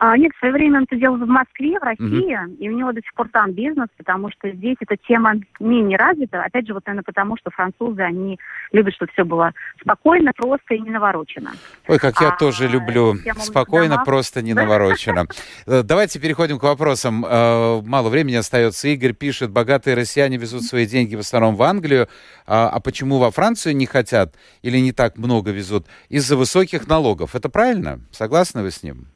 А, 0.00 0.16
нет, 0.16 0.30
в 0.34 0.38
свое 0.38 0.54
время 0.54 0.78
он 0.78 0.84
это 0.84 0.94
делал 0.94 1.16
в 1.16 1.26
Москве, 1.26 1.76
в 1.78 1.82
России, 1.82 2.36
угу. 2.36 2.54
и 2.60 2.68
у 2.68 2.72
него 2.72 2.92
до 2.92 3.00
сих 3.00 3.12
пор 3.14 3.28
там 3.30 3.50
бизнес, 3.50 3.88
потому 3.96 4.30
что 4.30 4.48
здесь 4.48 4.76
эта 4.80 4.96
тема 4.96 5.34
менее 5.58 5.98
развита. 5.98 6.40
Опять 6.44 6.68
же, 6.68 6.74
вот, 6.74 6.86
наверное, 6.86 7.02
потому 7.02 7.36
что 7.36 7.50
французы, 7.50 8.02
они 8.02 8.38
любят, 8.70 8.94
чтобы 8.94 9.10
все 9.12 9.24
было 9.24 9.52
спокойно, 9.80 10.32
просто 10.36 10.74
и 10.74 10.80
не 10.80 10.90
наворочено. 10.90 11.50
Ой, 11.88 11.98
как 11.98 12.20
я 12.20 12.28
а, 12.28 12.36
тоже 12.36 12.68
люблю. 12.68 13.16
Спокойно, 13.38 13.94
домах. 13.94 14.04
просто 14.04 14.40
не 14.42 14.54
наворочено. 14.54 15.26
Э, 15.66 15.82
давайте 15.82 16.20
переходим 16.20 16.58
к 16.58 16.62
вопросам. 16.62 17.24
Э, 17.24 17.80
мало 17.84 18.08
времени 18.08 18.36
остается. 18.36 18.88
Игорь 18.88 19.12
пишет, 19.12 19.50
богатые 19.50 19.96
россияне 19.96 20.36
везут 20.36 20.62
свои 20.62 20.86
деньги 20.86 21.14
в 21.14 21.20
основном 21.20 21.56
в 21.56 21.62
Англию, 21.62 22.08
а, 22.46 22.68
а 22.68 22.80
почему 22.80 23.18
во 23.18 23.30
Францию 23.30 23.76
не 23.76 23.86
хотят 23.86 24.34
или 24.62 24.78
не 24.78 24.92
так 24.92 25.16
много 25.18 25.50
везут? 25.50 25.86
Из-за 26.08 26.36
высоких 26.36 26.86
налогов. 26.86 27.34
Это 27.34 27.48
правильно? 27.48 28.00
Согласны 28.12 28.62
вы 28.62 28.70
с 28.70 28.82
ним? 28.82 29.08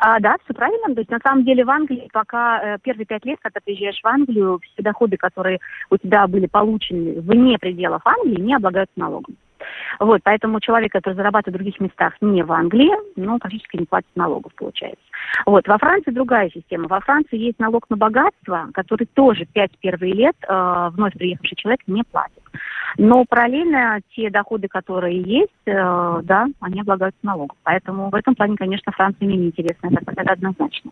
А, 0.00 0.20
да, 0.20 0.36
все 0.44 0.54
правильно. 0.54 0.94
То 0.94 1.00
есть 1.00 1.10
на 1.10 1.18
самом 1.18 1.44
деле 1.44 1.64
в 1.64 1.70
Англии 1.70 2.08
пока 2.12 2.62
э, 2.62 2.78
первые 2.82 3.04
пять 3.04 3.24
лет, 3.24 3.38
когда 3.42 3.58
приезжаешь 3.64 4.00
в 4.00 4.06
Англию, 4.06 4.60
все 4.62 4.82
доходы, 4.82 5.16
которые 5.16 5.58
у 5.90 5.96
тебя 5.96 6.26
были 6.28 6.46
получены 6.46 7.20
вне 7.20 7.58
пределов 7.58 8.02
Англии, 8.04 8.40
не 8.40 8.54
облагаются 8.54 8.94
налогом. 8.96 9.36
Вот, 9.98 10.20
поэтому 10.22 10.60
человек, 10.60 10.92
который 10.92 11.14
зарабатывает 11.14 11.56
в 11.56 11.58
других 11.58 11.80
местах 11.80 12.14
не 12.20 12.44
в 12.44 12.52
Англии, 12.52 12.92
ну, 13.16 13.38
практически 13.38 13.76
не 13.76 13.86
платит 13.86 14.08
налогов, 14.14 14.52
получается. 14.54 15.02
Вот, 15.46 15.66
во 15.66 15.78
Франции 15.78 16.12
другая 16.12 16.48
система. 16.50 16.86
Во 16.86 17.00
Франции 17.00 17.36
есть 17.36 17.58
налог 17.58 17.90
на 17.90 17.96
богатство, 17.96 18.68
который 18.74 19.08
тоже 19.14 19.46
пять 19.46 19.72
первые 19.80 20.14
лет 20.14 20.36
э, 20.48 20.88
вновь 20.92 21.14
приехавший 21.14 21.56
человек 21.56 21.80
не 21.88 22.04
платит. 22.04 22.42
Но 22.96 23.24
параллельно 23.24 24.00
те 24.14 24.30
доходы, 24.30 24.68
которые 24.68 25.20
есть, 25.20 25.52
э, 25.66 26.20
да, 26.22 26.46
они 26.60 26.80
облагаются 26.80 27.18
налогом. 27.22 27.56
Поэтому 27.62 28.10
в 28.10 28.14
этом 28.14 28.34
плане, 28.34 28.56
конечно, 28.56 28.92
Франция 28.92 29.26
менее 29.26 29.48
интересная, 29.48 29.90
это, 29.90 30.12
это 30.12 30.32
однозначно. 30.32 30.90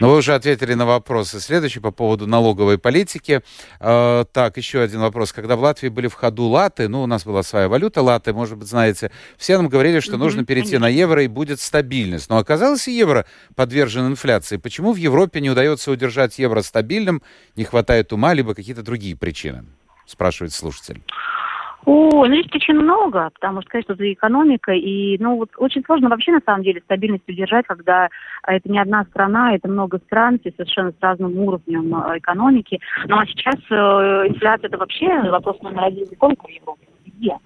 Но 0.00 0.10
вы 0.10 0.18
уже 0.18 0.34
ответили 0.34 0.74
на 0.74 0.86
вопросы. 0.86 1.40
Следующий 1.40 1.80
по 1.80 1.90
поводу 1.90 2.26
налоговой 2.26 2.78
политики. 2.78 3.40
Э, 3.80 4.24
так, 4.32 4.56
еще 4.56 4.80
один 4.80 5.00
вопрос. 5.00 5.32
Когда 5.32 5.56
в 5.56 5.60
Латвии 5.60 5.88
были 5.88 6.08
в 6.08 6.14
ходу 6.14 6.44
латы, 6.44 6.88
ну, 6.88 7.02
у 7.02 7.06
нас 7.06 7.24
была 7.24 7.42
своя 7.42 7.68
валюта 7.68 8.02
латы, 8.02 8.32
может 8.32 8.58
быть, 8.58 8.68
знаете, 8.68 9.10
все 9.36 9.56
нам 9.56 9.68
говорили, 9.68 10.00
что 10.00 10.14
mm-hmm, 10.14 10.18
нужно 10.18 10.44
перейти 10.44 10.76
конечно. 10.76 10.86
на 10.86 10.88
евро 10.88 11.24
и 11.24 11.28
будет 11.28 11.60
стабильность. 11.60 12.28
Но 12.28 12.38
оказалось, 12.38 12.86
и 12.88 12.92
евро 12.92 13.24
подвержен 13.54 14.06
инфляции. 14.06 14.56
Почему 14.58 14.92
в 14.92 14.96
Европе 14.96 15.40
не 15.40 15.50
удается 15.50 15.90
удержать 15.90 16.38
евро 16.38 16.60
стабильным? 16.62 17.22
Не 17.56 17.64
хватает 17.64 18.12
ума, 18.12 18.34
либо 18.34 18.54
какие-то 18.54 18.82
другие 18.82 19.16
причины? 19.16 19.64
спрашивает 20.10 20.52
слушатель. 20.52 21.02
О, 21.86 22.26
ну 22.26 22.26
здесь 22.26 22.46
причин 22.46 22.78
много, 22.78 23.30
потому 23.34 23.62
что, 23.62 23.70
конечно, 23.70 23.94
это 23.94 24.12
экономика, 24.12 24.72
и, 24.72 25.16
ну, 25.18 25.36
вот 25.36 25.50
очень 25.56 25.82
сложно 25.84 26.10
вообще, 26.10 26.32
на 26.32 26.42
самом 26.44 26.62
деле, 26.62 26.82
стабильность 26.82 27.28
удержать, 27.28 27.66
когда 27.66 28.08
это 28.46 28.70
не 28.70 28.78
одна 28.78 29.04
страна, 29.04 29.54
это 29.54 29.68
много 29.68 29.98
стран, 29.98 30.38
все 30.38 30.50
совершенно 30.52 30.90
с 30.92 31.00
разным 31.00 31.38
уровнем 31.38 31.94
э, 31.94 32.18
экономики. 32.18 32.80
Ну, 33.06 33.18
а 33.18 33.26
сейчас 33.26 33.56
э, 33.70 34.28
инфляция– 34.28 34.68
это 34.68 34.78
вообще 34.78 35.22
вопрос 35.30 35.60
номер 35.62 35.84
один 35.84 36.06
не 36.10 36.16
только 36.16 36.46
в 36.46 36.50
Европе, 36.50 36.86
везде. 37.04 37.36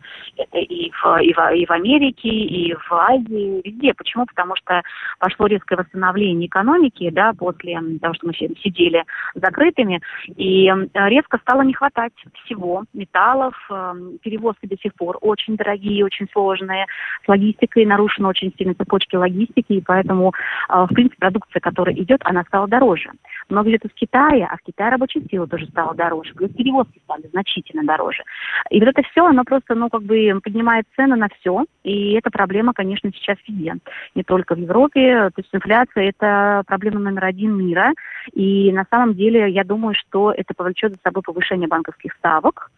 И 0.53 0.91
в, 0.91 1.21
и, 1.21 1.33
в, 1.33 1.55
и 1.55 1.67
в 1.67 1.71
Америке, 1.71 2.29
и 2.29 2.75
в 2.75 2.93
Азии, 2.93 3.61
везде. 3.65 3.95
Почему? 3.95 4.27
Потому 4.27 4.57
что 4.57 4.83
пошло 5.19 5.47
резкое 5.47 5.77
восстановление 5.77 6.49
экономики, 6.49 7.11
да, 7.11 7.33
после 7.33 7.81
того, 8.01 8.15
что 8.15 8.27
мы 8.27 8.33
все 8.33 8.49
сидели 8.63 9.05
закрытыми, 9.35 10.01
и 10.37 10.73
резко 10.95 11.39
стало 11.39 11.63
не 11.63 11.75
хватать 11.75 12.13
всего, 12.45 12.85
металлов, 12.93 13.55
эм, 13.71 14.19
перевозки 14.23 14.67
до 14.67 14.77
сих 14.77 14.95
пор 14.95 15.19
очень 15.21 15.57
дорогие, 15.57 16.05
очень 16.05 16.29
сложные, 16.33 16.87
с 17.25 17.29
логистикой 17.29 17.85
нарушены 17.85 18.29
очень 18.29 18.53
сильно 18.57 18.75
цепочки 18.75 19.17
логистики, 19.17 19.75
и 19.75 19.81
поэтому, 19.81 20.33
э, 20.69 20.87
в 20.89 20.95
принципе, 20.95 21.19
продукция, 21.19 21.61
которая 21.61 21.95
идет, 21.97 22.21
она 22.25 22.43
стала 22.45 22.67
дороже. 22.67 23.11
Много 23.49 23.69
где-то 23.69 23.89
в 23.89 23.95
Китае, 23.95 24.49
а 24.51 24.57
в 24.57 24.63
Китае 24.63 24.91
рабочая 24.91 25.23
сила 25.31 25.47
тоже 25.47 25.67
стала 25.67 25.95
дороже, 25.95 26.35
плюс 26.35 26.51
перевозки 26.53 27.01
стали 27.05 27.27
значительно 27.29 27.85
дороже. 27.85 28.23
И 28.71 28.81
вот 28.81 28.89
это 28.89 29.03
все, 29.11 29.27
оно 29.27 29.45
просто, 29.45 29.75
ну, 29.75 29.89
как 29.89 30.03
бы 30.03 30.24
поднимает 30.43 30.87
цены 30.97 31.17
на 31.17 31.29
все. 31.29 31.65
И 31.83 32.13
эта 32.13 32.31
проблема, 32.31 32.73
конечно, 32.73 33.11
сейчас 33.13 33.37
везде. 33.47 33.75
Не 34.15 34.23
только 34.23 34.55
в 34.55 34.59
Европе. 34.59 35.31
То 35.35 35.41
есть 35.41 35.51
инфляция– 35.53 36.09
это 36.17 36.63
проблема 36.67 37.01
номер 37.01 37.25
один 37.25 37.57
мира. 37.57 37.93
И 38.33 38.73
на 38.73 38.87
самом 38.91 39.15
деле 39.15 39.51
я 39.51 39.65
думаю, 39.65 39.95
что 39.95 40.33
это 40.33 40.55
повлечет 40.55 40.93
за 40.93 40.99
собой 41.03 41.23
повышение 41.23 41.69
банковских 41.69 42.13
ставок. 42.15 42.71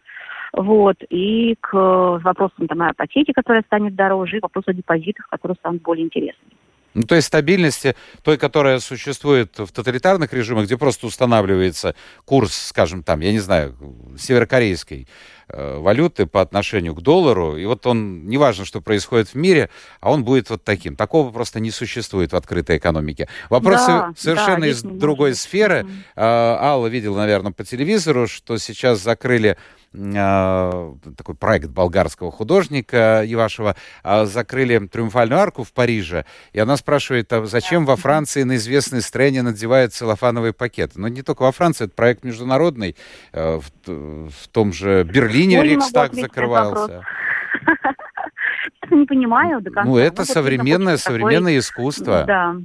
Вот, 0.53 0.95
и 1.09 1.55
к 1.59 1.73
вопросам 1.73 2.67
там, 2.67 2.81
о 2.81 2.91
ипотеке, 2.91 3.33
которая 3.33 3.63
станет 3.63 3.95
дороже, 3.95 4.37
и 4.37 4.39
вопросу 4.39 4.71
о 4.71 4.73
депозитах, 4.73 5.27
которые 5.27 5.55
станут 5.57 5.81
более 5.81 6.05
интересными. 6.05 6.53
Ну, 6.97 7.03
то 7.03 7.13
есть 7.13 7.27
стабильности 7.27 7.95
той, 8.23 8.37
которая 8.37 8.79
существует 8.79 9.59
в 9.59 9.67
тоталитарных 9.67 10.33
режимах, 10.33 10.65
где 10.65 10.77
просто 10.77 11.05
устанавливается 11.05 11.93
курс, 12.25 12.55
скажем, 12.55 13.03
там, 13.03 13.19
я 13.19 13.31
не 13.31 13.39
знаю, 13.39 13.77
северокорейской 14.17 15.07
э, 15.47 15.77
валюты 15.77 16.25
по 16.25 16.41
отношению 16.41 16.95
к 16.95 17.01
доллару, 17.01 17.55
и 17.55 17.65
вот 17.65 17.85
он, 17.85 18.25
неважно, 18.25 18.65
что 18.65 18.81
происходит 18.81 19.29
в 19.29 19.35
мире, 19.35 19.69
а 20.01 20.11
он 20.11 20.23
будет 20.23 20.49
вот 20.49 20.63
таким. 20.63 20.95
Такого 20.95 21.31
просто 21.31 21.59
не 21.59 21.69
существует 21.69 22.33
в 22.33 22.35
открытой 22.35 22.77
экономике. 22.77 23.29
Вопросы 23.51 23.87
да, 23.89 24.13
совершенно 24.17 24.61
да, 24.61 24.67
из 24.69 24.81
другой 24.81 25.35
сферы. 25.35 25.81
Mm-hmm. 25.81 26.01
Алла 26.15 26.87
видела, 26.87 27.17
наверное, 27.17 27.51
по 27.51 27.63
телевизору, 27.63 28.25
что 28.25 28.57
сейчас 28.57 29.03
закрыли 29.03 29.55
такой 29.91 31.35
проект 31.35 31.69
болгарского 31.69 32.31
художника 32.31 33.23
Ивашева, 33.25 33.75
а, 34.03 34.25
закрыли 34.25 34.77
Триумфальную 34.87 35.39
арку 35.39 35.63
в 35.63 35.73
Париже, 35.73 36.25
и 36.53 36.59
она 36.59 36.77
спрашивает, 36.77 37.31
а 37.33 37.45
зачем 37.45 37.85
во 37.85 37.95
Франции 37.95 38.43
на 38.43 38.55
известной 38.57 39.01
сцене 39.01 39.41
надевают 39.41 39.93
целлофановые 39.93 40.53
пакеты? 40.53 40.99
Но 40.99 41.07
не 41.07 41.21
только 41.21 41.43
во 41.43 41.51
Франции, 41.51 41.85
это 41.85 41.93
проект 41.95 42.23
международный, 42.23 42.95
в, 43.31 43.63
в 43.85 44.47
том 44.51 44.73
же 44.73 45.03
Берлине 45.03 45.63
Рейхстаг 45.63 46.13
закрывался. 46.13 47.03
не 48.91 49.05
понимаю 49.05 49.61
до 49.61 49.71
конца. 49.71 49.89
Ну, 49.89 49.97
это 49.97 50.21
ну, 50.21 50.25
современное, 50.25 50.97
современное 50.97 51.53
такой... 51.53 51.59
искусство. 51.59 52.23
Да. 52.27 52.55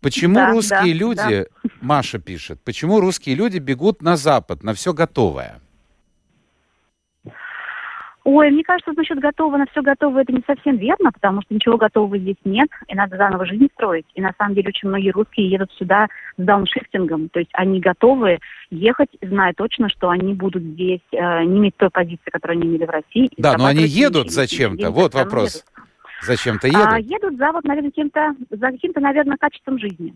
Почему 0.00 0.34
да, 0.34 0.50
русские 0.50 0.94
да, 0.94 0.98
люди, 0.98 1.46
да. 1.62 1.70
Маша 1.80 2.18
пишет, 2.18 2.60
почему 2.64 3.00
русские 3.00 3.36
люди 3.36 3.58
бегут 3.58 4.02
на 4.02 4.16
Запад, 4.16 4.62
на 4.62 4.74
все 4.74 4.92
готовое? 4.92 5.60
Ой, 8.24 8.50
мне 8.50 8.62
кажется, 8.62 8.92
насчет 8.96 9.18
готового 9.18 9.56
на 9.56 9.66
все 9.66 9.82
готово 9.82 10.20
это 10.20 10.32
не 10.32 10.42
совсем 10.46 10.76
верно, 10.76 11.10
потому 11.10 11.42
что 11.42 11.54
ничего 11.54 11.76
готового 11.76 12.18
здесь 12.18 12.36
нет, 12.44 12.68
и 12.86 12.94
надо 12.94 13.16
заново 13.16 13.46
жизнь 13.46 13.68
строить. 13.74 14.06
И 14.14 14.20
на 14.20 14.32
самом 14.38 14.54
деле 14.54 14.68
очень 14.68 14.88
многие 14.88 15.10
русские 15.10 15.50
едут 15.50 15.72
сюда 15.72 16.06
с 16.36 16.42
дауншифтингом, 16.42 17.28
то 17.30 17.40
есть 17.40 17.50
они 17.54 17.80
готовы 17.80 18.38
ехать, 18.70 19.08
зная 19.20 19.52
точно, 19.54 19.88
что 19.88 20.10
они 20.10 20.34
будут 20.34 20.62
здесь 20.62 21.00
э, 21.12 21.44
не 21.44 21.58
иметь 21.58 21.76
той 21.76 21.90
позиции, 21.90 22.30
которую 22.30 22.60
они 22.60 22.68
имели 22.68 22.86
в 22.86 22.90
России. 22.90 23.30
Да, 23.36 23.56
но 23.58 23.66
они 23.66 23.84
едут 23.84 24.30
зачем-то, 24.30 24.90
вот 24.90 25.14
вопрос. 25.14 25.56
Едут. 25.56 25.71
Зачем-то 26.22 26.68
едут? 26.68 26.86
А, 26.86 26.98
едут 26.98 27.36
за, 27.36 27.52
вот, 27.52 27.64
наверное, 27.64 27.90
каким-то, 27.90 28.34
за 28.50 28.66
каким-то, 28.68 29.00
наверное, 29.00 29.36
качеством 29.36 29.78
жизни. 29.78 30.14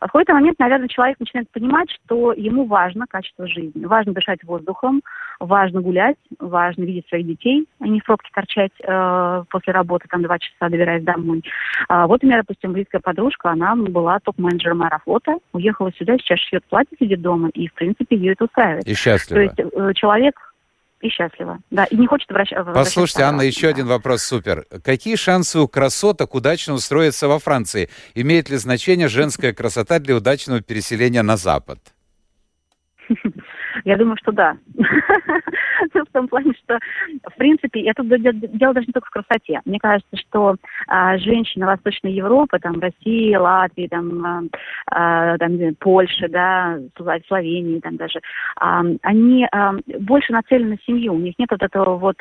А 0.00 0.06
в 0.06 0.12
какой-то 0.12 0.34
момент, 0.34 0.58
наверное, 0.58 0.88
человек 0.88 1.18
начинает 1.20 1.50
понимать, 1.50 1.88
что 1.90 2.32
ему 2.32 2.66
важно 2.66 3.06
качество 3.08 3.46
жизни. 3.46 3.84
Важно 3.84 4.12
дышать 4.12 4.42
воздухом, 4.44 5.02
важно 5.40 5.80
гулять, 5.80 6.16
важно 6.38 6.82
видеть 6.82 7.08
своих 7.08 7.26
детей, 7.26 7.66
а 7.80 7.86
не 7.86 8.00
в 8.00 8.04
пробке 8.04 8.30
торчать 8.34 8.72
э, 8.82 9.44
после 9.50 9.72
работы, 9.72 10.06
там, 10.08 10.22
два 10.22 10.38
часа 10.38 10.68
добираясь 10.68 11.04
домой. 11.04 11.42
А, 11.88 12.06
вот 12.06 12.22
у 12.22 12.26
меня, 12.26 12.38
допустим, 12.38 12.72
близкая 12.72 13.00
подружка, 13.00 13.50
она 13.50 13.76
была 13.76 14.18
топ-менеджером 14.20 14.82
аэрофлота, 14.82 15.38
уехала 15.52 15.92
сюда, 15.92 16.16
сейчас 16.18 16.40
шьет 16.40 16.64
платье, 16.68 16.96
сидит 16.98 17.20
дома, 17.20 17.48
и, 17.50 17.68
в 17.68 17.74
принципе, 17.74 18.16
ее 18.16 18.32
это 18.32 18.44
устраивает. 18.44 18.86
И 18.86 18.94
счастлива. 18.94 19.34
То 19.34 19.62
есть 19.62 19.74
э, 19.74 19.92
человек 19.94 20.45
и 21.06 21.10
счастлива. 21.10 21.58
Да, 21.70 21.84
и 21.84 21.96
не 21.96 22.06
хочет 22.06 22.28
вращаться. 22.30 22.72
Послушайте, 22.72 23.22
Анна, 23.22 23.42
еще 23.42 23.68
да. 23.68 23.74
один 23.74 23.86
вопрос 23.86 24.22
супер. 24.22 24.64
Какие 24.84 25.16
шансы 25.16 25.58
у 25.58 25.68
красоток 25.68 26.34
удачно 26.34 26.74
устроиться 26.74 27.28
во 27.28 27.38
Франции? 27.38 27.88
Имеет 28.14 28.50
ли 28.50 28.56
значение 28.56 29.08
женская 29.08 29.52
красота 29.52 29.98
для 29.98 30.16
удачного 30.16 30.60
переселения 30.60 31.22
на 31.22 31.36
Запад? 31.36 31.78
Я 33.86 33.96
думаю, 33.96 34.16
что 34.20 34.32
да. 34.32 34.56
Ну, 35.94 36.04
в 36.04 36.12
том 36.12 36.26
плане, 36.26 36.52
что, 36.64 36.78
в 37.30 37.36
принципе, 37.36 37.82
это 37.82 38.02
дело 38.02 38.74
даже 38.74 38.86
не 38.86 38.92
только 38.92 39.06
в 39.06 39.10
красоте. 39.10 39.60
Мне 39.64 39.78
кажется, 39.78 40.16
что 40.16 40.56
а, 40.88 41.16
женщины 41.18 41.66
Восточной 41.66 42.12
Европы, 42.12 42.58
там, 42.58 42.80
России, 42.80 43.34
Латвии, 43.36 43.86
там, 43.86 44.26
а, 44.26 44.42
а 44.90 45.38
там 45.38 45.58
Польши, 45.78 46.28
да, 46.28 46.78
Словении, 47.28 47.78
там 47.80 47.96
даже, 47.96 48.20
они 48.56 49.46
больше 50.00 50.32
нацелены 50.32 50.70
на 50.70 50.78
семью. 50.86 51.14
У 51.14 51.18
них 51.18 51.34
нет 51.38 51.50
вот 51.50 51.62
этого 51.62 51.96
вот 51.96 52.16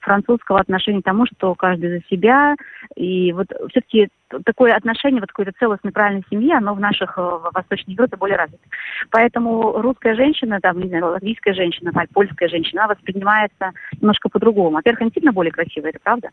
французского 0.00 0.60
отношения 0.60 1.00
к 1.00 1.04
тому, 1.04 1.26
что 1.26 1.54
каждый 1.54 1.98
за 1.98 2.06
себя. 2.08 2.56
И 2.96 3.32
вот 3.32 3.46
все-таки 3.70 4.08
такое 4.44 4.74
отношение 4.74 5.20
вот 5.20 5.30
какой-то 5.30 5.52
целостной 5.58 5.92
правильной 5.92 6.24
семьи, 6.30 6.52
оно 6.52 6.74
в 6.74 6.80
наших 6.80 7.18
э, 7.18 7.20
в 7.20 7.50
Восточной 7.52 7.94
Европе 7.94 8.16
более 8.16 8.36
развито. 8.36 8.62
Поэтому 9.10 9.80
русская 9.80 10.14
женщина, 10.14 10.60
там, 10.60 10.80
не 10.80 10.88
знаю, 10.88 11.06
латвийская 11.06 11.54
женщина, 11.54 11.92
там, 11.92 12.06
польская 12.12 12.48
женщина, 12.48 12.86
воспринимается 12.88 13.72
немножко 14.00 14.28
по-другому. 14.28 14.76
Во-первых, 14.76 15.02
они 15.02 15.10
сильно 15.12 15.32
более 15.32 15.52
красивые, 15.52 15.90
это 15.90 16.00
правда. 16.02 16.30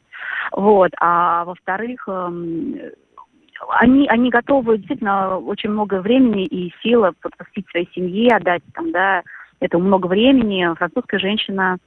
Вот. 0.52 0.92
А 1.00 1.46
во-вторых, 1.46 2.08
эм, 2.08 2.76
они, 3.70 4.08
они 4.08 4.30
готовы 4.30 4.78
действительно 4.78 5.38
очень 5.38 5.72
много 5.72 6.02
времени 6.02 6.46
и 6.46 6.74
силы 6.82 7.12
посвятить 7.22 7.70
своей 7.70 7.90
семье, 7.94 8.36
отдать 8.36 8.62
там, 8.74 8.92
да, 8.92 9.24
это 9.60 9.80
много 9.80 10.08
времени. 10.08 10.74
Французская 10.76 11.20
женщина 11.20 11.78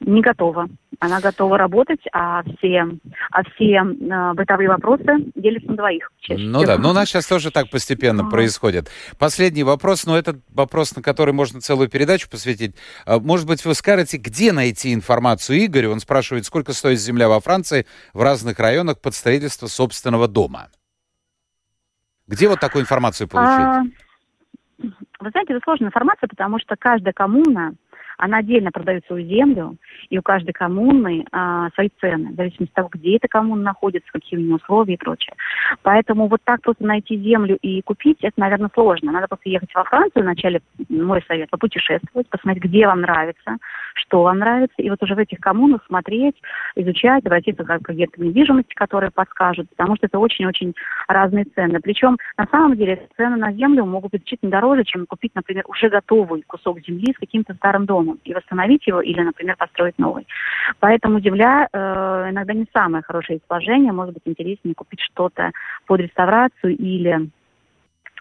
не 0.00 0.20
готова. 0.20 0.68
Она 0.98 1.20
готова 1.20 1.58
работать, 1.58 2.00
а 2.12 2.42
все, 2.42 2.86
а 3.30 3.42
все 3.44 3.82
э, 3.82 4.32
бытовые 4.34 4.68
вопросы 4.68 5.04
делятся 5.34 5.68
на 5.68 5.76
двоих. 5.76 6.10
Ну 6.28 6.64
да, 6.64 6.78
но 6.78 6.90
у 6.90 6.92
нас 6.92 7.08
сейчас 7.08 7.26
тоже 7.26 7.50
так 7.50 7.70
постепенно 7.70 8.22
ага. 8.22 8.30
происходит. 8.30 8.90
Последний 9.18 9.62
вопрос, 9.62 10.06
но 10.06 10.16
это 10.16 10.38
вопрос, 10.54 10.96
на 10.96 11.02
который 11.02 11.34
можно 11.34 11.60
целую 11.60 11.88
передачу 11.88 12.30
посвятить. 12.30 12.74
А, 13.04 13.18
может 13.18 13.46
быть, 13.46 13.64
вы 13.64 13.74
скажете, 13.74 14.16
где 14.16 14.52
найти 14.52 14.94
информацию 14.94 15.64
Игорю? 15.64 15.92
Он 15.92 16.00
спрашивает, 16.00 16.46
сколько 16.46 16.72
стоит 16.72 16.98
земля 16.98 17.28
во 17.28 17.40
Франции 17.40 17.86
в 18.14 18.22
разных 18.22 18.58
районах 18.58 19.00
под 19.00 19.14
строительство 19.14 19.66
собственного 19.66 20.28
дома. 20.28 20.68
Где 22.26 22.48
вот 22.48 22.60
такую 22.60 22.82
информацию 22.82 23.28
получить? 23.28 23.52
А, 23.54 23.82
вы 25.20 25.30
знаете, 25.30 25.54
это 25.54 25.60
сложная 25.64 25.88
информация, 25.88 26.28
потому 26.28 26.58
что 26.58 26.74
каждая 26.76 27.12
коммуна 27.12 27.74
она 28.18 28.38
отдельно 28.38 28.70
продает 28.70 29.04
свою 29.06 29.26
землю, 29.26 29.76
и 30.08 30.18
у 30.18 30.22
каждой 30.22 30.52
коммуны 30.52 31.24
а, 31.32 31.70
свои 31.74 31.88
цены, 32.00 32.32
в 32.32 32.36
зависимости 32.36 32.70
от 32.70 32.74
того, 32.74 32.88
где 32.92 33.16
эта 33.16 33.28
коммуна 33.28 33.62
находится, 33.62 34.10
какие 34.12 34.38
у 34.38 34.42
нее 34.42 34.56
условия 34.56 34.94
и 34.94 34.98
прочее. 34.98 35.34
Поэтому 35.82 36.28
вот 36.28 36.40
так 36.44 36.62
просто 36.62 36.84
найти 36.84 37.16
землю 37.18 37.56
и 37.60 37.82
купить, 37.82 38.18
это, 38.22 38.34
наверное, 38.38 38.70
сложно. 38.72 39.12
Надо 39.12 39.28
просто 39.28 39.48
ехать 39.48 39.74
во 39.74 39.84
Францию, 39.84 40.22
вначале, 40.22 40.60
мой 40.88 41.22
совет, 41.26 41.50
попутешествовать, 41.50 42.28
посмотреть, 42.28 42.64
где 42.64 42.86
вам 42.86 43.02
нравится, 43.02 43.56
что 43.94 44.22
вам 44.22 44.38
нравится, 44.38 44.76
и 44.78 44.90
вот 44.90 45.02
уже 45.02 45.14
в 45.14 45.18
этих 45.18 45.38
коммунах 45.38 45.84
смотреть, 45.86 46.36
изучать, 46.74 47.24
обратиться 47.24 47.64
к 47.64 47.88
агентам 47.88 48.24
недвижимости, 48.24 48.74
которые 48.74 49.10
подскажут, 49.10 49.68
потому 49.70 49.96
что 49.96 50.06
это 50.06 50.18
очень-очень 50.18 50.74
разные 51.08 51.44
цены. 51.44 51.80
Причем, 51.80 52.16
на 52.36 52.46
самом 52.50 52.76
деле, 52.76 53.08
цены 53.16 53.36
на 53.36 53.52
землю 53.52 53.84
могут 53.84 54.12
быть 54.12 54.22
значительно 54.22 54.50
дороже, 54.50 54.84
чем 54.84 55.06
купить, 55.06 55.34
например, 55.34 55.64
уже 55.68 55.88
готовый 55.88 56.42
кусок 56.46 56.80
земли 56.80 57.12
с 57.12 57.18
каким-то 57.18 57.54
старым 57.54 57.86
домом 57.86 58.05
домом 58.06 58.20
и 58.24 58.34
восстановить 58.34 58.86
его 58.86 59.00
или, 59.00 59.20
например, 59.20 59.56
построить 59.56 59.98
новый. 59.98 60.26
Поэтому 60.80 61.20
земля 61.20 61.68
э, 61.72 61.78
иногда 62.30 62.54
не 62.54 62.66
самое 62.72 63.02
хорошее 63.02 63.40
положение. 63.46 63.92
Может 63.92 64.14
быть, 64.14 64.22
интереснее 64.24 64.74
купить 64.74 65.00
что-то 65.00 65.50
под 65.86 66.00
реставрацию 66.00 66.76
или 66.76 67.30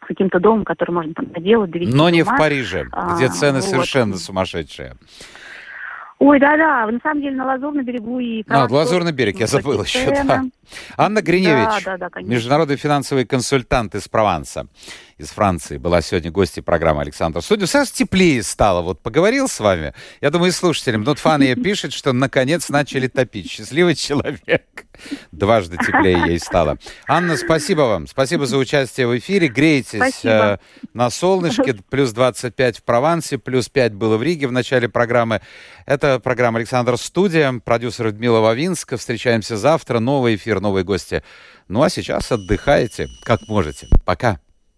каким-то 0.01 0.39
домом, 0.39 0.65
который 0.65 0.91
можно 0.91 1.13
довести 1.13 1.95
Но 1.95 2.09
не 2.09 2.23
в 2.23 2.27
Париже, 2.37 2.83
где 2.83 3.25
а, 3.25 3.29
цены 3.29 3.59
вот. 3.59 3.63
совершенно 3.63 4.15
сумасшедшие. 4.15 4.93
Ой, 6.19 6.39
да-да, 6.39 6.89
на 6.89 6.99
самом 6.99 7.21
деле 7.21 7.35
на 7.35 7.45
Лазурном 7.45 7.83
берегу 7.83 8.19
и... 8.19 8.43
А, 8.47 8.67
Лазурный 8.69 9.11
берег, 9.11 9.39
я 9.39 9.47
забыл 9.47 9.81
еще, 9.81 10.23
да. 10.23 10.43
Анна 10.97 11.21
Гриневич, 11.21 11.83
да, 11.83 11.97
да, 11.97 12.09
да, 12.09 12.21
международный 12.21 12.77
финансовый 12.77 13.25
консультант 13.25 13.95
из 13.95 14.07
Прованса 14.07 14.67
из 15.17 15.29
Франции 15.29 15.77
была 15.77 16.01
сегодня 16.01 16.29
гостьей 16.29 16.61
программы 16.61 17.01
Александр 17.01 17.41
Судью. 17.41 17.67
Сразу 17.67 17.93
теплее 17.93 18.43
стало. 18.43 18.81
Вот 18.81 19.01
поговорил 19.01 19.47
с 19.47 19.59
вами. 19.61 19.93
Я 20.19 20.29
думаю, 20.29 20.49
и 20.49 20.51
слушателям. 20.51 21.05
Тут 21.05 21.19
Фания 21.19 21.55
пишет, 21.55 21.93
что 21.93 22.11
наконец 22.11 22.67
начали 22.67 23.07
топить. 23.07 23.49
Счастливый 23.49 23.95
человек. 23.95 24.85
Дважды 25.31 25.77
теплее 25.77 26.21
ей 26.27 26.39
стало. 26.39 26.77
Анна, 27.07 27.37
спасибо 27.37 27.81
вам. 27.81 28.07
Спасибо 28.07 28.45
за 28.45 28.57
участие 28.57 29.07
в 29.07 29.17
эфире. 29.17 29.47
Грейтесь 29.47 30.25
э, 30.25 30.57
на 30.93 31.09
солнышке. 31.09 31.75
Плюс 31.89 32.11
25 32.11 32.79
в 32.79 32.83
Провансе, 32.83 33.37
плюс 33.37 33.69
5 33.69 33.93
было 33.93 34.17
в 34.17 34.23
Риге 34.23 34.47
в 34.47 34.51
начале 34.51 34.89
программы. 34.89 35.41
Это 35.85 36.19
программа 36.19 36.59
Александр 36.59 36.97
Студия. 36.97 37.53
Продюсер 37.63 38.07
Людмила 38.07 38.39
Вавинска. 38.39 38.97
Встречаемся 38.97 39.55
завтра. 39.55 39.99
Новый 39.99 40.35
эфир, 40.55 40.61
новые 40.61 40.83
гости. 40.83 41.23
Ну 41.67 41.81
а 41.83 41.89
сейчас 41.89 42.31
отдыхайте, 42.31 43.09
как 43.23 43.47
можете. 43.47 43.87
Пока. 44.05 44.39